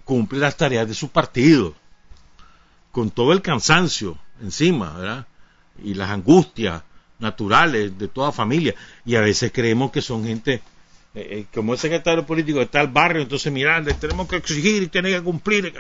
cumple 0.04 0.40
las 0.40 0.58
tareas 0.58 0.88
de 0.88 0.96
su 0.96 1.10
partido 1.10 1.76
con 2.92 3.12
todo 3.12 3.34
el 3.34 3.44
cansancio 3.44 4.18
encima, 4.42 4.98
¿verdad? 4.98 5.28
y 5.84 5.94
las 5.94 6.10
angustias 6.10 6.82
naturales 7.20 7.98
de 7.98 8.08
toda 8.08 8.32
familia. 8.32 8.74
Y 9.06 9.16
a 9.16 9.22
veces 9.22 9.52
creemos 9.52 9.92
que 9.92 10.02
son 10.02 10.26
gente, 10.26 10.56
eh, 10.56 10.62
eh, 11.14 11.46
como 11.54 11.74
el 11.74 11.80
secretario 11.80 12.26
político 12.26 12.62
está 12.62 12.80
al 12.80 12.88
barrio, 12.88 13.22
entonces 13.22 13.52
mira, 13.52 13.80
le 13.80 13.94
tenemos 13.94 14.28
que 14.28 14.38
exigir 14.38 14.84
y 14.84 14.88
tiene 14.88 15.12
que 15.12 15.22
cumplir. 15.22 15.74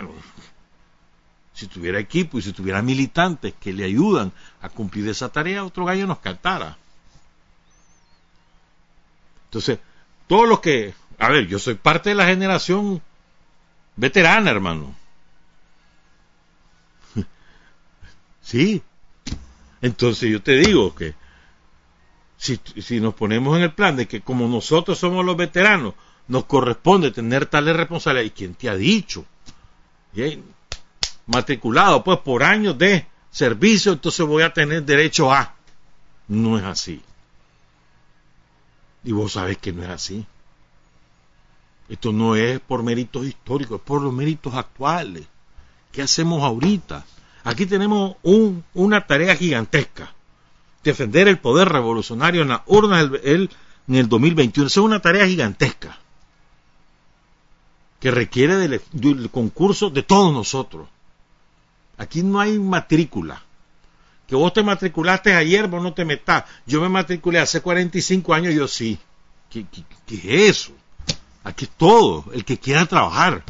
Si 1.53 1.67
tuviera 1.67 1.99
equipo 1.99 2.37
y 2.37 2.41
si 2.41 2.53
tuviera 2.53 2.81
militantes 2.81 3.53
que 3.59 3.73
le 3.73 3.85
ayudan 3.85 4.31
a 4.61 4.69
cumplir 4.69 5.07
esa 5.09 5.29
tarea, 5.29 5.63
otro 5.63 5.85
gallo 5.85 6.05
nos 6.05 6.19
cantara. 6.19 6.77
Entonces, 9.45 9.79
todos 10.27 10.47
los 10.47 10.59
que, 10.59 10.93
a 11.17 11.29
ver, 11.29 11.47
yo 11.47 11.57
soy 11.57 11.73
parte 11.73 12.09
de 12.09 12.15
la 12.15 12.27
generación 12.27 13.01
veterana, 13.95 14.51
hermano. 14.51 14.95
sí, 18.41 18.81
entonces 19.81 20.29
yo 20.29 20.41
te 20.41 20.53
digo 20.53 20.93
que 20.93 21.15
si, 22.39 22.57
si 22.81 23.01
nos 23.01 23.13
ponemos 23.15 23.57
en 23.57 23.63
el 23.63 23.73
plan 23.73 23.97
de 23.97 24.07
que 24.07 24.21
como 24.21 24.47
nosotros 24.47 24.97
somos 24.97 25.25
los 25.25 25.35
veteranos, 25.35 25.93
nos 26.29 26.45
corresponde 26.45 27.11
tener 27.11 27.47
tales 27.47 27.75
responsabilidades, 27.75 28.31
¿y 28.31 28.35
quién 28.35 28.55
te 28.55 28.69
ha 28.69 28.75
dicho? 28.75 29.25
Matriculado 31.25 32.01
pues 32.01 32.19
por 32.19 32.43
años 32.43 32.77
de 32.77 33.05
servicio, 33.29 33.91
entonces 33.91 34.25
voy 34.25 34.43
a 34.43 34.53
tener 34.53 34.83
derecho 34.83 35.33
a. 35.33 35.53
No 36.29 36.57
es 36.57 36.63
así. 36.63 37.01
Y 39.03 39.11
vos 39.11 39.33
sabés 39.33 39.57
que 39.57 39.73
no 39.73 39.83
es 39.83 39.89
así. 39.89 40.25
Esto 41.89 42.13
no 42.13 42.35
es 42.35 42.59
por 42.61 42.83
méritos 42.83 43.25
históricos, 43.25 43.79
es 43.79 43.85
por 43.85 44.01
los 44.01 44.13
méritos 44.13 44.53
actuales. 44.53 45.25
¿Qué 45.91 46.03
hacemos 46.03 46.41
ahorita? 46.41 47.05
Aquí 47.43 47.65
tenemos 47.65 48.15
una 48.73 49.05
tarea 49.05 49.35
gigantesca. 49.35 50.13
Defender 50.83 51.27
el 51.27 51.39
poder 51.39 51.69
revolucionario 51.69 52.41
en 52.41 52.49
la 52.49 52.63
urna 52.67 53.01
en 53.01 53.49
el 53.87 54.09
2021. 54.09 54.67
es 54.67 54.77
una 54.77 55.01
tarea 55.01 55.27
gigantesca 55.27 55.97
que 57.99 58.11
requiere 58.11 58.55
del, 58.55 59.29
concurso 59.29 59.89
de 59.89 60.03
todos 60.03 60.33
nosotros. 60.33 60.87
Aquí 61.97 62.23
no 62.23 62.39
hay 62.39 62.57
matrícula. 62.57 63.43
Que 64.27 64.35
vos 64.35 64.53
te 64.53 64.63
matriculaste 64.63 65.33
ayer, 65.33 65.67
vos 65.67 65.83
no 65.83 65.93
te 65.93 66.05
metas. 66.05 66.45
Yo 66.65 66.81
me 66.81 66.87
matriculé 66.87 67.39
hace 67.39 67.61
45 67.61 68.33
años, 68.33 68.53
yo 68.53 68.67
sí. 68.67 68.97
¿Qué, 69.49 69.65
es 70.07 70.25
eso? 70.25 70.71
Aquí 71.43 71.65
es 71.65 71.71
todo, 71.71 72.25
el 72.33 72.45
que 72.45 72.57
quiera 72.57 72.85
trabajar. 72.85 73.43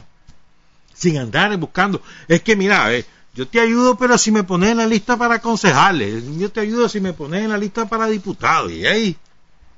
Sin 0.93 1.17
andar 1.17 1.55
buscando. 1.57 2.01
Es 2.27 2.41
que 2.41 2.55
mira, 2.55 2.93
eh, 2.93 3.05
yo 3.33 3.47
te 3.47 3.59
ayudo, 3.59 3.97
pero 3.97 4.17
si 4.17 4.31
me 4.31 4.43
pones 4.43 4.71
en 4.71 4.77
la 4.77 4.87
lista 4.87 5.17
para 5.17 5.39
concejales, 5.39 6.23
yo 6.37 6.51
te 6.51 6.61
ayudo 6.61 6.89
si 6.89 6.99
me 6.99 7.13
pones 7.13 7.43
en 7.43 7.51
la 7.51 7.57
lista 7.57 7.87
para 7.87 8.07
diputados. 8.07 8.71
¿Y 8.71 8.85
ahí? 8.85 9.17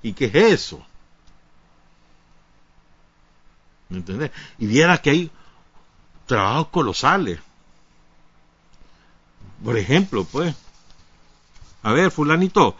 ¿Y 0.01 0.13
qué 0.13 0.25
es 0.25 0.35
eso? 0.35 0.85
¿Me 3.89 3.97
entiendes? 3.97 4.31
Y 4.57 4.67
vieras 4.67 5.01
que 5.01 5.09
hay 5.09 5.31
trabajos 6.25 6.67
colosales. 6.67 7.39
Por 9.63 9.77
ejemplo, 9.77 10.23
pues, 10.23 10.55
a 11.83 11.91
ver, 11.91 12.09
fulanito, 12.09 12.75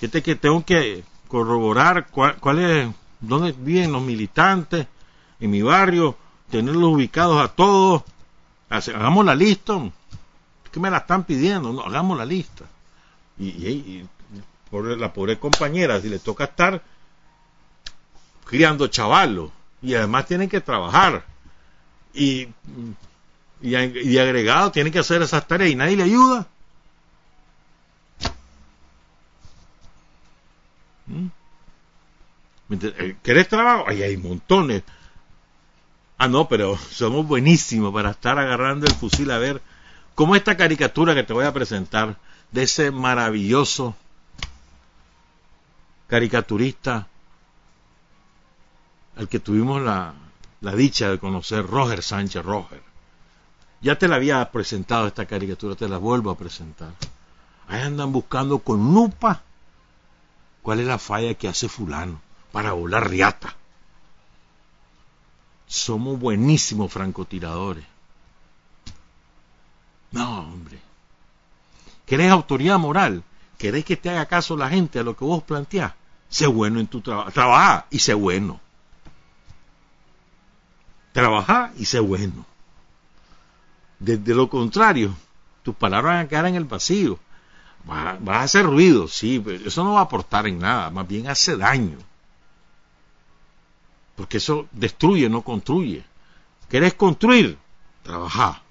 que 0.00 0.08
que 0.22 0.34
tengo 0.34 0.64
que 0.64 1.04
corroborar 1.28 2.08
cuál, 2.08 2.36
cuál 2.36 2.94
dónde 3.20 3.52
viven 3.52 3.92
los 3.92 4.02
militantes 4.02 4.86
en 5.38 5.50
mi 5.50 5.62
barrio, 5.62 6.16
tenerlos 6.50 6.94
ubicados 6.94 7.40
a 7.42 7.48
todos, 7.48 8.02
hagamos 8.72 9.24
la 9.24 9.34
lista. 9.34 9.74
que 10.70 10.80
me 10.80 10.90
la 10.90 10.98
están 10.98 11.24
pidiendo? 11.24 11.72
No, 11.72 11.82
hagamos 11.82 12.16
la 12.18 12.24
lista. 12.24 12.64
Y, 13.38 14.04
por 14.70 14.84
la 14.98 15.12
pobre 15.12 15.38
compañera, 15.38 16.00
si 16.00 16.08
le 16.08 16.18
toca 16.18 16.44
estar 16.44 16.82
criando 18.44 18.86
chavalos, 18.88 19.50
y 19.82 19.94
además 19.94 20.26
tienen 20.26 20.48
que 20.48 20.60
trabajar, 20.60 21.24
y 22.14 22.48
y, 23.62 23.76
y 23.76 24.18
agregado 24.18 24.72
tiene 24.72 24.90
que 24.90 24.98
hacer 24.98 25.22
esas 25.22 25.46
tareas 25.46 25.70
y 25.70 25.76
nadie 25.76 25.96
le 25.96 26.02
ayuda. 26.02 26.46
¿Mm? 31.06 31.28
Eh, 32.70 33.16
¿Querés 33.22 33.48
trabajo? 33.48 33.84
Ahí 33.88 34.02
hay 34.02 34.16
montones. 34.16 34.82
Ah, 36.22 36.28
no, 36.28 36.46
pero 36.46 36.78
somos 36.78 37.26
buenísimos 37.26 37.92
para 37.92 38.12
estar 38.12 38.38
agarrando 38.38 38.86
el 38.86 38.94
fusil 38.94 39.28
a 39.32 39.38
ver 39.38 39.60
cómo 40.14 40.36
esta 40.36 40.56
caricatura 40.56 41.16
que 41.16 41.24
te 41.24 41.32
voy 41.32 41.46
a 41.46 41.52
presentar 41.52 42.16
de 42.52 42.62
ese 42.62 42.92
maravilloso 42.92 43.96
caricaturista 46.06 47.08
al 49.16 49.28
que 49.28 49.40
tuvimos 49.40 49.82
la, 49.82 50.14
dicha 50.60 51.10
de 51.10 51.18
conocer, 51.18 51.66
Roger 51.66 52.04
Sánchez 52.04 52.44
Roger. 52.44 52.84
Ya 53.80 53.98
te 53.98 54.06
la 54.06 54.14
había 54.14 54.48
presentado 54.52 55.08
esta 55.08 55.26
caricatura, 55.26 55.74
te 55.74 55.88
la 55.88 55.96
vuelvo 55.96 56.30
a 56.30 56.38
presentar. 56.38 56.92
Ahí 57.66 57.82
andan 57.82 58.12
buscando 58.12 58.60
con 58.60 58.94
lupa 58.94 59.42
cuál 60.62 60.78
es 60.78 60.86
la 60.86 60.98
falla 60.98 61.34
que 61.34 61.48
hace 61.48 61.68
fulano 61.68 62.20
para 62.52 62.74
volar 62.74 63.10
riata. 63.10 63.56
Somos 65.72 66.20
buenísimos 66.20 66.92
francotiradores. 66.92 67.86
No, 70.10 70.40
hombre. 70.40 70.78
¿Querés 72.04 72.30
autoridad 72.30 72.78
moral? 72.78 73.24
¿Querés 73.56 73.82
que 73.82 73.96
te 73.96 74.10
haga 74.10 74.26
caso 74.26 74.54
la 74.54 74.68
gente 74.68 74.98
a 74.98 75.02
lo 75.02 75.16
que 75.16 75.24
vos 75.24 75.42
planteás? 75.42 75.94
Sé 76.28 76.46
bueno 76.46 76.78
en 76.78 76.88
tu 76.88 77.00
trabajo. 77.00 77.30
Trabaja 77.30 77.86
y 77.88 78.00
sé 78.00 78.12
bueno. 78.12 78.60
Trabaja 81.12 81.72
y 81.78 81.86
sé 81.86 82.00
bueno. 82.00 82.44
De, 83.98 84.18
lo 84.34 84.50
contrario, 84.50 85.16
tus 85.62 85.74
palabras 85.74 86.16
van 86.16 86.26
a 86.26 86.28
quedar 86.28 86.46
en 86.48 86.56
el 86.56 86.66
vacío. 86.66 87.18
Vas, 87.86 88.18
a 88.28 88.42
hacer 88.42 88.66
ruido, 88.66 89.08
sí, 89.08 89.40
pero 89.42 89.66
eso 89.66 89.82
no 89.84 89.94
va 89.94 90.00
a 90.00 90.04
aportar 90.04 90.46
en 90.46 90.58
nada, 90.58 90.90
más 90.90 91.08
bien 91.08 91.28
hace 91.28 91.56
daño. 91.56 91.96
Porque 94.22 94.36
eso 94.36 94.68
destruye, 94.70 95.28
no 95.28 95.42
construye. 95.42 96.04
¿Querés 96.68 96.94
construir? 96.94 97.58
Trabaja. 98.04 98.62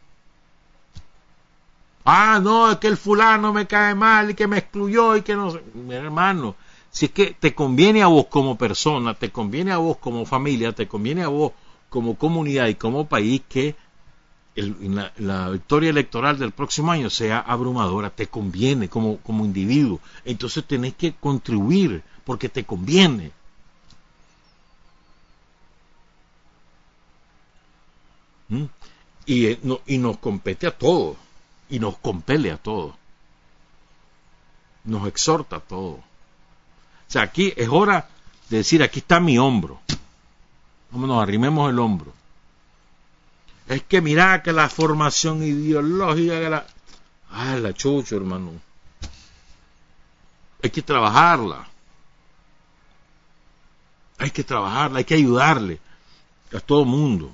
Ah, 2.05 2.39
no, 2.41 2.71
es 2.71 2.77
que 2.77 2.87
el 2.87 2.95
fulano 2.95 3.51
me 3.51 3.67
cae 3.67 3.93
mal 3.93 4.29
y 4.29 4.33
que 4.33 4.47
me 4.47 4.59
excluyó 4.59 5.17
y 5.17 5.23
que 5.23 5.35
no. 5.35 5.53
Mi 5.73 5.95
hermano, 5.95 6.55
si 6.89 7.07
es 7.07 7.11
que 7.11 7.35
te 7.37 7.53
conviene 7.53 8.01
a 8.01 8.07
vos 8.07 8.27
como 8.27 8.57
persona, 8.57 9.13
te 9.13 9.29
conviene 9.29 9.73
a 9.73 9.77
vos 9.79 9.97
como 9.97 10.25
familia, 10.25 10.71
te 10.71 10.87
conviene 10.87 11.23
a 11.23 11.27
vos 11.27 11.51
como 11.89 12.15
comunidad 12.15 12.67
y 12.67 12.75
como 12.75 13.07
país 13.09 13.41
que 13.49 13.75
la, 14.55 15.49
victoria 15.49 15.89
electoral 15.89 16.39
del 16.39 16.53
próximo 16.53 16.93
año 16.93 17.09
sea 17.09 17.39
abrumadora, 17.39 18.09
te 18.09 18.27
conviene 18.27 18.87
como, 18.87 19.17
como 19.17 19.43
individuo. 19.43 19.99
Entonces 20.23 20.63
tenés 20.63 20.93
que 20.93 21.11
contribuir 21.11 22.03
porque 22.23 22.47
te 22.47 22.63
conviene. 22.63 23.33
¿Mm? 28.51 28.65
Y, 29.25 29.45
eh, 29.45 29.59
y 29.87 29.97
nos 29.97 30.17
compete 30.17 30.67
a 30.67 30.77
todos, 30.77 31.15
y 31.69 31.79
nos 31.79 31.97
compele 31.97 32.51
a 32.51 32.57
todos, 32.57 32.93
nos 34.83 35.07
exhorta 35.07 35.55
a 35.55 35.59
todos. 35.61 35.99
O 35.99 36.03
sea, 37.07 37.23
aquí 37.23 37.53
es 37.55 37.69
hora 37.69 38.09
de 38.49 38.57
decir, 38.57 38.83
aquí 38.83 38.99
está 38.99 39.21
mi 39.21 39.39
hombro. 39.39 39.79
Vámonos, 40.91 41.23
arrimemos 41.23 41.69
el 41.69 41.79
hombro. 41.79 42.13
Es 43.69 43.83
que 43.83 44.01
mira 44.01 44.43
que 44.43 44.51
la 44.51 44.67
formación 44.67 45.41
ideológica 45.43 46.39
que 46.41 46.49
la... 46.49 46.65
Ah, 47.29 47.55
la 47.55 47.73
chucho, 47.73 48.17
hermano. 48.17 48.51
Hay 50.61 50.69
que 50.69 50.81
trabajarla. 50.81 51.67
Hay 54.17 54.31
que 54.31 54.43
trabajarla, 54.43 54.97
hay 54.97 55.05
que 55.05 55.15
ayudarle 55.15 55.79
a 56.53 56.59
todo 56.59 56.83
mundo. 56.83 57.33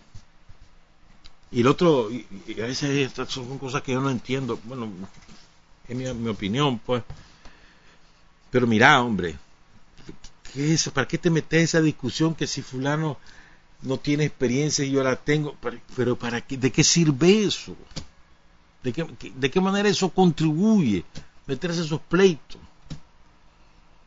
Y 1.52 1.62
el 1.62 1.68
otro, 1.68 2.12
y, 2.12 2.26
a 2.62 2.66
veces 2.66 3.12
son 3.30 3.58
cosas 3.58 3.82
que 3.82 3.94
yo 3.94 4.02
no 4.02 4.10
entiendo, 4.10 4.60
bueno, 4.66 4.90
es 5.88 5.96
mi, 5.96 6.28
opinión, 6.28 6.80
pues. 6.80 7.04
Pero 8.52 8.68
mira, 8.68 9.02
hombre, 9.02 9.36
¿qué 10.54 10.66
es 10.66 10.82
eso? 10.82 10.92
¿Para 10.92 11.08
qué 11.08 11.18
te 11.18 11.30
metes 11.30 11.64
esa 11.64 11.82
discusión 11.82 12.36
que 12.36 12.48
si 12.48 12.62
fulano 12.62 13.18
no 13.82 13.98
tiene 13.98 14.26
experiencia 14.26 14.84
y 14.84 14.92
yo 14.92 15.04
la 15.04 15.16
tengo? 15.16 15.56
Pero 15.96 16.18
¿para 16.18 16.42
qué, 16.42 16.58
¿de 16.58 16.72
qué 16.72 16.84
sirve 16.84 17.46
eso? 17.46 17.76
¿De 18.84 18.92
qué, 18.92 19.06
¿De 19.36 19.50
qué 19.50 19.62
manera 19.62 19.88
eso 19.88 20.10
contribuye? 20.10 21.06
Meterse 21.46 21.82
esos 21.82 22.02
pleitos. 22.02 22.60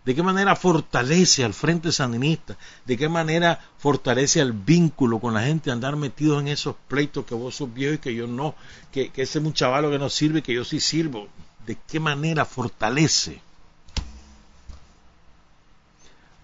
¿De 0.05 0.15
qué 0.15 0.23
manera 0.23 0.57
fortalece 0.57 1.45
al 1.45 1.53
Frente 1.53 1.93
Sandinista? 1.93 2.57
¿De 2.87 2.97
qué 2.97 3.09
manera 3.09 3.61
fortalece 3.79 4.41
al 4.41 4.53
vínculo 4.53 5.21
con 5.21 5.35
la 5.35 5.43
gente 5.43 5.71
andar 5.71 5.97
metidos 5.97 6.41
en 6.41 6.49
esos 6.49 6.75
pleitos 6.89 7.27
que 7.27 7.35
vos 7.35 7.57
sos 7.57 7.73
viejo 7.73 7.95
y 7.95 7.99
que 7.99 8.15
yo 8.15 8.27
no? 8.27 8.55
Que, 8.93 9.13
ese 9.15 9.39
es 9.39 9.45
un 9.45 9.53
que 9.53 9.99
no 9.99 10.09
sirve 10.09 10.43
que 10.43 10.55
yo 10.55 10.65
sí 10.65 10.81
sirvo. 10.81 11.29
¿De 11.67 11.77
qué 11.87 12.01
manera 12.01 12.47
fortalece? 12.47 13.43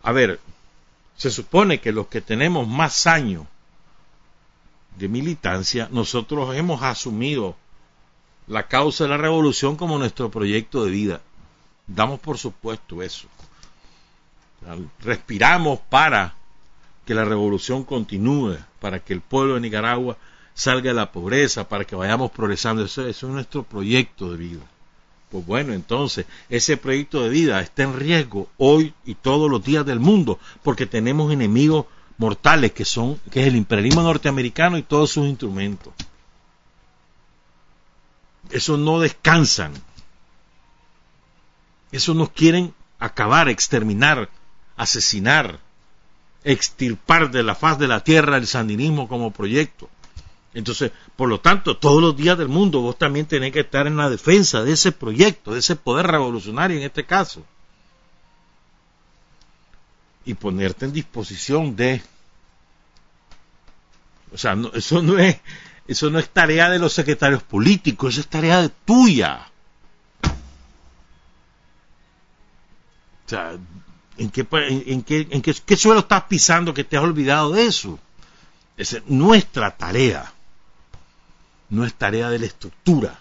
A 0.03 0.13
ver, 0.13 0.39
se 1.17 1.31
supone 1.31 1.81
que 1.81 1.93
los 1.93 2.09
que 2.09 2.21
tenemos 2.21 2.69
más 2.69 3.07
años 3.07 3.47
de 4.99 5.09
militancia, 5.09 5.89
nosotros 5.91 6.55
hemos 6.55 6.83
asumido 6.83 7.57
la 8.49 8.69
causa 8.69 9.05
de 9.05 9.11
la 9.11 9.17
revolución 9.17 9.77
como 9.77 9.99
nuestro 9.99 10.31
proyecto 10.31 10.85
de 10.85 10.91
vida. 10.91 11.21
Damos 11.87 12.21
por 12.21 12.37
supuesto 12.37 13.03
eso 13.03 13.29
respiramos 15.01 15.79
para 15.89 16.35
que 17.05 17.15
la 17.15 17.25
revolución 17.25 17.85
continúe, 17.85 18.59
para 18.81 18.99
que 19.01 19.13
el 19.13 19.21
pueblo 19.21 19.55
de 19.55 19.61
Nicaragua 19.61 20.17
salga 20.55 20.89
de 20.89 20.95
la 20.95 21.13
pobreza, 21.13 21.69
para 21.69 21.85
que 21.85 21.95
vayamos 21.95 22.31
progresando. 22.33 22.85
Eso, 22.85 23.07
es 23.07 23.23
nuestro 23.23 23.63
proyecto 23.63 24.33
de 24.33 24.39
vida. 24.39 24.63
Pues 25.31 25.45
bueno, 25.47 25.73
entonces, 25.73 26.27
ese 26.49 26.77
proyecto 26.77 27.23
de 27.23 27.29
vida 27.29 27.61
está 27.61 27.85
en 27.85 27.99
riesgo 27.99 28.49
hoy 28.57 28.95
y 29.05 29.15
todos 29.15 29.51
los 29.51 29.63
días 29.63 29.85
del 29.85 30.01
mundo, 30.01 30.39
porque 30.63 30.87
tenemos 30.87 31.33
enemigos 31.33 31.87
mortales 32.19 32.73
que 32.73 32.85
son, 32.85 33.21
que 33.31 33.43
es 33.43 33.47
el 33.49 33.57
imperialismo 33.57 34.03
norteamericano 34.03 34.79
y 34.79 34.83
todos 34.83 35.11
sus 35.11 35.27
instrumentos. 35.27 35.93
Eso 38.51 38.77
no 38.77 39.01
descansan. 39.01 39.73
Eso 41.93 42.15
nos 42.15 42.31
quieren 42.31 42.75
acabar, 42.99 43.49
exterminar, 43.49 44.29
asesinar, 44.77 45.61
extirpar 46.45 47.31
de 47.31 47.43
la 47.43 47.55
faz 47.55 47.79
de 47.79 47.89
la 47.89 48.05
tierra 48.05 48.37
el 48.37 48.47
sandinismo 48.47 49.09
como 49.09 49.33
proyecto. 49.33 49.89
Entonces, 50.55 50.93
por 51.17 51.29
lo 51.29 51.41
tanto, 51.41 51.77
todos 51.77 52.01
los 52.01 52.17
días 52.17 52.39
del 52.39 52.49
mundo 52.49 52.81
vos 52.81 52.97
también 52.97 53.27
tenés 53.27 53.53
que 53.53 53.61
estar 53.61 53.87
en 53.87 53.97
la 53.97 54.09
defensa 54.09 54.63
de 54.63 54.73
ese 54.73 54.91
proyecto, 54.93 55.53
de 55.53 55.59
ese 55.59 55.77
poder 55.77 56.07
revolucionario 56.07 56.79
en 56.79 56.85
este 56.85 57.05
caso. 57.05 57.45
Y 60.25 60.35
ponerte 60.35 60.87
en 60.87 60.93
disposición 60.93 61.77
de... 61.77 62.03
O 64.33 64.39
sea, 64.39 64.57
eso, 64.73 65.03
no 65.03 65.19
es, 65.19 65.39
eso 65.87 66.11
no 66.11 66.19
es 66.19 66.29
tarea 66.31 66.71
de 66.71 66.79
los 66.79 66.93
secretarios 66.95 67.43
políticos, 67.43 68.15
eso 68.15 68.23
es 68.23 68.29
tarea 68.29 68.69
tuya. 68.87 69.49
O 73.27 73.29
sea, 73.29 73.59
¿En 74.19 74.31
qué, 74.31 74.47
en, 74.51 75.03
qué, 75.03 75.29
en 75.31 75.43
qué, 75.43 75.77
suelo 75.77 76.01
estás 76.01 76.25
pisando 76.25 76.73
que 76.73 76.85
te 76.85 76.97
has 76.97 77.03
olvidado 77.03 77.53
de 77.53 77.67
eso? 77.67 77.99
Es 78.77 79.03
nuestra 79.07 79.77
tarea. 79.77 80.33
No 81.69 81.85
es 81.85 81.95
tarea 81.95 82.31
de 82.31 82.39
la 82.39 82.47
estructura. 82.47 83.19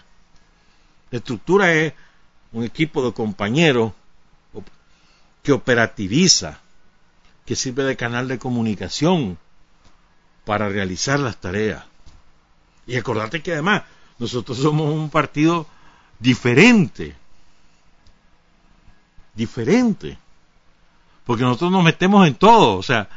La 1.10 1.18
estructura 1.18 1.72
es 1.74 1.92
un 2.52 2.64
equipo 2.64 3.04
de 3.04 3.12
compañeros 3.12 3.92
que 5.42 5.52
operativiza, 5.52 6.60
que 7.44 7.56
sirve 7.56 7.84
de 7.84 7.96
canal 7.96 8.26
de 8.26 8.38
comunicación 8.38 9.38
para 10.44 10.68
realizar 10.68 11.20
las 11.20 11.36
tareas. 11.36 11.84
Y 12.86 12.96
acordate 12.96 13.42
que 13.42 13.52
además 13.52 13.82
nosotros 14.18 14.58
somos 14.58 14.92
un 14.94 15.10
partido 15.10 15.66
diferente. 16.20 17.14
Diferente 19.34 20.18
porque 21.26 21.42
nosotros 21.42 21.72
nos 21.72 21.84
metemos 21.84 22.26
en 22.26 22.34
todo, 22.34 22.78
o 22.78 22.82
sea, 22.82 23.08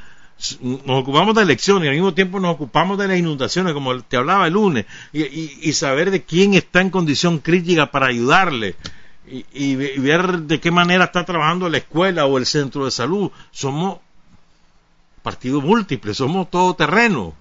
nos 0.62 1.02
ocupamos 1.02 1.36
de 1.36 1.44
elecciones 1.44 1.86
y 1.86 1.90
al 1.90 1.96
mismo 1.96 2.14
tiempo 2.14 2.40
nos 2.40 2.56
ocupamos 2.56 2.98
de 2.98 3.08
las 3.08 3.20
inundaciones, 3.20 3.74
como 3.74 4.02
te 4.02 4.18
hablaba 4.18 4.48
el 4.48 4.54
lunes, 4.54 4.88
y, 5.14 5.72
saber 5.74 6.10
de 6.10 6.24
quién 6.24 6.56
está 6.56 6.82
en 6.82 6.90
condición 6.90 7.38
crítica 7.38 7.92
para 7.92 8.08
ayudarle, 8.08 8.76
y, 9.28 9.76
ver 9.76 10.40
de 10.40 10.60
qué 10.60 10.72
manera 10.72 11.06
está 11.06 11.24
trabajando 11.24 11.70
la 11.70 11.78
escuela 11.78 12.26
o 12.26 12.40
el 12.40 12.48
centro 12.48 12.86
de 12.86 12.92
salud. 12.92 13.32
Somos 13.52 14.00
partidos 15.22 15.64
múltiples, 15.64 16.18
somos 16.18 16.50
todo 16.50 16.74
terreno. 16.74 17.36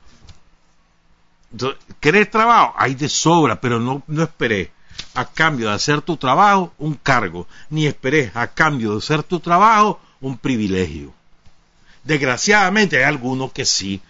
¿Querés 1.98 2.30
trabajo? 2.30 2.74
Hay 2.76 2.94
de 2.94 3.08
sobra, 3.08 3.58
pero 3.58 3.80
no, 3.80 4.02
no 4.06 4.22
esperé 4.22 4.70
a 5.14 5.24
cambio 5.24 5.68
de 5.68 5.74
hacer 5.74 6.02
tu 6.02 6.18
trabajo 6.18 6.74
un 6.76 6.94
cargo, 6.94 7.46
ni 7.70 7.86
esperé 7.86 8.30
a 8.34 8.48
cambio 8.48 8.92
de 8.92 8.98
hacer 8.98 9.22
tu 9.22 9.40
trabajo 9.40 9.98
un 10.20 10.38
privilegio. 10.38 11.12
Desgraciadamente 12.04 12.98
hay 12.98 13.02
algunos 13.04 13.52
que 13.52 13.64
sí, 13.64 14.00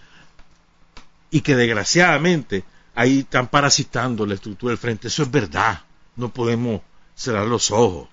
y 1.30 1.40
que 1.40 1.56
desgraciadamente 1.56 2.64
ahí 2.94 3.20
están 3.20 3.48
parasitando 3.48 4.26
la 4.26 4.34
estructura 4.34 4.70
del 4.70 4.78
frente. 4.78 5.08
Eso 5.08 5.22
es 5.22 5.30
verdad, 5.30 5.82
no 6.16 6.30
podemos 6.30 6.80
cerrar 7.14 7.46
los 7.46 7.70
ojos. 7.70 8.08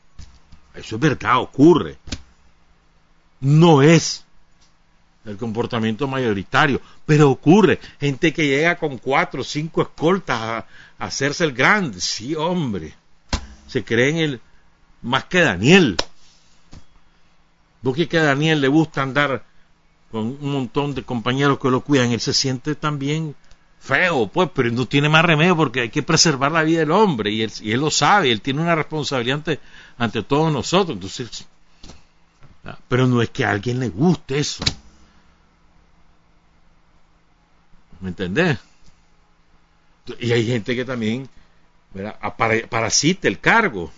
Eso 0.73 0.95
es 0.95 1.01
verdad, 1.01 1.39
ocurre. 1.39 1.97
No 3.39 3.81
es 3.81 4.25
el 5.25 5.37
comportamiento 5.37 6.07
mayoritario, 6.07 6.81
pero 7.05 7.29
ocurre. 7.29 7.79
Gente 7.99 8.33
que 8.33 8.47
llega 8.47 8.77
con 8.77 8.97
cuatro 8.97 9.41
o 9.41 9.43
cinco 9.43 9.81
escoltas 9.81 10.39
a, 10.39 10.65
hacerse 10.97 11.43
el 11.43 11.53
grande. 11.53 11.99
Sí, 12.01 12.35
hombre. 12.35 12.93
Se 13.67 13.83
creen 13.83 14.17
el 14.17 14.41
más 15.01 15.25
que 15.25 15.41
Daniel. 15.41 15.97
Porque 17.85 18.07
que 18.07 18.17
a 18.17 18.23
Daniel 18.23 18.61
le 18.61 18.67
gusta 18.67 19.03
andar 19.03 19.45
con 20.09 20.23
un 20.23 20.51
montón 20.51 20.95
de 20.95 21.03
compañeros 21.03 21.59
que 21.59 21.69
lo 21.69 21.81
cuidan, 21.81 22.11
él 22.11 22.19
se 22.19 22.33
siente 22.33 22.73
también 22.73 23.35
feo, 23.79 24.25
pues, 24.25 24.49
pero 24.55 24.71
no 24.71 24.87
tiene 24.87 25.07
más 25.07 25.23
remedio 25.23 25.55
porque 25.55 25.81
hay 25.81 25.89
que 25.89 26.01
preservar 26.01 26.51
la 26.51 26.63
vida 26.63 26.79
del 26.79 26.89
hombre 26.89 27.29
y 27.29 27.43
él, 27.43 27.51
y 27.61 27.73
él 27.73 27.81
lo 27.81 27.91
sabe, 27.91 28.31
él 28.31 28.41
tiene 28.41 28.63
una 28.63 28.73
responsabilidad 28.73 29.59
ante, 29.99 30.23
todos 30.23 30.51
nosotros. 30.51 30.95
Entonces, 30.95 31.45
pero 32.87 33.05
no 33.05 33.21
es 33.21 33.29
que 33.29 33.45
a 33.45 33.51
alguien 33.51 33.79
le 33.79 33.89
guste 33.89 34.39
eso. 34.39 34.63
¿Me 37.99 38.09
entendés? 38.09 38.57
Y 40.19 40.31
hay 40.31 40.43
gente 40.43 40.75
que 40.75 40.85
también 40.85 41.29
parasita 42.67 43.27
el 43.27 43.39
cargo. 43.39 43.91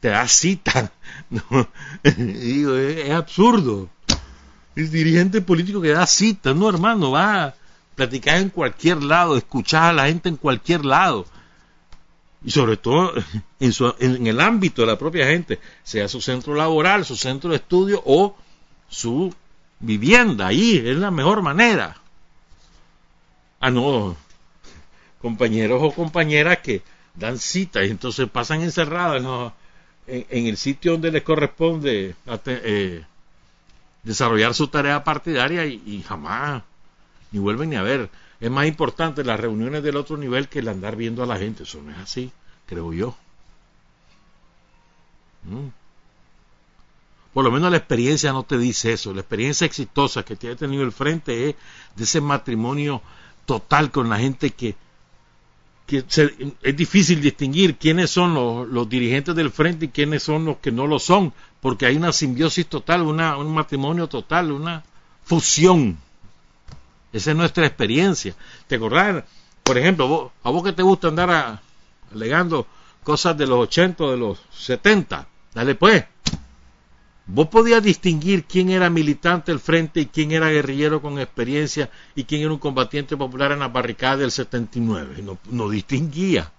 Te 0.00 0.08
da 0.08 0.26
cita. 0.26 0.90
digo, 2.16 2.76
es, 2.76 3.10
absurdo. 3.10 3.88
El 4.74 4.90
dirigente 4.90 5.42
político 5.42 5.80
que 5.80 5.90
da 5.90 6.06
cita, 6.06 6.54
no 6.54 6.68
hermano, 6.68 7.10
va 7.10 7.44
a 7.44 7.54
platicar 7.94 8.38
en 8.38 8.48
cualquier 8.48 9.02
lado, 9.02 9.36
escuchar 9.36 9.90
a 9.90 9.92
la 9.92 10.06
gente 10.06 10.30
en 10.30 10.36
cualquier 10.36 10.86
lado. 10.86 11.26
Y 12.42 12.50
sobre 12.50 12.78
todo 12.78 13.12
en, 13.60 14.26
el 14.26 14.40
ámbito 14.40 14.82
de 14.82 14.86
la 14.86 14.98
propia 14.98 15.26
gente, 15.26 15.60
sea 15.82 16.08
su 16.08 16.22
centro 16.22 16.54
laboral, 16.54 17.04
su 17.04 17.16
centro 17.16 17.50
de 17.50 17.56
estudio 17.56 18.02
o 18.06 18.36
su 18.88 19.34
vivienda. 19.80 20.46
Ahí 20.46 20.78
es 20.78 20.96
la 20.96 21.10
mejor 21.10 21.42
manera. 21.42 21.98
Ah, 23.60 23.70
no, 23.70 24.16
compañeros 25.20 25.80
o 25.82 25.92
compañeras 25.92 26.58
que 26.58 26.82
dan 27.14 27.38
cita 27.38 27.84
y 27.84 27.90
entonces 27.90 28.30
pasan 28.30 28.62
encerrados 28.62 29.52
en, 30.10 30.46
el 30.46 30.56
sitio 30.56 30.92
donde 30.92 31.12
les 31.12 31.22
corresponde 31.22 32.14
eh, 32.46 33.04
desarrollar 34.02 34.54
su 34.54 34.68
tarea 34.68 35.04
partidaria 35.04 35.64
y, 35.66 36.02
jamás 36.06 36.62
ni 37.32 37.38
vuelven 37.38 37.70
ni 37.70 37.76
a 37.76 37.82
ver. 37.82 38.10
Es 38.40 38.50
más 38.50 38.66
importante 38.66 39.22
las 39.22 39.38
reuniones 39.38 39.82
del 39.82 39.96
otro 39.96 40.16
nivel 40.16 40.48
que 40.48 40.60
el 40.60 40.68
andar 40.68 40.96
viendo 40.96 41.22
a 41.22 41.26
la 41.26 41.36
gente. 41.36 41.62
Eso 41.62 41.80
no 41.82 41.92
es 41.92 41.98
así, 41.98 42.32
creo 42.66 42.92
yo. 42.92 43.14
Mm. 45.44 45.68
Por 47.32 47.44
lo 47.44 47.52
menos 47.52 47.70
la 47.70 47.76
experiencia 47.76 48.32
no 48.32 48.42
te 48.42 48.58
dice 48.58 48.92
eso. 48.92 49.14
La 49.14 49.20
experiencia 49.20 49.66
exitosa 49.66 50.24
que 50.24 50.36
te 50.36 50.50
ha 50.50 50.56
tenido 50.56 50.82
el 50.82 50.92
frente 50.92 51.50
es 51.50 51.56
de 51.94 52.04
ese 52.04 52.20
matrimonio 52.20 53.02
total 53.46 53.90
con 53.90 54.08
la 54.08 54.18
gente 54.18 54.50
que, 54.50 54.74
es 55.98 56.76
difícil 56.76 57.20
distinguir 57.20 57.76
quiénes 57.76 58.10
son 58.10 58.34
los, 58.72 58.88
dirigentes 58.88 59.34
del 59.34 59.50
frente 59.50 59.86
y 59.86 59.88
quiénes 59.88 60.22
son 60.22 60.44
los 60.44 60.58
que 60.58 60.72
no 60.72 60.86
lo 60.86 60.98
son, 60.98 61.32
porque 61.60 61.86
hay 61.86 61.96
una 61.96 62.12
simbiosis 62.12 62.66
total, 62.66 63.02
una, 63.02 63.36
un 63.36 63.52
matrimonio 63.52 64.06
total, 64.06 64.52
una 64.52 64.82
fusión. 65.24 65.98
Esa 67.12 67.30
es 67.30 67.36
nuestra 67.36 67.66
experiencia. 67.66 68.34
¿Te 68.66 68.76
acordás? 68.76 69.24
Por 69.62 69.78
ejemplo, 69.78 70.32
a 70.42 70.50
vos 70.50 70.62
que 70.64 70.72
te 70.72 70.82
gusta 70.82 71.08
andar 71.08 71.60
alegando 72.12 72.66
cosas 73.02 73.36
de 73.36 73.46
los 73.46 73.58
80 73.60 74.04
o 74.04 74.10
de 74.10 74.16
los 74.16 74.38
70, 74.52 75.26
dale 75.54 75.74
pues, 75.74 76.04
Vos 77.32 77.46
podías 77.46 77.80
distinguir 77.80 78.44
quién 78.44 78.70
era 78.70 78.90
militante 78.90 79.52
del 79.52 79.60
frente 79.60 80.00
y 80.00 80.06
quién 80.06 80.32
era 80.32 80.48
guerrillero 80.50 81.00
con 81.00 81.20
experiencia 81.20 81.88
y 82.16 82.24
quién 82.24 82.42
era 82.42 82.50
un 82.50 82.58
combatiente 82.58 83.16
popular 83.16 83.52
en 83.52 83.60
la 83.60 83.68
barricada 83.68 84.16
del 84.16 84.32
79. 84.32 85.22
No, 85.22 85.38
no 85.48 85.68
distinguía, 85.68 86.50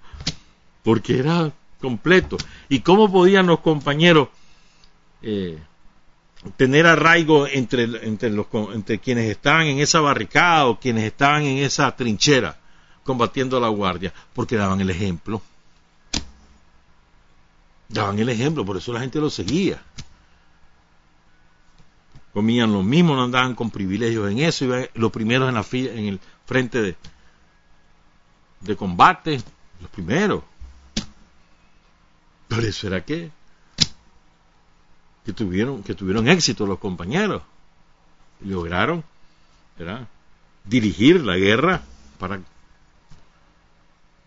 porque 0.81 1.19
era 1.19 1.51
completo. 1.81 2.37
¿Y 2.69 2.79
cómo 2.79 3.11
podían 3.11 3.47
los 3.47 3.59
compañeros 3.59 4.29
eh, 5.21 5.59
tener 6.55 6.87
arraigo 6.87 7.47
entre, 7.47 7.83
entre, 8.07 8.29
los, 8.29 8.47
entre 8.73 8.99
quienes 8.99 9.29
estaban 9.29 9.67
en 9.67 9.79
esa 9.79 9.99
barricada 9.99 10.67
o 10.67 10.79
quienes 10.79 11.03
estaban 11.03 11.43
en 11.43 11.57
esa 11.57 11.93
trinchera 11.97 12.57
combatiendo 13.03 13.57
a 13.57 13.59
la 13.59 13.67
guardia? 13.67 14.13
Porque 14.33 14.55
daban 14.55 14.79
el 14.79 14.89
ejemplo. 14.89 15.41
Daban 17.89 18.19
el 18.19 18.29
ejemplo, 18.29 18.63
por 18.63 18.77
eso 18.77 18.93
la 18.93 19.01
gente 19.01 19.19
lo 19.19 19.29
seguía 19.29 19.83
comían 22.33 22.71
lo 22.71 22.83
mismo, 22.83 23.15
no 23.15 23.23
andaban 23.23 23.55
con 23.55 23.69
privilegios 23.69 24.31
en 24.31 24.39
eso, 24.39 24.65
iban 24.65 24.87
los 24.93 25.11
primeros 25.11 25.49
en 25.49 25.55
la 25.55 25.63
fila, 25.63 25.91
en 25.93 26.05
el 26.05 26.19
frente 26.45 26.95
de, 28.61 28.75
combate, 28.75 29.41
los 29.81 29.89
primeros. 29.89 30.43
Por 32.47 32.63
eso 32.63 32.87
era 32.87 33.03
que 33.03 33.31
tuvieron 35.35 35.81
que 35.81 35.95
tuvieron 35.95 36.27
éxito 36.27 36.65
los 36.65 36.77
compañeros 36.77 37.41
lograron 38.41 39.03
dirigir 40.65 41.23
la 41.23 41.37
guerra 41.37 41.81
para 42.19 42.39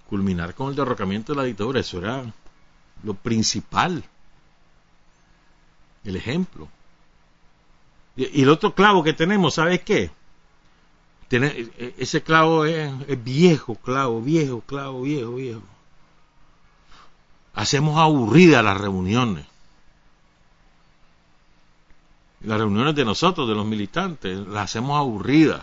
culminar 0.08 0.54
con 0.54 0.70
el 0.70 0.76
derrocamiento 0.76 1.32
de 1.32 1.36
la 1.36 1.44
dictadura. 1.44 1.80
Eso 1.80 1.98
era 1.98 2.24
lo 3.02 3.14
principal, 3.14 4.04
el 6.04 6.16
ejemplo. 6.16 6.68
Y, 8.16 8.42
el 8.42 8.48
otro 8.48 8.74
clavo 8.74 9.02
que 9.02 9.12
tenemos, 9.12 9.54
¿sabes 9.54 9.80
qué? 9.82 10.10
E, 11.30 11.94
ese 11.98 12.22
clavo 12.22 12.64
es, 12.64 12.92
viejo, 13.24 13.74
clavo, 13.74 14.20
viejo, 14.20 14.60
clavo, 14.60 15.02
viejo, 15.02 15.34
viejo. 15.34 15.62
Hacemos 17.54 17.98
aburridas 17.98 18.64
las 18.64 18.80
reuniones. 18.80 19.46
Las 22.40 22.58
reuniones 22.58 22.94
de 22.94 23.04
nosotros, 23.04 23.48
de 23.48 23.54
los 23.54 23.66
militantes, 23.66 24.38
las 24.46 24.64
hacemos 24.64 24.98
aburridas. 24.98 25.62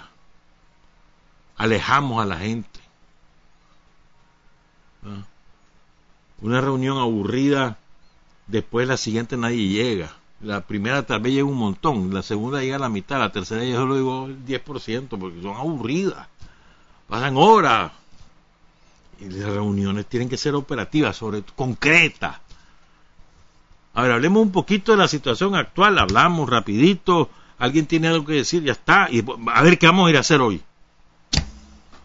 Alejamos 1.58 2.22
a 2.22 2.26
la 2.26 2.38
gente. 2.38 2.80
¿Ah? 5.06 5.24
Una 6.42 6.60
reunión 6.60 6.98
aburrida, 6.98 7.78
después 8.48 8.88
la 8.88 8.98
siguiente 8.98 9.38
nadie 9.38 9.68
llega. 9.68 10.21
La 10.44 10.62
primera 10.62 11.04
tal 11.04 11.20
vez 11.20 11.34
llega 11.34 11.46
un 11.46 11.58
montón, 11.58 12.14
la 12.14 12.24
segunda 12.24 12.62
llega 12.62 12.80
la 12.80 12.90
mitad, 12.90 13.20
la 13.20 13.32
tercera 13.32 13.64
yo 13.64 13.78
solo 13.78 13.96
digo 13.96 14.26
el 14.26 14.44
10% 14.44 15.20
porque 15.20 15.42
son 15.42 15.56
aburridas. 15.56 16.28
Pasan 17.08 17.36
horas. 17.38 17.92
Y 19.20 19.26
las 19.26 19.52
reuniones 19.52 20.08
tienen 20.08 20.30
que 20.30 20.38
ser 20.38 20.56
operativas, 20.56 21.16
sobre 21.16 21.44
concretas. 21.56 22.38
A 23.94 24.02
ver, 24.02 24.12
hablemos 24.14 24.42
un 24.42 24.52
poquito 24.52 24.94
de 24.94 24.98
la 24.98 25.08
situación 25.08 25.54
actual, 25.54 26.00
hablamos 26.00 26.50
rapidito, 26.50 27.30
alguien 27.60 27.86
tiene 27.86 28.08
algo 28.08 28.26
que 28.26 28.34
decir, 28.34 28.64
ya 28.64 28.72
está, 28.72 29.10
y 29.12 29.24
a 29.54 29.62
ver 29.62 29.78
qué 29.78 29.86
vamos 29.86 30.08
a 30.08 30.10
ir 30.10 30.18
a 30.18 30.22
hacer 30.22 30.42
hoy. 30.42 30.62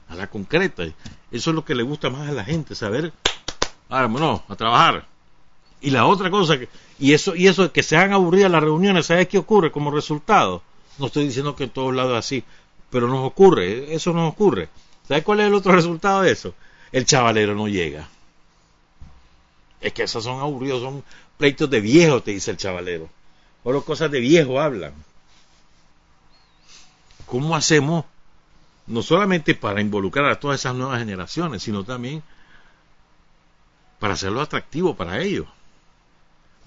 A 0.08 0.14
la 0.14 0.26
concreta. 0.26 0.84
Eso 1.30 1.50
es 1.50 1.54
lo 1.54 1.64
que 1.64 1.74
le 1.74 1.82
gusta 1.82 2.10
más 2.10 2.28
a 2.28 2.32
la 2.32 2.44
gente, 2.44 2.74
saber, 2.74 3.12
vámonos, 3.88 4.42
a 4.48 4.56
trabajar. 4.56 5.06
Y 5.80 5.90
la 5.90 6.06
otra 6.06 6.30
cosa, 6.30 6.58
que, 6.58 6.68
y 6.98 7.12
eso, 7.12 7.36
y 7.36 7.46
eso 7.46 7.70
que 7.72 7.82
se 7.82 7.96
han 7.96 8.12
aburridas 8.12 8.50
las 8.50 8.62
reuniones, 8.62 9.06
¿sabes 9.06 9.28
qué 9.28 9.38
ocurre 9.38 9.70
como 9.70 9.90
resultado? 9.90 10.62
No 10.98 11.06
estoy 11.06 11.26
diciendo 11.26 11.54
que 11.54 11.64
en 11.64 11.70
todos 11.70 11.94
lados 11.94 12.12
es 12.12 12.18
así, 12.18 12.44
pero 12.90 13.08
nos 13.08 13.26
ocurre, 13.26 13.94
eso 13.94 14.12
nos 14.12 14.32
ocurre. 14.32 14.68
¿Sabes 15.06 15.22
cuál 15.24 15.40
es 15.40 15.46
el 15.46 15.54
otro 15.54 15.72
resultado 15.76 16.22
de 16.22 16.32
eso? 16.32 16.54
El 16.92 17.04
chavalero 17.04 17.54
no 17.54 17.68
llega. 17.68 18.08
Es 19.80 19.92
que 19.92 20.04
esos 20.04 20.24
son 20.24 20.40
aburridos, 20.40 20.82
son 20.82 21.04
pleitos 21.36 21.68
de 21.68 21.80
viejo, 21.80 22.22
te 22.22 22.30
dice 22.30 22.50
el 22.50 22.56
chavalero. 22.56 23.08
O 23.62 23.80
cosas 23.82 24.10
de 24.10 24.20
viejo 24.20 24.60
hablan. 24.60 24.94
¿Cómo 27.26 27.56
hacemos? 27.56 28.04
No 28.86 29.02
solamente 29.02 29.56
para 29.56 29.80
involucrar 29.80 30.26
a 30.30 30.38
todas 30.38 30.60
esas 30.60 30.76
nuevas 30.76 31.00
generaciones, 31.00 31.64
sino 31.64 31.84
también 31.84 32.22
para 33.98 34.14
hacerlo 34.14 34.40
atractivo 34.40 34.94
para 34.94 35.20
ellos. 35.20 35.48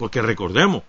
Porque 0.00 0.22
recordemos, 0.22 0.82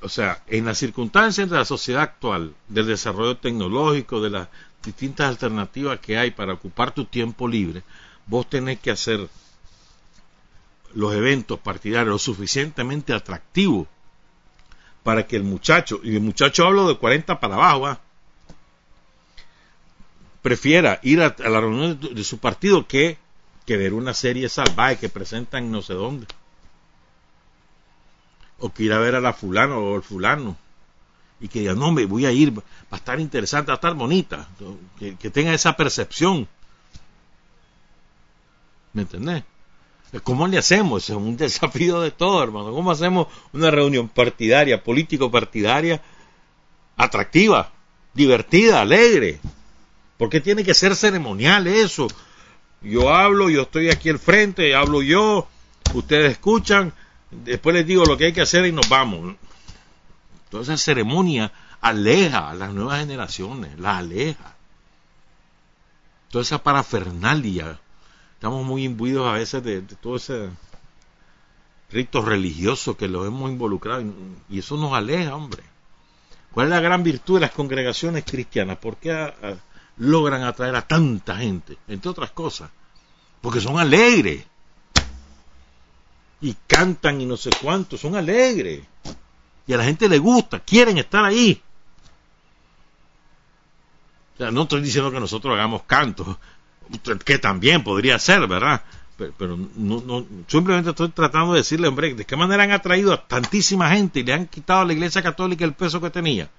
o 0.00 0.08
sea, 0.08 0.42
en 0.46 0.64
las 0.64 0.78
circunstancias 0.78 1.50
de 1.50 1.58
la 1.58 1.66
sociedad 1.66 2.00
actual, 2.00 2.54
del 2.66 2.86
desarrollo 2.86 3.36
tecnológico, 3.36 4.22
de 4.22 4.30
la 4.30 4.48
distintas 4.82 5.28
alternativas 5.28 6.00
que 6.00 6.16
hay 6.16 6.30
para 6.30 6.54
ocupar 6.54 6.94
tu 6.94 7.04
tiempo 7.04 7.46
libre, 7.46 7.82
vos 8.24 8.48
tenés 8.48 8.80
que 8.80 8.90
hacer 8.90 9.28
los 10.94 11.14
eventos 11.14 11.60
partidarios 11.60 12.08
lo 12.08 12.18
suficientemente 12.18 13.12
atractivos 13.12 13.86
para 15.02 15.26
que 15.26 15.36
el 15.36 15.42
muchacho, 15.42 16.00
y 16.02 16.16
el 16.16 16.22
muchacho 16.22 16.64
hablo 16.64 16.88
de 16.88 16.96
40 16.96 17.38
para 17.38 17.56
abajo, 17.56 18.00
prefiera 20.40 21.00
ir 21.02 21.20
a, 21.20 21.36
la 21.36 21.60
reunión 21.60 22.00
de, 22.00 22.24
su 22.24 22.38
partido 22.38 22.86
que, 22.86 23.18
que 23.66 23.76
ver 23.76 23.92
una 23.92 24.14
serie 24.14 24.48
salvaje 24.48 24.96
que 24.96 25.10
presentan 25.10 25.70
no 25.70 25.82
sé 25.82 25.92
dónde. 25.92 26.26
O 28.58 28.72
que 28.72 28.84
ir 28.84 28.92
a 28.92 28.98
ver 28.98 29.14
a 29.14 29.20
la 29.20 29.32
fulano 29.32 29.78
o 29.78 29.96
el 29.96 30.02
fulano. 30.02 30.56
Y 31.40 31.48
que 31.48 31.60
diga, 31.60 31.74
no, 31.74 31.92
me 31.92 32.06
voy 32.06 32.24
a 32.24 32.32
ir, 32.32 32.56
va 32.56 32.62
a 32.90 32.96
estar 32.96 33.20
interesante, 33.20 33.68
va 33.68 33.74
a 33.74 33.76
estar 33.76 33.94
bonita. 33.94 34.48
Que, 34.98 35.16
que 35.16 35.30
tenga 35.30 35.52
esa 35.52 35.76
percepción. 35.76 36.48
¿Me 38.94 39.02
entendés? 39.02 39.44
¿Cómo 40.22 40.46
le 40.46 40.58
hacemos? 40.58 41.10
Es 41.10 41.16
un 41.16 41.36
desafío 41.36 42.00
de 42.00 42.10
todo, 42.10 42.42
hermano. 42.42 42.72
¿Cómo 42.72 42.90
hacemos 42.90 43.28
una 43.52 43.70
reunión 43.70 44.08
partidaria, 44.08 44.82
político-partidaria, 44.82 46.00
atractiva, 46.96 47.72
divertida, 48.14 48.80
alegre? 48.80 49.40
¿Por 50.16 50.30
qué 50.30 50.40
tiene 50.40 50.64
que 50.64 50.74
ser 50.74 50.96
ceremonial 50.96 51.66
eso? 51.66 52.08
Yo 52.80 53.12
hablo, 53.12 53.50
yo 53.50 53.62
estoy 53.62 53.90
aquí 53.90 54.08
al 54.08 54.18
frente, 54.18 54.74
hablo 54.74 55.02
yo, 55.02 55.46
ustedes 55.94 56.32
escuchan, 56.32 56.92
después 57.30 57.74
les 57.74 57.86
digo 57.86 58.04
lo 58.04 58.16
que 58.16 58.26
hay 58.26 58.32
que 58.32 58.42
hacer 58.42 58.66
y 58.66 58.72
nos 58.72 58.88
vamos. 58.88 59.36
Toda 60.50 60.62
esa 60.62 60.76
ceremonia 60.76 61.52
aleja 61.80 62.50
a 62.50 62.54
las 62.54 62.72
nuevas 62.72 63.00
generaciones, 63.00 63.78
las 63.78 63.98
aleja. 63.98 64.54
Toda 66.30 66.42
esa 66.42 66.62
parafernalia 66.62 67.78
estamos 68.34 68.64
muy 68.64 68.84
imbuidos 68.84 69.26
a 69.26 69.32
veces 69.32 69.62
de, 69.64 69.80
todo 69.80 70.16
ese 70.16 70.50
rito 71.90 72.22
religioso 72.22 72.96
que 72.96 73.08
los 73.08 73.26
hemos 73.26 73.50
involucrado 73.50 74.02
y, 74.50 74.58
eso 74.58 74.76
nos 74.76 74.92
aleja, 74.92 75.34
hombre. 75.34 75.62
¿Cuál 76.52 76.66
es 76.66 76.70
la 76.70 76.80
gran 76.80 77.02
virtud 77.02 77.34
de 77.34 77.40
las 77.40 77.50
congregaciones 77.52 78.24
cristianas? 78.24 78.78
¿Por 78.78 78.96
qué 78.96 79.32
logran 79.98 80.42
atraer 80.42 80.76
a 80.76 80.86
tanta 80.86 81.36
gente? 81.36 81.76
Entre 81.88 82.10
otras 82.10 82.30
cosas, 82.30 82.70
porque 83.40 83.60
son 83.60 83.78
alegres. 83.78 84.44
Y 86.40 86.54
cantan 86.66 87.20
y 87.20 87.26
no 87.26 87.36
sé 87.36 87.50
cuánto, 87.60 87.96
son 87.96 88.14
alegres. 88.14 88.82
Y 89.66 89.72
a 89.72 89.76
la 89.76 89.84
gente 89.84 90.08
le 90.08 90.18
gusta, 90.18 90.60
quieren 90.60 90.98
estar 90.98 91.24
ahí. 91.24 91.60
No 94.38 94.62
estoy 94.62 94.82
diciendo 94.82 95.10
que 95.10 95.18
nosotros 95.20 95.54
hagamos 95.54 95.84
cantos, 95.84 96.36
que 97.24 97.38
también 97.38 97.82
podría 97.82 98.18
ser, 98.18 98.46
¿verdad? 98.46 98.82
Pero, 99.16 99.56
no, 99.76 100.26
simplemente 100.46 100.90
estoy 100.90 101.08
tratando 101.08 101.54
de 101.54 101.60
decirle, 101.60 101.88
hombre, 101.88 102.14
¿de 102.14 102.26
qué 102.26 102.36
manera 102.36 102.64
han 102.64 102.72
atraído 102.72 103.14
a 103.14 103.26
tantísima 103.26 103.90
gente 103.90 104.20
y 104.20 104.24
le 104.24 104.34
han 104.34 104.46
quitado 104.46 104.80
a 104.80 104.84
la 104.84 104.92
Iglesia 104.92 105.22
Católica 105.22 105.64
el 105.64 105.72
peso 105.72 106.02
que 106.02 106.10
tenía? 106.10 106.50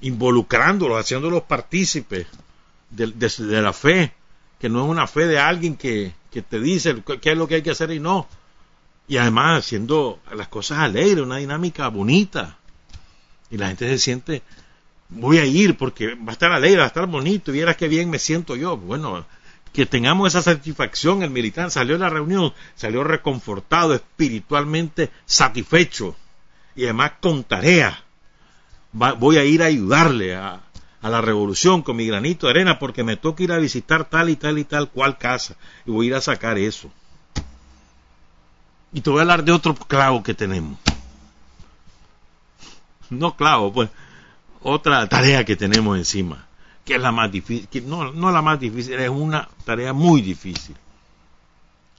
Involucrándolos, 0.00 1.00
haciéndolos 1.00 1.42
partícipes 1.42 2.28
de, 2.90 3.08
de, 3.08 3.62
la 3.62 3.72
fe, 3.72 4.12
que 4.60 4.68
no 4.68 4.84
es 4.84 4.88
una 4.88 5.08
fe 5.08 5.26
de 5.26 5.40
alguien 5.40 5.76
que, 5.76 6.14
que 6.30 6.42
te 6.42 6.60
dice 6.60 7.02
qué 7.20 7.32
es 7.32 7.38
lo 7.38 7.48
que 7.48 7.56
hay 7.56 7.62
que 7.62 7.72
hacer 7.72 7.90
y 7.90 7.98
no. 7.98 8.28
Y 9.06 9.18
además 9.18 9.58
haciendo 9.58 10.20
las 10.34 10.48
cosas 10.48 10.78
alegres, 10.78 11.24
una 11.24 11.36
dinámica 11.36 11.88
bonita. 11.88 12.58
Y 13.50 13.58
la 13.58 13.68
gente 13.68 13.88
se 13.88 13.98
siente 13.98 14.42
voy 15.08 15.38
a 15.38 15.44
ir 15.44 15.76
porque 15.76 16.14
va 16.14 16.30
a 16.30 16.32
estar 16.32 16.52
alegre, 16.52 16.78
va 16.78 16.84
a 16.84 16.88
estar 16.88 17.06
bonito, 17.06 17.50
y 17.50 17.54
vieras 17.54 17.76
qué 17.76 17.88
bien 17.88 18.10
me 18.10 18.18
siento 18.18 18.56
yo. 18.56 18.76
Bueno, 18.76 19.24
que 19.72 19.86
tengamos 19.86 20.28
esa 20.28 20.42
satisfacción, 20.42 21.22
el 21.22 21.30
militar 21.30 21.70
salió 21.70 21.94
de 21.94 22.00
la 22.00 22.10
reunión, 22.10 22.52
salió 22.74 23.04
reconfortado, 23.04 23.94
espiritualmente 23.94 25.10
satisfecho, 25.26 26.16
y 26.76 26.84
además 26.84 27.12
con 27.20 27.44
tarea. 27.44 28.02
voy 28.92 29.36
a 29.36 29.44
ir 29.44 29.62
a 29.62 29.66
ayudarle 29.66 30.34
a, 30.34 30.60
a 31.00 31.10
la 31.10 31.20
revolución 31.20 31.82
con 31.82 31.96
mi 31.96 32.06
granito 32.06 32.46
de 32.46 32.52
arena 32.52 32.78
porque 32.78 33.04
me 33.04 33.16
toca 33.16 33.42
ir 33.42 33.52
a 33.52 33.58
visitar 33.58 34.08
tal 34.08 34.30
y 34.30 34.36
tal 34.36 34.58
y 34.58 34.64
tal 34.64 34.90
cual 34.90 35.18
casa 35.18 35.56
y 35.86 35.90
voy 35.90 36.06
a 36.06 36.08
ir 36.08 36.14
a 36.14 36.20
sacar 36.20 36.58
eso. 36.58 36.90
Y 38.94 39.00
te 39.00 39.10
voy 39.10 39.18
a 39.18 39.22
hablar 39.22 39.44
de 39.44 39.50
otro 39.50 39.74
clavo 39.74 40.22
que 40.22 40.34
tenemos. 40.34 40.78
No 43.10 43.36
clavo, 43.36 43.72
pues 43.72 43.90
otra 44.62 45.06
tarea 45.08 45.44
que 45.44 45.56
tenemos 45.56 45.98
encima, 45.98 46.46
que 46.84 46.94
es 46.94 47.00
la 47.00 47.10
más 47.10 47.30
difícil, 47.30 47.88
no, 47.88 48.12
no 48.12 48.30
la 48.30 48.40
más 48.40 48.58
difícil, 48.58 48.94
es 48.94 49.10
una 49.10 49.48
tarea 49.64 49.92
muy 49.92 50.22
difícil. 50.22 50.76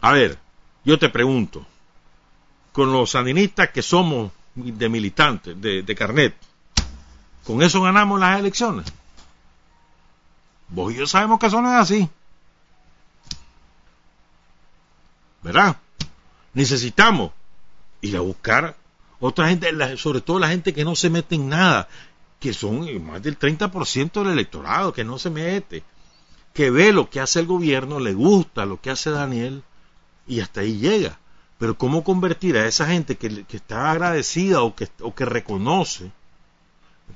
A 0.01 0.13
ver, 0.13 0.39
yo 0.85 0.97
te 0.97 1.09
pregunto, 1.09 1.65
con 2.71 2.91
los 2.91 3.11
sandinistas 3.11 3.69
que 3.69 3.81
somos 3.81 4.31
de 4.55 4.87
militantes, 4.87 5.59
de, 5.61 5.83
de 5.83 5.95
carnet, 5.95 6.35
¿con 7.43 7.61
eso 7.61 7.81
ganamos 7.81 8.19
las 8.21 8.39
elecciones? 8.39 8.85
Vos 10.69 10.93
y 10.93 10.97
yo 10.97 11.07
sabemos 11.07 11.39
que 11.39 11.47
eso 11.47 11.61
no 11.61 11.69
es 11.73 11.79
así. 11.81 12.09
¿Verdad? 15.43 15.75
Necesitamos 16.55 17.31
ir 18.01 18.17
a 18.17 18.21
buscar 18.21 18.75
otra 19.19 19.49
gente, 19.49 19.69
sobre 19.97 20.21
todo 20.21 20.39
la 20.39 20.47
gente 20.47 20.73
que 20.73 20.85
no 20.85 20.95
se 20.95 21.09
mete 21.09 21.35
en 21.35 21.49
nada, 21.49 21.87
que 22.39 22.53
son 22.53 23.05
más 23.05 23.21
del 23.21 23.37
30% 23.37 24.23
del 24.23 24.31
electorado 24.31 24.93
que 24.93 25.03
no 25.03 25.19
se 25.19 25.29
mete, 25.29 25.83
que 26.53 26.69
ve 26.71 26.93
lo 26.93 27.09
que 27.09 27.19
hace 27.19 27.41
el 27.41 27.45
gobierno, 27.45 27.99
le 27.99 28.13
gusta 28.13 28.65
lo 28.65 28.79
que 28.79 28.89
hace 28.89 29.09
Daniel 29.09 29.63
y 30.27 30.39
hasta 30.39 30.61
ahí 30.61 30.77
llega. 30.77 31.19
Pero 31.57 31.77
¿cómo 31.77 32.03
convertir 32.03 32.57
a 32.57 32.67
esa 32.67 32.87
gente 32.87 33.17
que, 33.17 33.45
está 33.49 33.91
agradecida 33.91 34.61
o 34.61 34.75
que, 34.75 34.87
o 35.01 35.13
que 35.13 35.25
reconoce, 35.25 36.11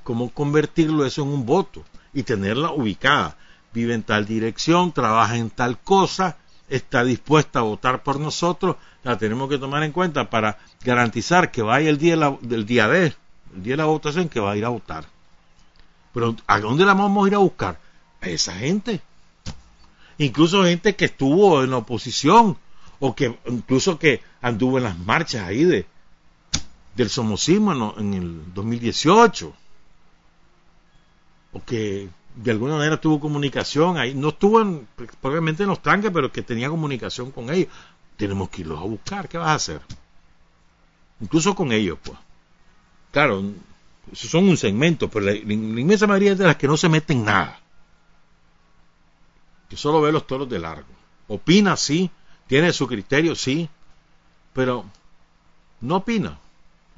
cómo 0.02 0.30
convertirlo 0.30 1.06
eso 1.06 1.22
en 1.22 1.28
un 1.28 1.46
voto 1.46 1.84
y 2.12 2.24
tenerla 2.24 2.72
ubicada? 2.72 3.38
Vive 3.72 3.94
en 3.94 4.02
tal 4.02 4.26
dirección, 4.26 4.92
trabaja 4.92 5.36
en 5.36 5.48
tal 5.48 5.78
cosa, 5.78 6.36
está 6.70 7.04
dispuesta 7.04 7.58
a 7.58 7.62
votar 7.62 8.02
por 8.02 8.18
nosotros, 8.18 8.76
la 9.02 9.18
tenemos 9.18 9.48
que 9.48 9.58
tomar 9.58 9.82
en 9.82 9.92
cuenta 9.92 10.30
para 10.30 10.58
garantizar 10.82 11.50
que 11.50 11.62
vaya 11.62 11.90
el 11.90 11.98
día 11.98 12.16
del 12.40 12.64
día 12.64 12.88
D, 12.88 13.14
el 13.54 13.62
día 13.62 13.72
de 13.74 13.78
la 13.78 13.84
votación, 13.84 14.28
que 14.28 14.40
va 14.40 14.52
a 14.52 14.56
ir 14.56 14.64
a 14.64 14.70
votar. 14.70 15.04
Pero 16.14 16.34
¿a 16.46 16.60
dónde 16.60 16.84
la 16.84 16.94
vamos 16.94 17.24
a 17.24 17.28
ir 17.28 17.34
a 17.34 17.38
buscar? 17.38 17.78
A 18.20 18.28
esa 18.28 18.54
gente. 18.54 19.00
Incluso 20.18 20.64
gente 20.64 20.96
que 20.96 21.06
estuvo 21.06 21.62
en 21.62 21.70
la 21.70 21.78
oposición 21.78 22.56
o 22.98 23.14
que 23.14 23.38
incluso 23.46 23.98
que 23.98 24.22
anduvo 24.40 24.78
en 24.78 24.84
las 24.84 24.98
marchas 24.98 25.46
ahí 25.46 25.64
de 25.64 25.86
del 26.94 27.08
somocismo 27.08 27.94
en, 27.96 28.14
el 28.14 28.54
2018 28.54 29.54
o 31.52 31.64
que 31.64 32.10
de 32.34 32.50
alguna 32.50 32.76
manera 32.76 33.00
tuvo 33.00 33.20
comunicación 33.20 33.98
ahí, 33.98 34.14
no 34.14 34.28
estuvo 34.28 34.60
en, 34.60 34.86
probablemente 35.20 35.64
en 35.64 35.68
los 35.68 35.82
tanques, 35.82 36.10
pero 36.12 36.30
que 36.30 36.42
tenía 36.42 36.68
comunicación 36.68 37.30
con 37.30 37.50
ellos. 37.50 37.68
Tenemos 38.16 38.50
que 38.50 38.62
irlos 38.62 38.78
a 38.78 38.84
buscar, 38.84 39.28
¿qué 39.28 39.38
vas 39.38 39.48
a 39.48 39.54
hacer? 39.54 39.80
Incluso 41.20 41.54
con 41.54 41.72
ellos, 41.72 41.98
pues. 42.02 42.18
Claro, 43.10 43.42
son 44.12 44.48
un 44.48 44.56
segmento, 44.56 45.08
pero 45.08 45.26
la, 45.26 45.34
inmensa 45.34 46.06
mayoría 46.06 46.34
de 46.34 46.44
las 46.44 46.56
que 46.56 46.68
no 46.68 46.76
se 46.76 46.88
meten 46.88 47.24
nada. 47.24 47.60
Que 49.68 49.76
solo 49.76 50.00
ve 50.00 50.12
los 50.12 50.26
toros 50.26 50.48
de 50.48 50.58
largo. 50.58 50.88
Opina, 51.28 51.76
sí, 51.76 52.10
tiene 52.46 52.72
su 52.72 52.86
criterio, 52.86 53.34
sí, 53.34 53.68
pero 54.52 54.84
no 55.80 55.96
opina. 55.96 56.38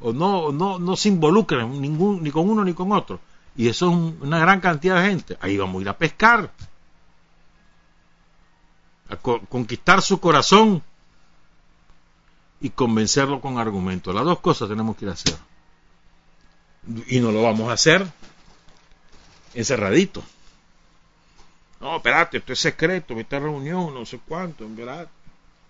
O 0.01 0.12
no, 0.12 0.53
no, 0.53 0.78
no 0.78 0.97
se 0.97 1.09
involucra 1.09 1.64
ningún, 1.64 2.22
ni 2.22 2.30
con 2.30 2.49
uno 2.49 2.64
ni 2.64 2.74
con 2.74 2.93
otro. 2.93 3.20
Y 3.57 3.69
eso 3.69 3.91
es 3.91 4.23
una 4.23 4.39
gran 4.39 4.61
cantidad 4.61 5.03
de 5.03 5.09
gente. 5.09 5.39
Ahí 5.41 5.57
vamos 5.57 5.81
a 5.81 5.83
ir 5.83 5.89
a 5.89 5.99
pescar. 5.99 6.51
A 9.09 9.17
conquistar 9.17 10.01
su 10.01 10.21
corazón 10.21 10.83
y 12.61 12.71
convencerlo 12.71 13.41
con 13.41 13.59
argumentos. 13.59 14.15
Las 14.15 14.25
dos 14.25 14.41
cosas 14.41 14.69
tenemos 14.69 14.97
que 14.97 15.05
ir 15.05 15.11
a 15.11 15.15
hacer 15.15 15.37
y 17.07 17.21
no 17.21 17.31
lo 17.31 17.43
vamos 17.43 17.69
a 17.71 17.75
hacer 17.75 18.07
encerradito. 19.55 20.23
No, 21.81 21.97
espérate, 21.97 22.39
esto 22.39 22.53
es 22.53 22.61
secreto, 22.61 23.19
esta 23.19 23.39
reunión, 23.39 23.93
no 23.93 24.07
sé 24.07 24.21
cuánto, 24.27 24.67
verdad. 24.69 25.09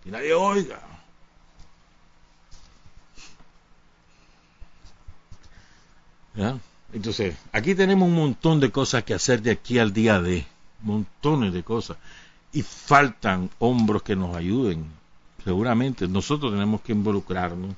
Y 0.04 0.10
nadie 0.10 0.34
oiga. 0.34 0.80
¿Ya? 6.34 6.58
Entonces, 6.92 7.36
aquí 7.52 7.74
tenemos 7.74 8.08
un 8.08 8.14
montón 8.14 8.60
de 8.60 8.70
cosas 8.70 9.04
que 9.04 9.14
hacer 9.14 9.42
de 9.42 9.50
aquí 9.50 9.78
al 9.78 9.92
día 9.92 10.20
de, 10.20 10.44
montones 10.82 11.52
de 11.52 11.62
cosas. 11.62 11.96
Y 12.52 12.62
faltan 12.62 13.50
hombros 13.58 14.02
que 14.02 14.14
nos 14.14 14.36
ayuden. 14.36 14.84
Seguramente 15.42 16.06
nosotros 16.06 16.52
tenemos 16.52 16.82
que 16.82 16.92
involucrarnos. 16.92 17.74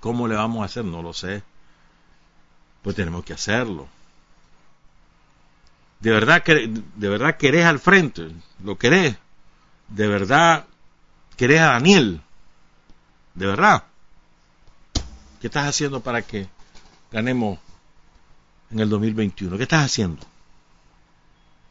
¿Cómo 0.00 0.28
le 0.28 0.34
vamos 0.34 0.62
a 0.62 0.66
hacer? 0.66 0.84
No 0.84 1.02
lo 1.02 1.12
sé 1.12 1.42
pues 2.86 2.94
tenemos 2.94 3.24
que 3.24 3.32
hacerlo. 3.32 3.88
de 5.98 6.12
verdad, 6.12 6.44
de 6.44 7.08
verdad 7.08 7.36
querés 7.36 7.64
al 7.64 7.80
frente, 7.80 8.30
lo 8.62 8.78
querés, 8.78 9.16
de 9.88 10.06
verdad 10.06 10.66
querés 11.36 11.62
a 11.62 11.72
Daniel, 11.72 12.20
de 13.34 13.46
verdad. 13.46 13.82
¿Qué 15.40 15.48
estás 15.48 15.66
haciendo 15.66 15.98
para 15.98 16.22
que 16.22 16.46
ganemos 17.10 17.58
en 18.70 18.80
el 18.80 18.88
2021? 18.88 19.56
¿Qué 19.56 19.62
estás 19.62 19.84
haciendo? 19.84 20.22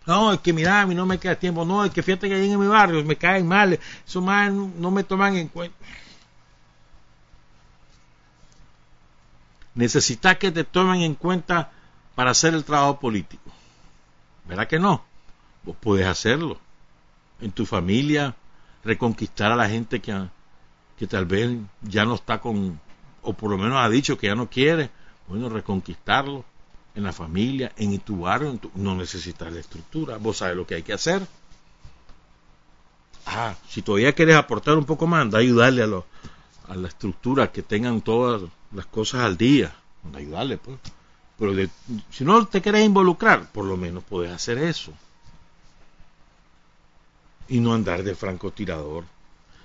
No, 0.05 0.33
es 0.33 0.39
que 0.39 0.53
mira, 0.53 0.81
a 0.81 0.85
mí 0.85 0.93
no 0.93 1.05
me 1.05 1.17
queda 1.17 1.35
tiempo. 1.35 1.65
No, 1.65 1.83
es 1.83 1.91
que 1.91 2.03
fíjate 2.03 2.29
que 2.29 2.35
ahí 2.35 2.51
en 2.51 2.59
mi 2.59 2.67
barrio 2.67 3.03
me 3.03 3.15
caen 3.15 3.47
mal. 3.47 3.79
Eso 4.05 4.21
más 4.21 4.51
no 4.51 4.91
me 4.91 5.03
toman 5.03 5.35
en 5.35 5.47
cuenta. 5.47 5.75
Necesitas 9.73 10.37
que 10.37 10.51
te 10.51 10.63
tomen 10.63 11.01
en 11.01 11.15
cuenta 11.15 11.71
para 12.13 12.31
hacer 12.31 12.53
el 12.53 12.63
trabajo 12.63 12.99
político. 12.99 13.51
¿Verdad 14.45 14.67
que 14.67 14.79
no? 14.79 15.03
Vos 15.63 15.75
puedes 15.79 16.05
hacerlo. 16.05 16.59
En 17.41 17.51
tu 17.51 17.65
familia, 17.65 18.35
reconquistar 18.83 19.51
a 19.51 19.55
la 19.55 19.67
gente 19.67 19.99
que, 19.99 20.15
que 20.97 21.07
tal 21.07 21.25
vez 21.25 21.57
ya 21.81 22.05
no 22.05 22.15
está 22.15 22.39
con, 22.39 22.79
o 23.23 23.33
por 23.33 23.49
lo 23.49 23.57
menos 23.57 23.77
ha 23.77 23.89
dicho 23.89 24.17
que 24.17 24.27
ya 24.27 24.35
no 24.35 24.49
quiere. 24.49 24.91
Bueno, 25.27 25.49
reconquistarlo 25.49 26.45
en 26.95 27.03
la 27.03 27.11
familia, 27.11 27.73
en 27.75 27.99
tu 27.99 28.21
barrio, 28.21 28.57
no 28.75 28.95
necesitas 28.95 29.51
la 29.51 29.59
estructura, 29.59 30.17
vos 30.17 30.37
sabes 30.37 30.55
lo 30.55 30.65
que 30.65 30.75
hay 30.75 30.83
que 30.83 30.93
hacer. 30.93 31.27
Ah, 33.25 33.55
si 33.67 33.81
todavía 33.81 34.13
quieres 34.13 34.35
aportar 34.35 34.77
un 34.77 34.85
poco 34.85 35.05
más, 35.05 35.21
anda 35.21 35.39
a 35.39 35.41
ayudarle 35.41 35.83
a, 35.83 36.71
a 36.71 36.75
la 36.75 36.87
estructura, 36.87 37.51
que 37.51 37.63
tengan 37.63 38.01
todas 38.01 38.43
las 38.71 38.85
cosas 38.85 39.21
al 39.21 39.35
día, 39.35 39.75
anda 40.03 40.19
a 40.19 40.21
ayudarle, 40.21 40.57
pues. 40.57 40.79
Pero 41.37 41.53
si 42.11 42.23
no 42.23 42.45
te 42.47 42.61
quieres 42.61 42.85
involucrar, 42.85 43.51
por 43.51 43.65
lo 43.65 43.75
menos 43.75 44.03
puedes 44.03 44.31
hacer 44.31 44.57
eso. 44.57 44.93
Y 47.49 47.59
no 47.59 47.73
andar 47.73 48.03
de 48.03 48.15
francotirador. 48.15 49.03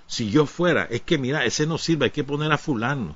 Si 0.05 0.29
yo 0.29 0.45
fuera, 0.45 0.83
es 0.83 1.01
que 1.01 1.17
mira, 1.17 1.45
ese 1.45 1.65
no 1.65 1.77
sirve, 1.77 2.05
hay 2.05 2.11
que 2.11 2.25
poner 2.25 2.51
a 2.51 2.57
fulano. 2.57 3.15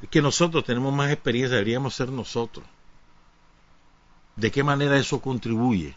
Es 0.00 0.08
que 0.08 0.22
nosotros 0.22 0.64
tenemos 0.64 0.94
más 0.94 1.12
experiencia, 1.12 1.56
deberíamos 1.56 1.94
ser 1.94 2.08
nosotros. 2.08 2.64
¿De 4.36 4.50
qué 4.50 4.62
manera 4.62 4.98
eso 4.98 5.20
contribuye? 5.20 5.96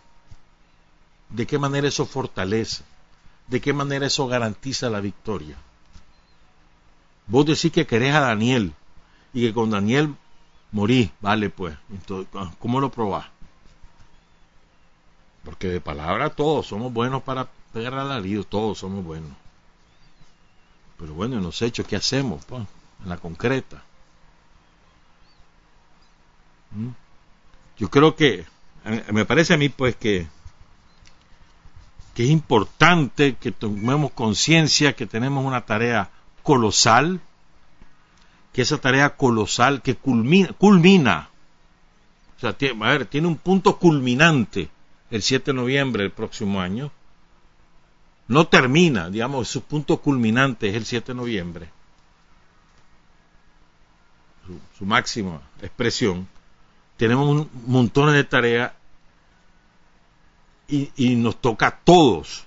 ¿De 1.29 1.47
qué 1.47 1.57
manera 1.57 1.87
eso 1.87 2.05
fortalece? 2.05 2.83
¿De 3.47 3.61
qué 3.61 3.73
manera 3.73 4.05
eso 4.05 4.27
garantiza 4.27 4.89
la 4.89 4.99
victoria? 4.99 5.57
Vos 7.27 7.45
decís 7.45 7.71
que 7.71 7.87
querés 7.87 8.13
a 8.15 8.21
Daniel 8.21 8.73
y 9.33 9.47
que 9.47 9.53
con 9.53 9.69
Daniel 9.69 10.15
morí, 10.71 11.11
vale 11.21 11.49
pues. 11.49 11.77
Entonces, 11.89 12.27
¿Cómo 12.59 12.79
lo 12.79 12.89
probás? 12.91 13.27
Porque 15.43 15.67
de 15.67 15.81
palabra 15.81 16.29
todos 16.29 16.67
somos 16.67 16.93
buenos 16.93 17.23
para 17.23 17.49
pegar 17.73 17.93
al 17.95 18.11
alarido, 18.11 18.43
todos 18.43 18.77
somos 18.77 19.03
buenos. 19.03 19.31
Pero 20.97 21.13
bueno, 21.13 21.37
en 21.37 21.43
los 21.43 21.61
hechos, 21.61 21.85
¿qué 21.87 21.95
hacemos? 21.95 22.45
Pues? 22.45 22.63
En 23.03 23.09
la 23.09 23.17
concreta. 23.17 23.83
¿Mm? 26.71 27.02
Yo 27.77 27.89
creo 27.89 28.15
que, 28.15 28.45
me 29.11 29.25
parece 29.25 29.53
a 29.53 29.57
mí 29.57 29.69
pues 29.69 29.95
que, 29.95 30.27
que 32.13 32.23
es 32.23 32.29
importante 32.29 33.35
que 33.35 33.51
tomemos 33.51 34.11
conciencia 34.11 34.93
que 34.93 35.07
tenemos 35.07 35.45
una 35.45 35.65
tarea 35.65 36.11
colosal, 36.43 37.19
que 38.51 38.61
esa 38.61 38.77
tarea 38.77 39.15
colosal 39.15 39.81
que 39.81 39.95
culmina, 39.95 40.49
culmina 40.53 41.29
o 42.37 42.39
sea, 42.39 42.57
tiene, 42.57 42.85
a 42.85 42.89
ver, 42.89 43.05
tiene 43.05 43.27
un 43.27 43.37
punto 43.37 43.77
culminante 43.77 44.69
el 45.09 45.21
7 45.21 45.51
de 45.51 45.53
noviembre 45.53 46.03
del 46.03 46.11
próximo 46.11 46.59
año, 46.59 46.91
no 48.27 48.47
termina, 48.47 49.09
digamos, 49.09 49.47
su 49.47 49.61
punto 49.63 49.97
culminante 49.97 50.69
es 50.69 50.75
el 50.75 50.85
7 50.85 51.13
de 51.13 51.15
noviembre, 51.15 51.69
su, 54.45 54.59
su 54.77 54.85
máxima 54.85 55.41
expresión, 55.61 56.27
tenemos 56.97 57.27
un 57.27 57.49
montón 57.67 58.13
de 58.13 58.23
tareas 58.23 58.71
y, 60.67 60.91
y, 60.95 61.15
nos 61.15 61.41
toca 61.41 61.67
a 61.67 61.79
todos, 61.79 62.45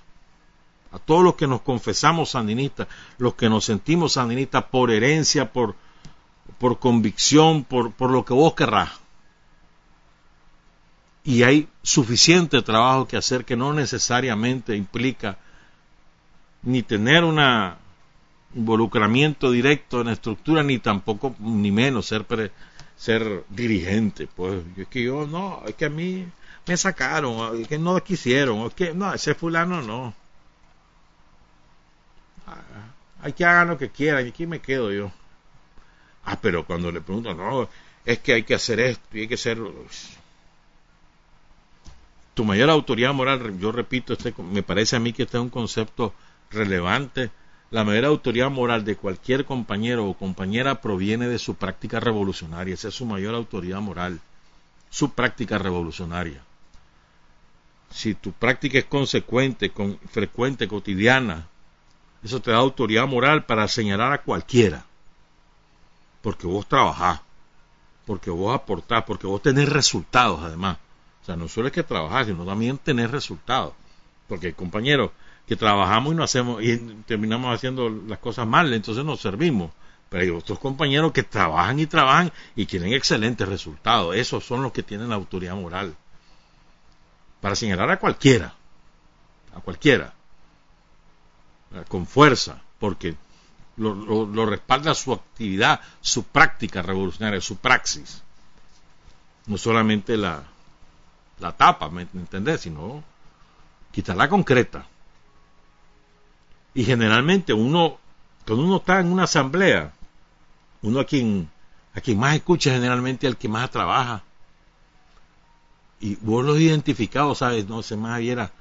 a 0.91 0.99
todos 0.99 1.23
los 1.23 1.35
que 1.35 1.47
nos 1.47 1.61
confesamos 1.61 2.31
sandinistas, 2.31 2.87
los 3.17 3.35
que 3.35 3.49
nos 3.49 3.65
sentimos 3.65 4.13
sandinistas 4.13 4.63
por 4.65 4.91
herencia, 4.91 5.51
por, 5.51 5.75
por 6.57 6.79
convicción, 6.79 7.63
por, 7.63 7.91
por 7.93 8.11
lo 8.11 8.25
que 8.25 8.33
vos 8.33 8.53
querrás. 8.53 8.89
Y 11.23 11.43
hay 11.43 11.67
suficiente 11.83 12.61
trabajo 12.61 13.07
que 13.07 13.17
hacer 13.17 13.45
que 13.45 13.57
no 13.57 13.73
necesariamente 13.73 14.75
implica 14.75 15.37
ni 16.63 16.83
tener 16.83 17.23
un 17.23 17.39
involucramiento 18.55 19.51
directo 19.51 20.01
en 20.01 20.07
la 20.07 20.13
estructura, 20.13 20.63
ni 20.63 20.79
tampoco, 20.79 21.35
ni 21.39 21.71
menos 21.71 22.07
ser, 22.07 22.25
ser 22.97 23.45
dirigente. 23.49 24.27
Pues 24.27 24.63
es 24.75 24.87
que 24.87 25.03
yo 25.03 25.25
no, 25.27 25.63
es 25.65 25.75
que 25.75 25.85
a 25.85 25.89
mí 25.89 26.27
me 26.65 26.77
sacaron, 26.77 27.61
es 27.61 27.67
que 27.67 27.77
no 27.77 28.01
quisieron, 28.03 28.67
es 28.67 28.73
que 28.73 28.93
no, 28.93 29.13
ese 29.13 29.35
fulano 29.35 29.81
no. 29.81 30.13
Ah, 32.47 32.61
hay 33.21 33.33
que 33.33 33.45
hagan 33.45 33.69
lo 33.69 33.77
que 33.77 33.89
quieran, 33.89 34.25
y 34.25 34.29
aquí 34.29 34.45
me 34.45 34.59
quedo 34.59 34.91
yo. 34.91 35.11
Ah, 36.25 36.37
pero 36.41 36.65
cuando 36.65 36.91
le 36.91 37.01
preguntan, 37.01 37.37
no, 37.37 37.69
es 38.05 38.19
que 38.19 38.33
hay 38.33 38.43
que 38.43 38.55
hacer 38.55 38.79
esto 38.79 39.05
y 39.13 39.21
hay 39.21 39.27
que 39.27 39.35
hacerlo. 39.35 39.73
Tu 42.33 42.43
mayor 42.43 42.69
autoridad 42.69 43.13
moral, 43.13 43.57
yo 43.59 43.71
repito, 43.71 44.13
este, 44.13 44.33
me 44.43 44.63
parece 44.63 44.95
a 44.95 44.99
mí 44.99 45.13
que 45.13 45.23
este 45.23 45.37
es 45.37 45.41
un 45.41 45.49
concepto 45.49 46.13
relevante. 46.51 47.31
La 47.69 47.83
mayor 47.83 48.05
autoridad 48.05 48.49
moral 48.49 48.85
de 48.85 48.95
cualquier 48.95 49.45
compañero 49.45 50.07
o 50.07 50.13
compañera 50.13 50.81
proviene 50.81 51.27
de 51.27 51.37
su 51.37 51.55
práctica 51.55 51.99
revolucionaria. 51.99 52.73
Esa 52.73 52.87
es 52.87 52.95
su 52.95 53.05
mayor 53.05 53.35
autoridad 53.35 53.81
moral, 53.81 54.21
su 54.89 55.11
práctica 55.11 55.57
revolucionaria. 55.57 56.41
Si 57.89 58.15
tu 58.15 58.31
práctica 58.31 58.77
es 58.77 58.85
consecuente, 58.85 59.71
con, 59.71 59.99
frecuente, 60.11 60.67
cotidiana, 60.67 61.47
eso 62.23 62.41
te 62.41 62.51
da 62.51 62.57
autoridad 62.57 63.07
moral 63.07 63.45
para 63.45 63.67
señalar 63.67 64.13
a 64.13 64.21
cualquiera 64.21 64.85
porque 66.27 66.45
vos 66.45 66.67
trabajás, 66.67 67.21
porque 68.05 68.29
vos 68.29 68.53
aportás, 68.53 69.05
porque 69.05 69.27
vos 69.27 69.41
tenés 69.41 69.69
resultados 69.69 70.41
además. 70.43 70.77
O 71.21 71.25
sea, 71.25 71.37
no 71.37 71.47
solo 71.47 71.67
es 71.67 71.73
que 71.73 71.83
trabajás, 71.83 72.27
sino 72.27 72.45
también 72.45 72.77
tenés 72.77 73.11
resultados. 73.11 73.71
Porque 74.27 74.51
compañeros 74.51 75.11
que 75.47 75.55
trabajamos 75.55 76.13
y 76.13 76.15
no 76.17 76.23
hacemos 76.23 76.61
y 76.61 76.77
terminamos 77.05 77.55
haciendo 77.55 77.89
las 77.89 78.19
cosas 78.19 78.45
mal, 78.45 78.71
entonces 78.73 79.05
nos 79.05 79.21
servimos. 79.21 79.71
Pero 80.09 80.23
hay 80.23 80.29
otros 80.29 80.59
compañeros 80.59 81.11
que 81.11 81.23
trabajan 81.23 81.79
y 81.79 81.85
trabajan 81.85 82.31
y 82.55 82.65
tienen 82.65 82.93
excelentes 82.93 83.47
resultados. 83.47 84.15
Esos 84.15 84.45
son 84.45 84.61
los 84.61 84.71
que 84.71 84.83
tienen 84.83 85.09
la 85.09 85.15
autoridad 85.15 85.55
moral. 85.55 85.95
Para 87.41 87.55
señalar 87.55 87.89
a 87.91 87.99
cualquiera, 87.99 88.55
a 89.55 89.59
cualquiera, 89.61 90.13
con 91.87 92.05
fuerza, 92.05 92.61
porque 92.79 93.15
lo, 93.77 94.45
respalda 94.45 94.93
su 94.95 95.13
actividad, 95.13 95.79
su 96.01 96.23
práctica 96.23 96.81
revolucionaria, 96.81 97.39
su 97.41 97.57
praxis. 97.57 98.21
No 99.45 99.57
solamente 99.57 100.17
la, 100.17 100.43
la 101.39 101.51
tapa, 101.55 101.89
¿me 101.89 102.01
entendés? 102.01 102.61
Sino 102.61 103.03
quitarla 103.91 104.27
concreta. 104.27 104.85
Y 106.77 106.85
generalmente 106.85 107.53
uno, 107.53 107.97
cuando 108.45 108.63
uno 108.63 108.77
está 108.77 108.99
en 108.99 109.11
una 109.11 109.23
asamblea, 109.23 109.93
uno 110.83 110.99
a 110.99 111.05
quien, 111.05 111.49
a 111.95 112.01
quien 112.01 112.19
más 112.19 112.35
escucha 112.35 112.71
generalmente 112.71 113.25
al 113.25 113.35
que 113.35 113.49
más 113.49 113.71
trabaja. 113.71 114.21
Y 115.99 116.17
vos 116.17 116.45
lo 116.45 116.55
identificado, 116.55 117.33
¿sabes? 117.33 117.67
No 117.67 117.81
sé 117.81 117.97
más, 117.97 118.19
viera, 118.19 118.51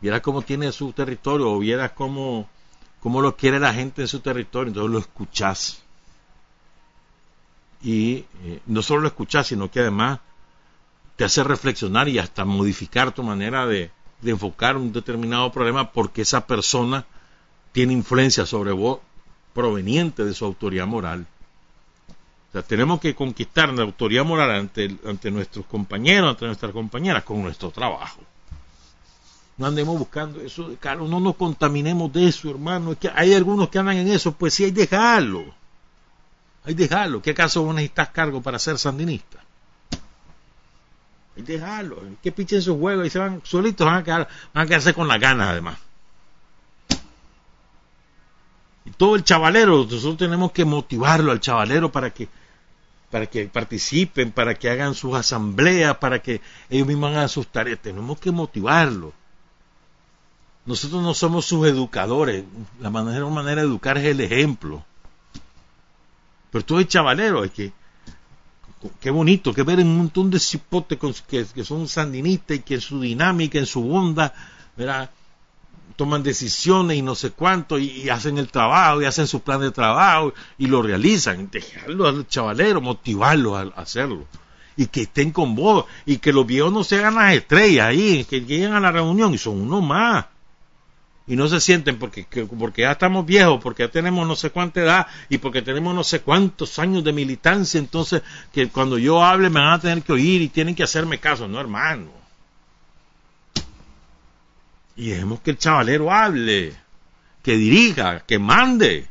viera 0.00 0.22
cómo 0.22 0.42
tiene 0.42 0.70
su 0.70 0.92
territorio, 0.92 1.50
o 1.50 1.58
vieras 1.58 1.90
cómo 1.90 2.48
cómo 3.00 3.20
lo 3.20 3.36
quiere 3.36 3.58
la 3.58 3.74
gente 3.74 4.02
en 4.02 4.06
su 4.06 4.20
territorio, 4.20 4.68
entonces 4.68 4.92
lo 4.92 4.98
escuchás. 5.00 5.82
Y 7.82 8.26
eh, 8.44 8.60
no 8.66 8.80
solo 8.80 9.00
lo 9.00 9.08
escuchás, 9.08 9.48
sino 9.48 9.68
que 9.72 9.80
además 9.80 10.20
te 11.16 11.24
hace 11.24 11.42
reflexionar 11.42 12.08
y 12.08 12.20
hasta 12.20 12.44
modificar 12.44 13.10
tu 13.10 13.24
manera 13.24 13.66
de, 13.66 13.90
de 14.20 14.30
enfocar 14.30 14.76
un 14.76 14.92
determinado 14.92 15.50
problema 15.50 15.90
porque 15.90 16.22
esa 16.22 16.46
persona 16.46 17.06
tiene 17.72 17.92
influencia 17.92 18.46
sobre 18.46 18.72
vos 18.72 19.00
proveniente 19.52 20.24
de 20.24 20.34
su 20.34 20.44
autoridad 20.44 20.86
moral. 20.86 21.26
O 22.48 22.52
sea, 22.52 22.62
tenemos 22.62 23.00
que 23.00 23.14
conquistar 23.14 23.72
la 23.72 23.82
autoridad 23.82 24.24
moral 24.24 24.50
ante, 24.50 24.96
ante 25.06 25.30
nuestros 25.30 25.66
compañeros, 25.66 26.30
ante 26.30 26.46
nuestras 26.46 26.72
compañeras, 26.72 27.22
con 27.24 27.42
nuestro 27.42 27.70
trabajo 27.70 28.20
no 29.60 29.66
andemos 29.66 29.98
buscando 29.98 30.40
eso, 30.40 30.74
claro, 30.80 31.06
no 31.06 31.20
nos 31.20 31.36
contaminemos 31.36 32.10
de 32.14 32.28
eso, 32.28 32.48
hermano. 32.48 32.92
Es 32.92 32.98
que 32.98 33.10
hay 33.14 33.34
algunos 33.34 33.68
que 33.68 33.78
andan 33.78 33.98
en 33.98 34.08
eso, 34.08 34.32
pues 34.32 34.54
sí, 34.54 34.64
hay 34.64 34.70
dejarlo. 34.70 35.54
Hay 36.64 36.72
dejarlo. 36.72 37.20
¿Qué 37.20 37.32
acaso 37.32 37.62
vos 37.62 37.74
necesitas 37.74 38.08
cargo 38.08 38.40
para 38.40 38.58
ser 38.58 38.78
sandinista? 38.78 39.44
Y 41.36 41.42
dejarlo, 41.42 42.02
que 42.22 42.32
pichen 42.32 42.62
su 42.62 42.78
juego 42.78 43.04
y 43.04 43.10
se 43.10 43.18
van 43.18 43.42
solitos, 43.44 43.86
a, 43.86 44.02
quedar, 44.02 44.28
van 44.54 44.64
a 44.64 44.66
quedarse 44.66 44.94
con 44.94 45.06
las 45.06 45.20
ganas 45.20 45.50
además. 45.50 45.78
Y 48.84 48.90
todo 48.90 49.16
el 49.16 49.24
chavalero, 49.24 49.84
nosotros 49.84 50.16
tenemos 50.16 50.52
que 50.52 50.64
motivarlo 50.64 51.32
al 51.32 51.40
chavalero 51.40 51.92
para 51.92 52.10
que 52.10 52.28
para 53.10 53.26
que 53.26 53.46
participen, 53.46 54.30
para 54.30 54.54
que 54.54 54.70
hagan 54.70 54.94
sus 54.94 55.14
asambleas, 55.16 55.96
para 55.96 56.22
que 56.22 56.40
ellos 56.68 56.86
mismos 56.86 57.10
hagan 57.10 57.28
sus 57.28 57.48
tareas. 57.48 57.80
Tenemos 57.80 58.20
que 58.20 58.30
motivarlo. 58.30 59.12
Nosotros 60.64 61.02
no 61.02 61.12
somos 61.12 61.44
sus 61.44 61.66
educadores. 61.66 62.44
La 62.78 62.90
manera, 62.90 63.26
manera 63.26 63.62
de 63.62 63.66
educar 63.66 63.98
es 63.98 64.04
el 64.04 64.20
ejemplo. 64.20 64.84
Pero 66.52 66.64
tú 66.64 66.76
eres 66.76 66.88
chavalero, 66.88 67.42
es 67.42 67.50
que 67.50 67.72
qué 69.00 69.10
bonito 69.10 69.52
que 69.52 69.62
ver 69.62 69.80
un 69.80 69.96
montón 69.96 70.30
de 70.30 70.38
cipotes 70.38 70.98
que, 71.28 71.44
que, 71.46 71.64
son 71.64 71.86
sandinistas 71.88 72.58
y 72.58 72.60
que 72.60 72.74
en 72.74 72.80
su 72.80 73.00
dinámica, 73.00 73.58
en 73.58 73.66
su 73.66 73.92
onda, 73.92 74.32
¿verdad? 74.76 75.10
Toman 76.00 76.22
decisiones 76.22 76.96
y 76.96 77.02
no 77.02 77.14
sé 77.14 77.32
cuánto, 77.32 77.78
y, 77.78 78.08
hacen 78.08 78.38
el 78.38 78.48
trabajo, 78.48 79.02
y 79.02 79.04
hacen 79.04 79.26
su 79.26 79.40
plan 79.40 79.60
de 79.60 79.70
trabajo, 79.70 80.32
y 80.56 80.66
lo 80.66 80.80
realizan. 80.80 81.50
Dejarlo 81.50 82.08
al 82.08 82.26
chavalero, 82.26 82.80
motivarlo 82.80 83.54
a, 83.54 83.64
hacerlo. 83.76 84.24
Y 84.78 84.86
que 84.86 85.02
estén 85.02 85.30
con 85.30 85.54
vos, 85.54 85.84
y 86.06 86.16
que 86.16 86.32
los 86.32 86.46
viejos 86.46 86.72
no 86.72 86.84
se 86.84 86.96
hagan 86.96 87.16
las 87.16 87.34
estrellas 87.34 87.88
ahí, 87.88 88.24
que 88.24 88.40
lleguen 88.40 88.72
a 88.72 88.80
la 88.80 88.90
reunión 88.90 89.34
y 89.34 89.36
son 89.36 89.60
uno 89.60 89.82
más 89.82 90.24
y 91.26 91.36
no 91.36 91.46
se 91.48 91.60
sienten 91.60 91.98
porque, 91.98 92.26
porque 92.58 92.82
ya 92.82 92.92
estamos 92.92 93.26
viejos, 93.26 93.60
porque 93.62 93.82
ya 93.82 93.90
tenemos 93.90 94.26
no 94.26 94.34
sé 94.34 94.50
cuánta 94.50 94.80
edad 94.80 95.06
y 95.28 95.36
porque 95.36 95.60
tenemos 95.60 95.94
no 95.94 96.02
sé 96.02 96.22
cuántos 96.22 96.78
años 96.78 97.04
de 97.04 97.12
militancia, 97.12 97.78
entonces 97.78 98.22
que 98.52 98.68
cuando 98.70 98.96
yo 98.96 99.22
hable 99.22 99.50
me 99.50 99.60
van 99.60 99.74
a 99.74 99.78
tener 99.78 100.02
que 100.02 100.14
oír 100.14 100.40
y 100.40 100.48
tienen 100.48 100.74
que 100.74 100.82
hacerme 100.82 101.18
caso, 101.18 101.46
no 101.46 101.60
hermano. 101.60 102.19
Y 105.00 105.08
dejemos 105.08 105.40
que 105.40 105.52
el 105.52 105.56
chavalero 105.56 106.12
hable, 106.12 106.76
que 107.42 107.56
dirija, 107.56 108.20
que 108.20 108.38
mande, 108.38 109.06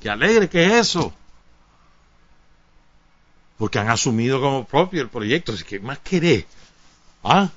que 0.00 0.08
alegre, 0.08 0.48
que 0.48 0.64
es 0.64 0.72
eso. 0.72 1.12
Porque 3.58 3.78
han 3.78 3.90
asumido 3.90 4.40
como 4.40 4.64
propio 4.64 5.02
el 5.02 5.10
proyecto. 5.10 5.52
¿Qué 5.68 5.80
más 5.80 5.98
querés? 5.98 6.46
¿Ah? 7.22 7.50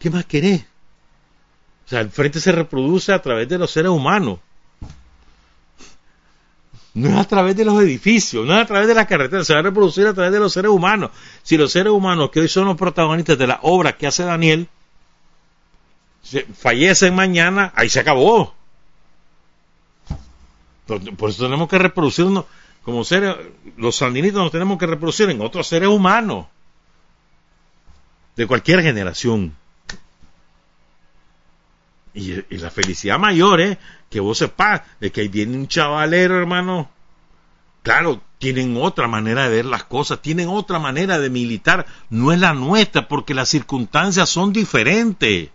¿Qué 0.00 0.10
más 0.10 0.24
querés? 0.24 0.62
O 1.86 1.88
sea, 1.88 2.00
el 2.00 2.10
frente 2.10 2.40
se 2.40 2.50
reproduce 2.50 3.12
a 3.12 3.22
través 3.22 3.48
de 3.48 3.56
los 3.56 3.70
seres 3.70 3.92
humanos. 3.92 4.40
No 6.94 7.10
es 7.10 7.16
a 7.16 7.28
través 7.28 7.54
de 7.54 7.64
los 7.64 7.80
edificios, 7.80 8.44
no 8.44 8.56
es 8.56 8.62
a 8.64 8.66
través 8.66 8.88
de 8.88 8.94
las 8.94 9.06
carreteras, 9.06 9.46
se 9.46 9.54
va 9.54 9.60
a 9.60 9.62
reproducir 9.62 10.04
a 10.08 10.14
través 10.14 10.32
de 10.32 10.40
los 10.40 10.52
seres 10.52 10.72
humanos. 10.72 11.12
Si 11.44 11.56
los 11.56 11.70
seres 11.70 11.92
humanos 11.92 12.30
que 12.32 12.40
hoy 12.40 12.48
son 12.48 12.64
los 12.64 12.76
protagonistas 12.76 13.38
de 13.38 13.46
la 13.46 13.60
obra 13.62 13.96
que 13.96 14.08
hace 14.08 14.24
Daniel, 14.24 14.68
fallecen 16.54 17.14
mañana, 17.14 17.72
ahí 17.74 17.88
se 17.88 18.00
acabó. 18.00 18.54
Por, 20.86 21.30
eso 21.30 21.44
tenemos 21.44 21.68
que 21.68 21.78
reproducirnos 21.78 22.46
como 22.82 23.04
seres, 23.04 23.36
los 23.76 23.96
sandinistas 23.96 24.42
nos 24.42 24.52
tenemos 24.52 24.78
que 24.78 24.86
reproducir 24.86 25.30
en 25.30 25.40
otros 25.40 25.68
seres 25.68 25.88
humanos 25.88 26.46
de 28.36 28.46
cualquier 28.46 28.82
generación. 28.82 29.54
Y, 32.14 32.42
la 32.56 32.70
felicidad 32.70 33.18
mayor 33.18 33.60
es 33.60 33.78
que 34.08 34.18
vos 34.18 34.38
sepas 34.38 34.82
de 34.98 35.12
que 35.12 35.20
ahí 35.20 35.28
viene 35.28 35.56
un 35.56 35.68
chavalero, 35.68 36.38
hermano. 36.38 36.90
Claro, 37.82 38.20
tienen 38.38 38.76
otra 38.76 39.06
manera 39.06 39.44
de 39.44 39.56
ver 39.56 39.64
las 39.66 39.84
cosas, 39.84 40.20
tienen 40.20 40.48
otra 40.48 40.78
manera 40.78 41.18
de 41.18 41.30
militar, 41.30 41.86
no 42.08 42.32
es 42.32 42.40
la 42.40 42.52
nuestra, 42.52 43.06
porque 43.08 43.34
las 43.34 43.48
circunstancias 43.48 44.28
son 44.28 44.52
diferentes. 44.52 45.50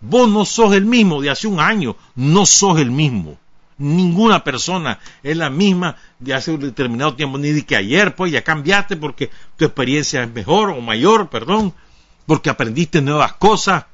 Vos 0.00 0.28
no 0.28 0.44
sos 0.44 0.74
el 0.74 0.84
mismo 0.84 1.20
de 1.20 1.30
hace 1.30 1.46
un 1.46 1.60
año, 1.60 1.96
no 2.14 2.46
sos 2.46 2.78
el 2.78 2.90
mismo. 2.90 3.38
Ninguna 3.78 4.42
persona 4.42 4.98
es 5.22 5.36
la 5.36 5.50
misma 5.50 5.96
de 6.18 6.34
hace 6.34 6.50
un 6.50 6.60
determinado 6.60 7.14
tiempo, 7.14 7.38
ni 7.38 7.50
de 7.50 7.64
que 7.64 7.76
ayer, 7.76 8.14
pues 8.14 8.32
ya 8.32 8.42
cambiaste 8.42 8.96
porque 8.96 9.30
tu 9.56 9.64
experiencia 9.64 10.22
es 10.22 10.32
mejor 10.32 10.70
o 10.70 10.80
mayor, 10.80 11.28
perdón, 11.28 11.72
porque 12.26 12.50
aprendiste 12.50 13.00
nuevas 13.00 13.34
cosas 13.34 13.86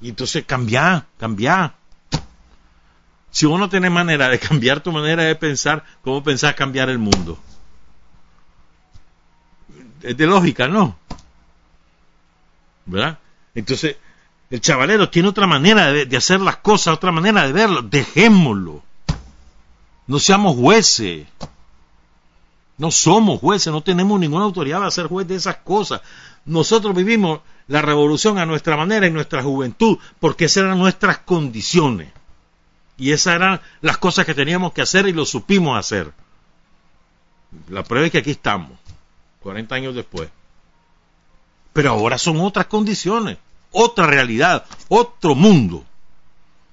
y 0.00 0.10
entonces 0.10 0.44
cambia, 0.44 1.06
cambia. 1.18 1.74
Si 3.30 3.46
vos 3.46 3.58
no 3.58 3.68
tenés 3.68 3.90
manera 3.90 4.28
de 4.28 4.38
cambiar 4.38 4.80
tu 4.80 4.92
manera 4.92 5.24
de 5.24 5.34
pensar, 5.34 5.84
¿cómo 6.02 6.22
pensás 6.22 6.54
cambiar 6.54 6.88
el 6.88 6.98
mundo? 6.98 7.38
Es 10.02 10.16
de 10.16 10.26
lógica, 10.26 10.68
¿no? 10.68 10.96
¿Verdad? 12.86 13.18
Entonces, 13.54 13.96
el 14.50 14.60
chavalero 14.60 15.10
tiene 15.10 15.28
otra 15.28 15.46
manera 15.46 15.92
de, 15.92 16.16
hacer 16.16 16.40
las 16.40 16.56
cosas, 16.56 16.94
otra 16.94 17.12
manera 17.12 17.46
de 17.46 17.52
verlo. 17.52 17.82
Dejémoslo. 17.82 18.82
No 20.06 20.18
seamos 20.18 20.56
jueces. 20.56 21.26
No 22.78 22.90
somos 22.90 23.40
jueces, 23.40 23.72
no 23.72 23.82
tenemos 23.82 24.18
ninguna 24.20 24.44
autoridad 24.44 24.78
para 24.78 24.90
ser 24.90 25.08
juez 25.08 25.26
de 25.26 25.34
esas 25.34 25.56
cosas. 25.56 26.00
Nosotros 26.44 26.94
vivimos 26.94 27.40
la 27.66 27.82
revolución 27.82 28.38
a 28.38 28.46
nuestra 28.46 28.76
manera 28.76 29.06
en 29.06 29.12
nuestra 29.12 29.42
juventud, 29.42 29.98
porque 30.20 30.46
esas 30.46 30.64
eran 30.64 30.78
nuestras 30.78 31.18
condiciones. 31.18 32.12
Y 32.96 33.12
esas 33.12 33.34
eran 33.34 33.60
las 33.80 33.98
cosas 33.98 34.24
que 34.24 34.34
teníamos 34.34 34.72
que 34.72 34.82
hacer 34.82 35.06
y 35.08 35.12
lo 35.12 35.26
supimos 35.26 35.78
hacer. 35.78 36.12
La 37.68 37.82
prueba 37.82 38.06
es 38.06 38.12
que 38.12 38.18
aquí 38.18 38.30
estamos, 38.30 38.72
40 39.40 39.74
años 39.74 39.94
después. 39.94 40.30
Pero 41.72 41.90
ahora 41.90 42.16
son 42.16 42.40
otras 42.40 42.66
condiciones, 42.66 43.38
otra 43.72 44.06
realidad, 44.06 44.64
otro 44.88 45.34
mundo. 45.34 45.84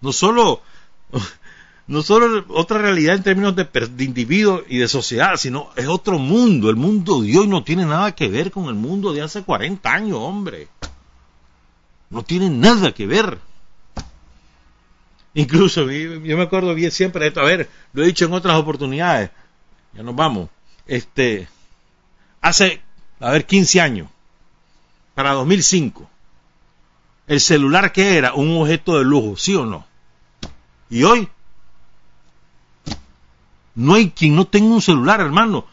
No 0.02 0.12
solo 0.12 0.62
no 1.88 2.02
solo 2.02 2.46
otra 2.50 2.80
realidad 2.80 3.16
en 3.16 3.24
términos 3.24 3.56
de, 3.56 3.66
de 3.66 4.04
individuo 4.04 4.64
y 4.68 4.78
de 4.78 4.88
sociedad, 4.88 5.36
sino 5.38 5.70
es 5.76 5.88
otro 5.88 6.18
mundo. 6.18 6.70
El 6.70 6.76
mundo 6.76 7.22
de 7.22 7.38
hoy 7.38 7.48
no 7.48 7.64
tiene 7.64 7.86
nada 7.86 8.14
que 8.14 8.28
ver 8.28 8.52
con 8.52 8.66
el 8.66 8.76
mundo 8.76 9.14
de 9.14 9.22
hace 9.22 9.44
40 9.44 9.92
años, 9.92 10.18
hombre. 10.20 10.68
No 12.10 12.24
tiene 12.24 12.50
nada 12.50 12.92
que 12.92 13.06
ver. 13.08 13.40
Incluso, 15.36 15.92
yo 15.92 16.38
me 16.38 16.44
acuerdo 16.44 16.74
bien 16.74 16.92
siempre 16.92 17.24
de 17.24 17.28
esto, 17.28 17.42
a 17.42 17.46
ver, 17.46 17.70
lo 17.92 18.04
he 18.04 18.08
dicho 18.08 18.24
en 18.24 18.32
otras 18.32 18.56
oportunidades, 18.58 19.32
ya 19.94 20.02
nos 20.02 20.16
vamos, 20.16 20.50
este, 20.88 21.50
hace, 22.40 22.82
a 23.20 23.32
ver, 23.32 23.46
15 23.46 23.82
años, 23.82 24.08
para 25.14 25.34
2005, 25.34 26.10
el 27.28 27.40
celular 27.40 27.92
que 27.92 28.18
era 28.18 28.34
un 28.34 28.62
objeto 28.62 28.98
de 28.98 29.04
lujo, 29.04 29.36
¿sí 29.38 29.56
o 29.56 29.66
no? 29.66 29.86
Y 30.90 31.04
hoy 31.04 31.28
no 33.76 33.94
hay 33.94 34.12
quien 34.12 34.36
no 34.36 34.46
tenga 34.46 34.74
un 34.74 34.82
celular, 34.82 35.20
hermano. 35.20 35.66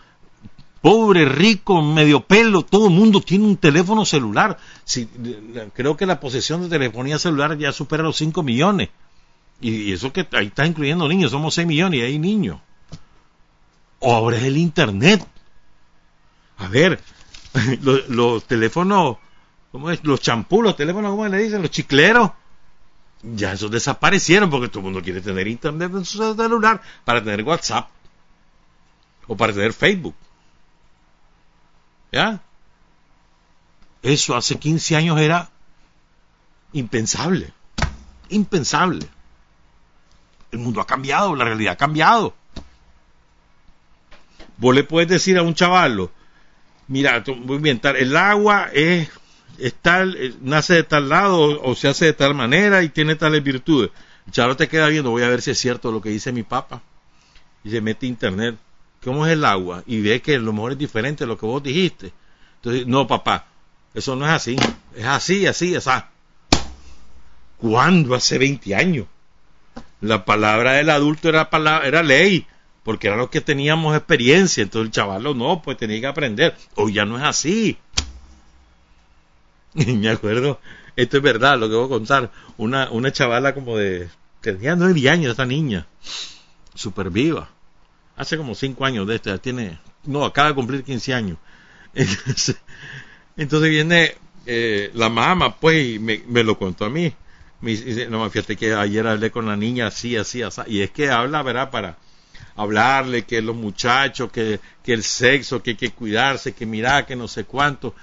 Pobre, 0.81 1.25
rico, 1.27 1.81
medio 1.81 2.21
pelo, 2.27 2.63
todo 2.63 2.89
el 2.89 2.93
mundo 2.93 3.21
tiene 3.21 3.45
un 3.45 3.57
teléfono 3.57 4.05
celular. 4.05 4.59
Creo 5.75 5.97
que 5.97 6.07
la 6.07 6.19
posesión 6.19 6.63
de 6.63 6.69
telefonía 6.69 7.21
celular 7.21 7.57
ya 7.57 7.71
supera 7.71 8.03
los 8.03 8.17
5 8.17 8.43
millones. 8.43 8.89
Y, 9.61 9.93
eso 9.93 10.13
que 10.13 10.27
ahí 10.33 10.47
está 10.47 10.67
incluyendo 10.67 11.09
niños, 11.09 11.31
somos 11.31 11.55
6 11.55 11.69
millones 11.69 12.01
y 12.01 12.03
hay 12.03 12.19
niños. 12.19 12.59
O 14.01 14.13
ahora 14.13 14.39
es 14.39 14.43
el 14.43 14.57
Internet. 14.57 15.25
A 16.59 16.67
ver, 16.67 17.01
los, 18.09 18.45
teléfonos, 18.45 19.19
¿cómo 19.73 19.91
es? 19.91 20.05
Los 20.05 20.21
champús, 20.21 20.63
los 20.63 20.77
teléfonos, 20.77 21.11
¿cómo 21.11 21.27
le 21.27 21.39
dicen? 21.39 21.63
Los 21.63 21.71
chicleros 21.71 22.31
ya 23.23 23.53
esos 23.53 23.71
desaparecieron 23.71 24.51
porque 24.51 24.69
todo 24.69 24.81
el 24.81 24.85
mundo 24.85 25.03
quiere 25.03 25.21
tener 25.21 25.47
internet 25.47 25.93
en 25.95 26.05
su 26.05 26.19
celular 26.35 26.83
para 27.05 27.23
tener 27.23 27.43
WhatsApp 27.43 27.89
o 29.27 29.37
para 29.37 29.53
tener 29.53 29.73
Facebook. 29.73 30.15
¿Ya? 32.11 32.41
Eso 34.03 34.37
hace 34.37 34.59
15 34.59 34.97
años 34.97 35.21
era 35.21 35.51
impensable. 36.73 37.53
Impensable. 38.29 39.07
El 40.51 40.59
mundo 40.59 40.81
ha 40.81 40.87
cambiado, 40.87 41.37
la 41.37 41.45
realidad 41.45 41.75
ha 41.75 41.77
cambiado. 41.77 42.35
Vos 44.57 44.75
le 44.75 44.85
puedes 44.85 45.09
decir 45.09 45.39
a 45.39 45.43
un 45.43 45.55
chavalo, 45.55 46.11
mira, 46.89 47.23
voy 47.27 47.55
a 47.55 47.57
inventar, 47.57 47.97
el 47.97 48.17
agua 48.17 48.69
es 48.73 49.09
eh, 49.63 50.35
nace 50.41 50.75
de 50.75 50.83
tal 50.83 51.09
lado 51.09 51.61
o, 51.63 51.75
se 51.75 51.89
hace 51.89 52.07
de 52.07 52.13
tal 52.13 52.35
manera 52.35 52.83
y 52.83 52.89
tiene 52.89 53.15
tales 53.15 53.43
virtudes. 53.43 53.91
Chaval 54.31 54.57
te 54.57 54.69
queda 54.69 54.89
viendo, 54.89 55.11
voy 55.11 55.23
a 55.23 55.29
ver 55.29 55.43
si 55.43 55.53
es 55.53 55.59
cierto 55.59 55.93
lo 55.93 56.01
que 56.01 56.11
dice 56.11 56.33
mi 56.33 56.43
papá. 56.43 56.83
Y 57.65 57.71
se 57.71 57.81
mete 57.81 58.07
a 58.07 58.09
internet. 58.09 58.57
¿Cómo 59.05 59.27
es 59.27 59.33
el 59.33 59.45
agua? 59.45 59.83
Y 59.87 60.01
ve 60.01 60.21
que 60.21 60.37
a 60.37 60.39
lo 60.39 60.53
mejor 60.53 60.73
es 60.73 60.79
diferente 60.79 61.25
a 61.25 61.27
lo 61.27 61.37
que 61.37 61.47
vos 61.47 61.63
dijiste. 61.63 62.13
Entonces, 62.57 62.87
no, 62.87 63.07
papá, 63.07 63.47
eso 63.95 64.17
no 64.17 64.27
es 64.27 64.33
así. 64.33 64.57
Es 64.97 65.05
así, 65.05 65.47
así, 65.47 65.75
así. 65.75 65.91
¿Cuándo? 67.59 68.15
Hace 68.15 68.39
20 68.39 68.75
años. 68.75 69.07
La 70.01 70.25
palabra 70.25 70.73
del 70.73 70.91
adulto 70.91 71.29
era, 71.29 71.51
palabra, 71.51 71.87
era 71.87 72.03
ley, 72.03 72.47
porque 72.83 73.07
era 73.07 73.17
lo 73.17 73.31
que 73.31 73.41
teníamos 73.41 73.97
experiencia. 73.97 74.63
Entonces 74.63 74.87
el 74.87 74.93
chaval 74.93 75.23
no, 75.37 75.63
pues 75.63 75.77
tenía 75.77 76.01
que 76.01 76.07
aprender. 76.07 76.57
Hoy 76.75 76.95
ya 76.95 77.05
no 77.05 77.17
es 77.17 77.25
así. 77.25 77.79
Me 79.75 80.09
acuerdo, 80.09 80.61
esto 80.97 81.17
es 81.17 81.23
verdad, 81.23 81.59
lo 81.59 81.69
que 81.69 81.75
voy 81.75 81.87
a 81.87 81.89
contar, 81.89 82.31
una, 82.57 82.91
una 82.91 83.13
chavala 83.13 83.55
como 83.55 83.77
de, 83.77 84.09
tenía 84.41 84.77
nueve 84.77 85.09
años 85.09 85.31
esta 85.31 85.47
niña, 85.47 85.87
súper 86.75 87.11
viva, 87.11 87.49
hace 88.17 88.37
como 88.37 88.55
cinco 88.55 88.85
años 88.85 89.07
de 89.07 89.17
esto, 89.17 89.39
tiene, 89.41 89.79
no, 90.05 90.25
acaba 90.25 90.49
de 90.49 90.55
cumplir 90.55 90.85
15 90.85 91.15
años. 91.15 91.39
Entonces, 93.37 93.71
viene 93.71 94.17
eh, 94.47 94.91
la 94.95 95.09
mamá, 95.09 95.57
pues, 95.59 95.95
y 95.95 95.99
me, 95.99 96.23
me, 96.27 96.43
lo 96.43 96.59
contó 96.59 96.85
a 96.85 96.91
mí. 96.91 97.13
Me 97.61 97.71
dice, 97.71 98.09
no, 98.09 98.29
fíjate 98.29 98.57
que 98.57 98.75
ayer 98.75 99.07
hablé 99.07 99.31
con 99.31 99.47
la 99.47 99.57
niña 99.57 99.87
así, 99.87 100.17
así, 100.17 100.43
así. 100.43 100.61
Y 100.67 100.81
es 100.83 100.91
que 100.91 101.11
habla, 101.11 101.43
¿verdad? 101.43 101.71
Para 101.71 101.97
hablarle 102.57 103.23
que 103.23 103.41
los 103.41 103.55
muchachos, 103.55 104.31
que, 104.33 104.61
que 104.83 104.93
el 104.93 105.05
sexo, 105.05 105.63
que 105.63 105.71
hay 105.71 105.77
que 105.77 105.91
cuidarse, 105.91 106.53
que 106.53 106.67
mira, 106.67 107.07
que 107.07 107.17
no 107.17 107.29
sé 107.29 107.45
cuánto. 107.45 107.95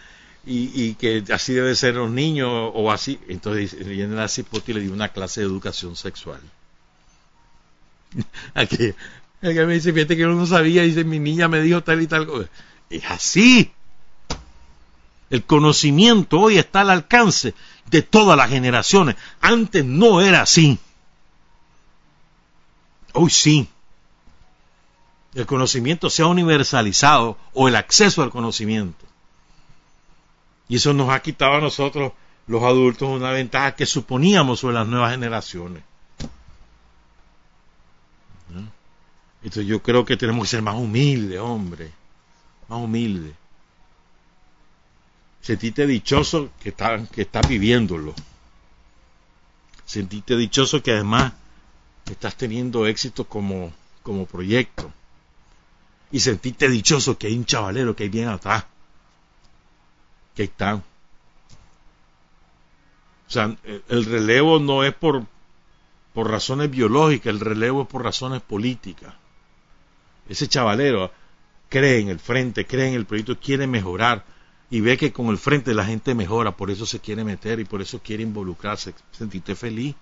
Y, 0.45 0.71
y, 0.73 0.95
que 0.95 1.23
así 1.33 1.53
debe 1.53 1.75
ser 1.75 1.95
los 1.95 2.09
niños 2.09 2.49
o 2.73 2.91
así. 2.91 3.19
Entonces 3.27 3.77
viene 3.85 4.15
la 4.15 4.27
cipoti 4.27 4.71
y 4.71 4.75
le 4.75 4.81
dio 4.81 4.93
una 4.93 5.09
clase 5.09 5.41
de 5.41 5.47
educación 5.47 5.95
sexual. 5.95 6.41
Aquí, 8.53 8.93
que 9.41 9.65
me 9.65 9.73
dice, 9.73 9.93
fíjate 9.93 10.15
que 10.15 10.21
yo 10.21 10.29
no 10.29 10.45
sabía, 10.45 10.83
dice, 10.83 11.03
mi 11.03 11.19
niña 11.19 11.47
me 11.47 11.61
dijo 11.61 11.81
tal 11.81 12.01
y 12.01 12.07
tal 12.07 12.25
cosa. 12.25 12.49
Es 12.89 13.05
así. 13.05 13.71
El 15.29 15.43
conocimiento 15.43 16.39
hoy 16.39 16.57
está 16.57 16.81
al 16.81 16.89
alcance 16.89 17.53
de 17.85 18.01
todas 18.01 18.37
las 18.37 18.49
generaciones. 18.49 19.15
Antes 19.41 19.85
no 19.85 20.21
era 20.21 20.41
así. 20.41 20.79
Hoy 23.13 23.29
sí. 23.29 23.69
El 25.35 25.45
conocimiento 25.45 26.09
se 26.09 26.23
ha 26.23 26.27
universalizado 26.27 27.37
o 27.53 27.67
el 27.67 27.75
acceso 27.75 28.23
al 28.23 28.31
conocimiento. 28.31 29.05
Y 30.69 30.77
eso 30.77 30.93
nos 30.93 31.09
ha 31.09 31.19
quitado 31.21 31.55
a 31.55 31.61
nosotros, 31.61 32.13
los 32.47 32.63
adultos, 32.63 33.09
una 33.09 33.31
ventaja 33.31 33.75
que 33.75 33.85
suponíamos 33.85 34.59
sobre 34.59 34.75
las 34.75 34.87
nuevas 34.87 35.11
generaciones. 35.11 35.83
Entonces 39.41 39.67
yo 39.67 39.81
creo 39.81 40.05
que 40.05 40.15
tenemos 40.17 40.43
que 40.43 40.51
ser 40.51 40.61
más 40.61 40.75
humildes, 40.75 41.39
hombre. 41.39 41.91
Más 42.67 42.79
humildes. 42.79 43.33
Sentite 45.41 45.87
dichoso 45.87 46.51
que 46.61 46.69
estás 46.69 47.01
está 47.17 47.41
viviéndolo. 47.41 48.13
Sentite 49.85 50.35
dichoso 50.35 50.83
que 50.83 50.91
además 50.91 51.33
estás 52.05 52.35
teniendo 52.35 52.85
éxito 52.85 53.23
como, 53.23 53.71
como 54.03 54.25
proyecto. 54.25 54.91
Y 56.11 56.19
sentite 56.19 56.69
dichoso 56.69 57.17
que 57.17 57.27
hay 57.27 57.35
un 57.35 57.45
chavalero 57.45 57.95
que 57.95 58.03
hay 58.03 58.09
bien 58.09 58.27
atrás. 58.27 58.65
Que 60.39 60.45
están. 60.45 60.77
O 63.27 63.29
sea, 63.29 63.57
el 63.89 64.05
relevo 64.05 64.57
no 64.57 64.85
es 64.85 64.93
por, 64.93 65.25
por 66.13 66.31
razones 66.31 66.71
biológicas, 66.71 67.33
el 67.33 67.41
relevo 67.41 67.81
es 67.81 67.89
por 67.89 68.05
razones 68.05 68.41
políticas. 68.41 69.13
Ese 70.29 70.47
chavalero 70.47 71.11
cree 71.67 71.99
en 71.99 72.07
el 72.07 72.19
frente, 72.19 72.65
cree 72.65 72.87
en 72.87 72.93
el 72.93 73.05
proyecto, 73.05 73.37
quiere 73.37 73.67
mejorar 73.67 74.23
y 74.69 74.79
ve 74.79 74.95
que 74.95 75.11
con 75.11 75.27
el 75.27 75.37
frente 75.37 75.73
la 75.73 75.83
gente 75.83 76.15
mejora, 76.15 76.55
por 76.55 76.71
eso 76.71 76.85
se 76.85 77.01
quiere 77.01 77.25
meter 77.25 77.59
y 77.59 77.65
por 77.65 77.81
eso 77.81 77.99
quiere 78.01 78.23
involucrarse, 78.23 78.93
sentirte 79.11 79.55
feliz 79.55 79.93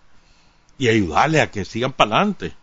y 0.77 0.87
ayudarle 0.87 1.41
a 1.41 1.49
que 1.49 1.65
sigan 1.65 1.93
para 1.93 2.17
adelante. 2.17 2.53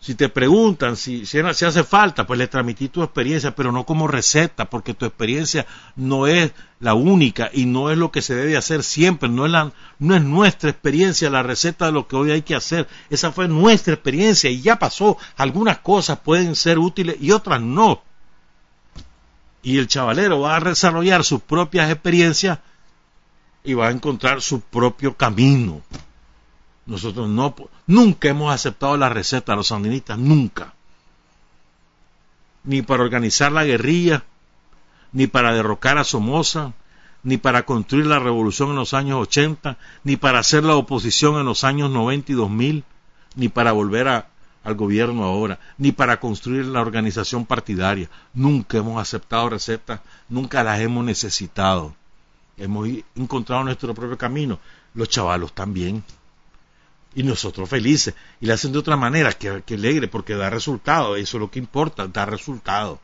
Si 0.00 0.14
te 0.14 0.30
preguntan 0.30 0.96
si, 0.96 1.26
si, 1.26 1.38
hace 1.40 1.84
falta, 1.84 2.26
pues 2.26 2.38
le 2.38 2.48
transmití 2.48 2.88
tu 2.88 3.02
experiencia, 3.02 3.54
pero 3.54 3.70
no 3.70 3.84
como 3.84 4.08
receta, 4.08 4.70
porque 4.70 4.94
tu 4.94 5.04
experiencia 5.04 5.66
no 5.94 6.26
es 6.26 6.52
la 6.80 6.94
única 6.94 7.50
y 7.52 7.66
no 7.66 7.90
es 7.90 7.98
lo 7.98 8.10
que 8.10 8.22
se 8.22 8.34
debe 8.34 8.56
hacer 8.56 8.82
siempre, 8.82 9.28
no 9.28 9.44
es, 9.44 9.52
la, 9.52 9.72
no 9.98 10.16
es 10.16 10.22
nuestra 10.22 10.70
experiencia 10.70 11.28
la 11.28 11.42
receta 11.42 11.86
de 11.86 11.92
lo 11.92 12.08
que 12.08 12.16
hoy 12.16 12.30
hay 12.30 12.40
que 12.40 12.54
hacer. 12.54 12.88
Esa 13.10 13.30
fue 13.30 13.46
nuestra 13.46 13.92
experiencia 13.92 14.48
y 14.48 14.62
ya 14.62 14.78
pasó. 14.78 15.18
Algunas 15.36 15.78
cosas 15.80 16.18
pueden 16.20 16.56
ser 16.56 16.78
útiles 16.78 17.16
y 17.20 17.32
otras 17.32 17.60
no. 17.60 18.02
Y 19.62 19.76
el 19.76 19.86
chavalero 19.86 20.40
va 20.40 20.56
a 20.56 20.60
desarrollar 20.60 21.24
sus 21.24 21.42
propias 21.42 21.90
experiencias 21.90 22.58
y 23.64 23.74
va 23.74 23.88
a 23.88 23.90
encontrar 23.90 24.40
su 24.40 24.62
propio 24.62 25.14
camino. 25.14 25.82
Nosotros 26.90 27.28
no, 27.28 27.54
nunca 27.86 28.30
hemos 28.30 28.52
aceptado 28.52 28.96
la 28.96 29.08
receta 29.08 29.52
de 29.52 29.58
los 29.58 29.68
sandinistas, 29.68 30.18
nunca. 30.18 30.74
Ni 32.64 32.82
para 32.82 33.04
organizar 33.04 33.52
la 33.52 33.62
guerrilla, 33.62 34.24
ni 35.12 35.28
para 35.28 35.54
derrocar 35.54 35.98
a 35.98 36.04
Somoza, 36.04 36.72
ni 37.22 37.36
para 37.36 37.64
construir 37.64 38.06
la 38.06 38.18
revolución 38.18 38.70
en 38.70 38.74
los 38.74 38.92
años 38.92 39.20
80, 39.22 39.78
ni 40.02 40.16
para 40.16 40.40
hacer 40.40 40.64
la 40.64 40.74
oposición 40.74 41.38
en 41.38 41.46
los 41.46 41.62
años 41.62 41.92
90 41.92 42.32
y 42.32 42.34
2000, 42.34 42.84
ni 43.36 43.48
para 43.48 43.70
volver 43.70 44.08
al 44.08 44.74
gobierno 44.74 45.22
ahora, 45.22 45.60
ni 45.78 45.92
para 45.92 46.18
construir 46.18 46.64
la 46.64 46.80
organización 46.80 47.46
partidaria. 47.46 48.10
Nunca 48.34 48.78
hemos 48.78 49.00
aceptado 49.00 49.48
recetas, 49.48 50.00
nunca 50.28 50.64
las 50.64 50.80
hemos 50.80 51.04
necesitado. 51.04 51.94
Hemos 52.56 52.88
encontrado 53.14 53.62
nuestro 53.62 53.94
propio 53.94 54.18
camino. 54.18 54.58
Los 54.92 55.08
chavalos 55.08 55.52
también 55.52 56.02
y 57.14 57.22
nosotros 57.22 57.68
felices. 57.68 58.14
Y 58.40 58.46
la 58.46 58.54
hacen 58.54 58.72
de 58.72 58.78
otra 58.78 58.96
manera, 58.96 59.32
que, 59.32 59.74
alegre, 59.74 60.08
porque 60.08 60.34
da 60.34 60.50
resultado. 60.50 61.16
Eso 61.16 61.36
es 61.36 61.40
lo 61.40 61.50
que 61.50 61.58
importa, 61.58 62.06
da 62.06 62.24
resultado. 62.26 63.00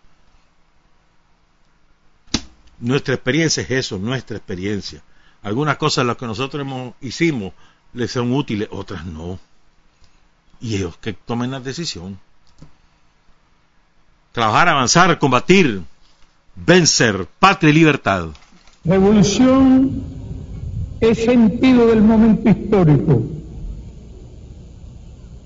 Nuestra 2.78 3.14
experiencia 3.14 3.62
es 3.62 3.70
eso, 3.70 3.98
nuestra 3.98 4.36
experiencia. 4.36 5.02
Algunas 5.42 5.76
cosas 5.76 6.06
las 6.06 6.16
que 6.16 6.26
nosotros 6.26 6.60
hemos, 6.60 6.94
hicimos 7.00 7.52
les 7.94 8.10
son 8.10 8.32
útiles, 8.32 8.68
otras 8.70 9.06
no. 9.06 9.38
Y 10.60 10.76
ellos 10.76 10.96
que 10.98 11.12
tomen 11.12 11.50
la 11.50 11.60
decisión. 11.60 12.18
Trabajar, 14.32 14.68
avanzar, 14.68 15.18
combatir, 15.18 15.82
vencer, 16.54 17.26
patria 17.38 17.70
y 17.70 17.74
libertad. 17.74 18.28
Revolución 18.84 20.04
es 21.00 21.24
sentido 21.24 21.86
del 21.86 22.02
momento 22.02 22.50
histórico 22.50 23.35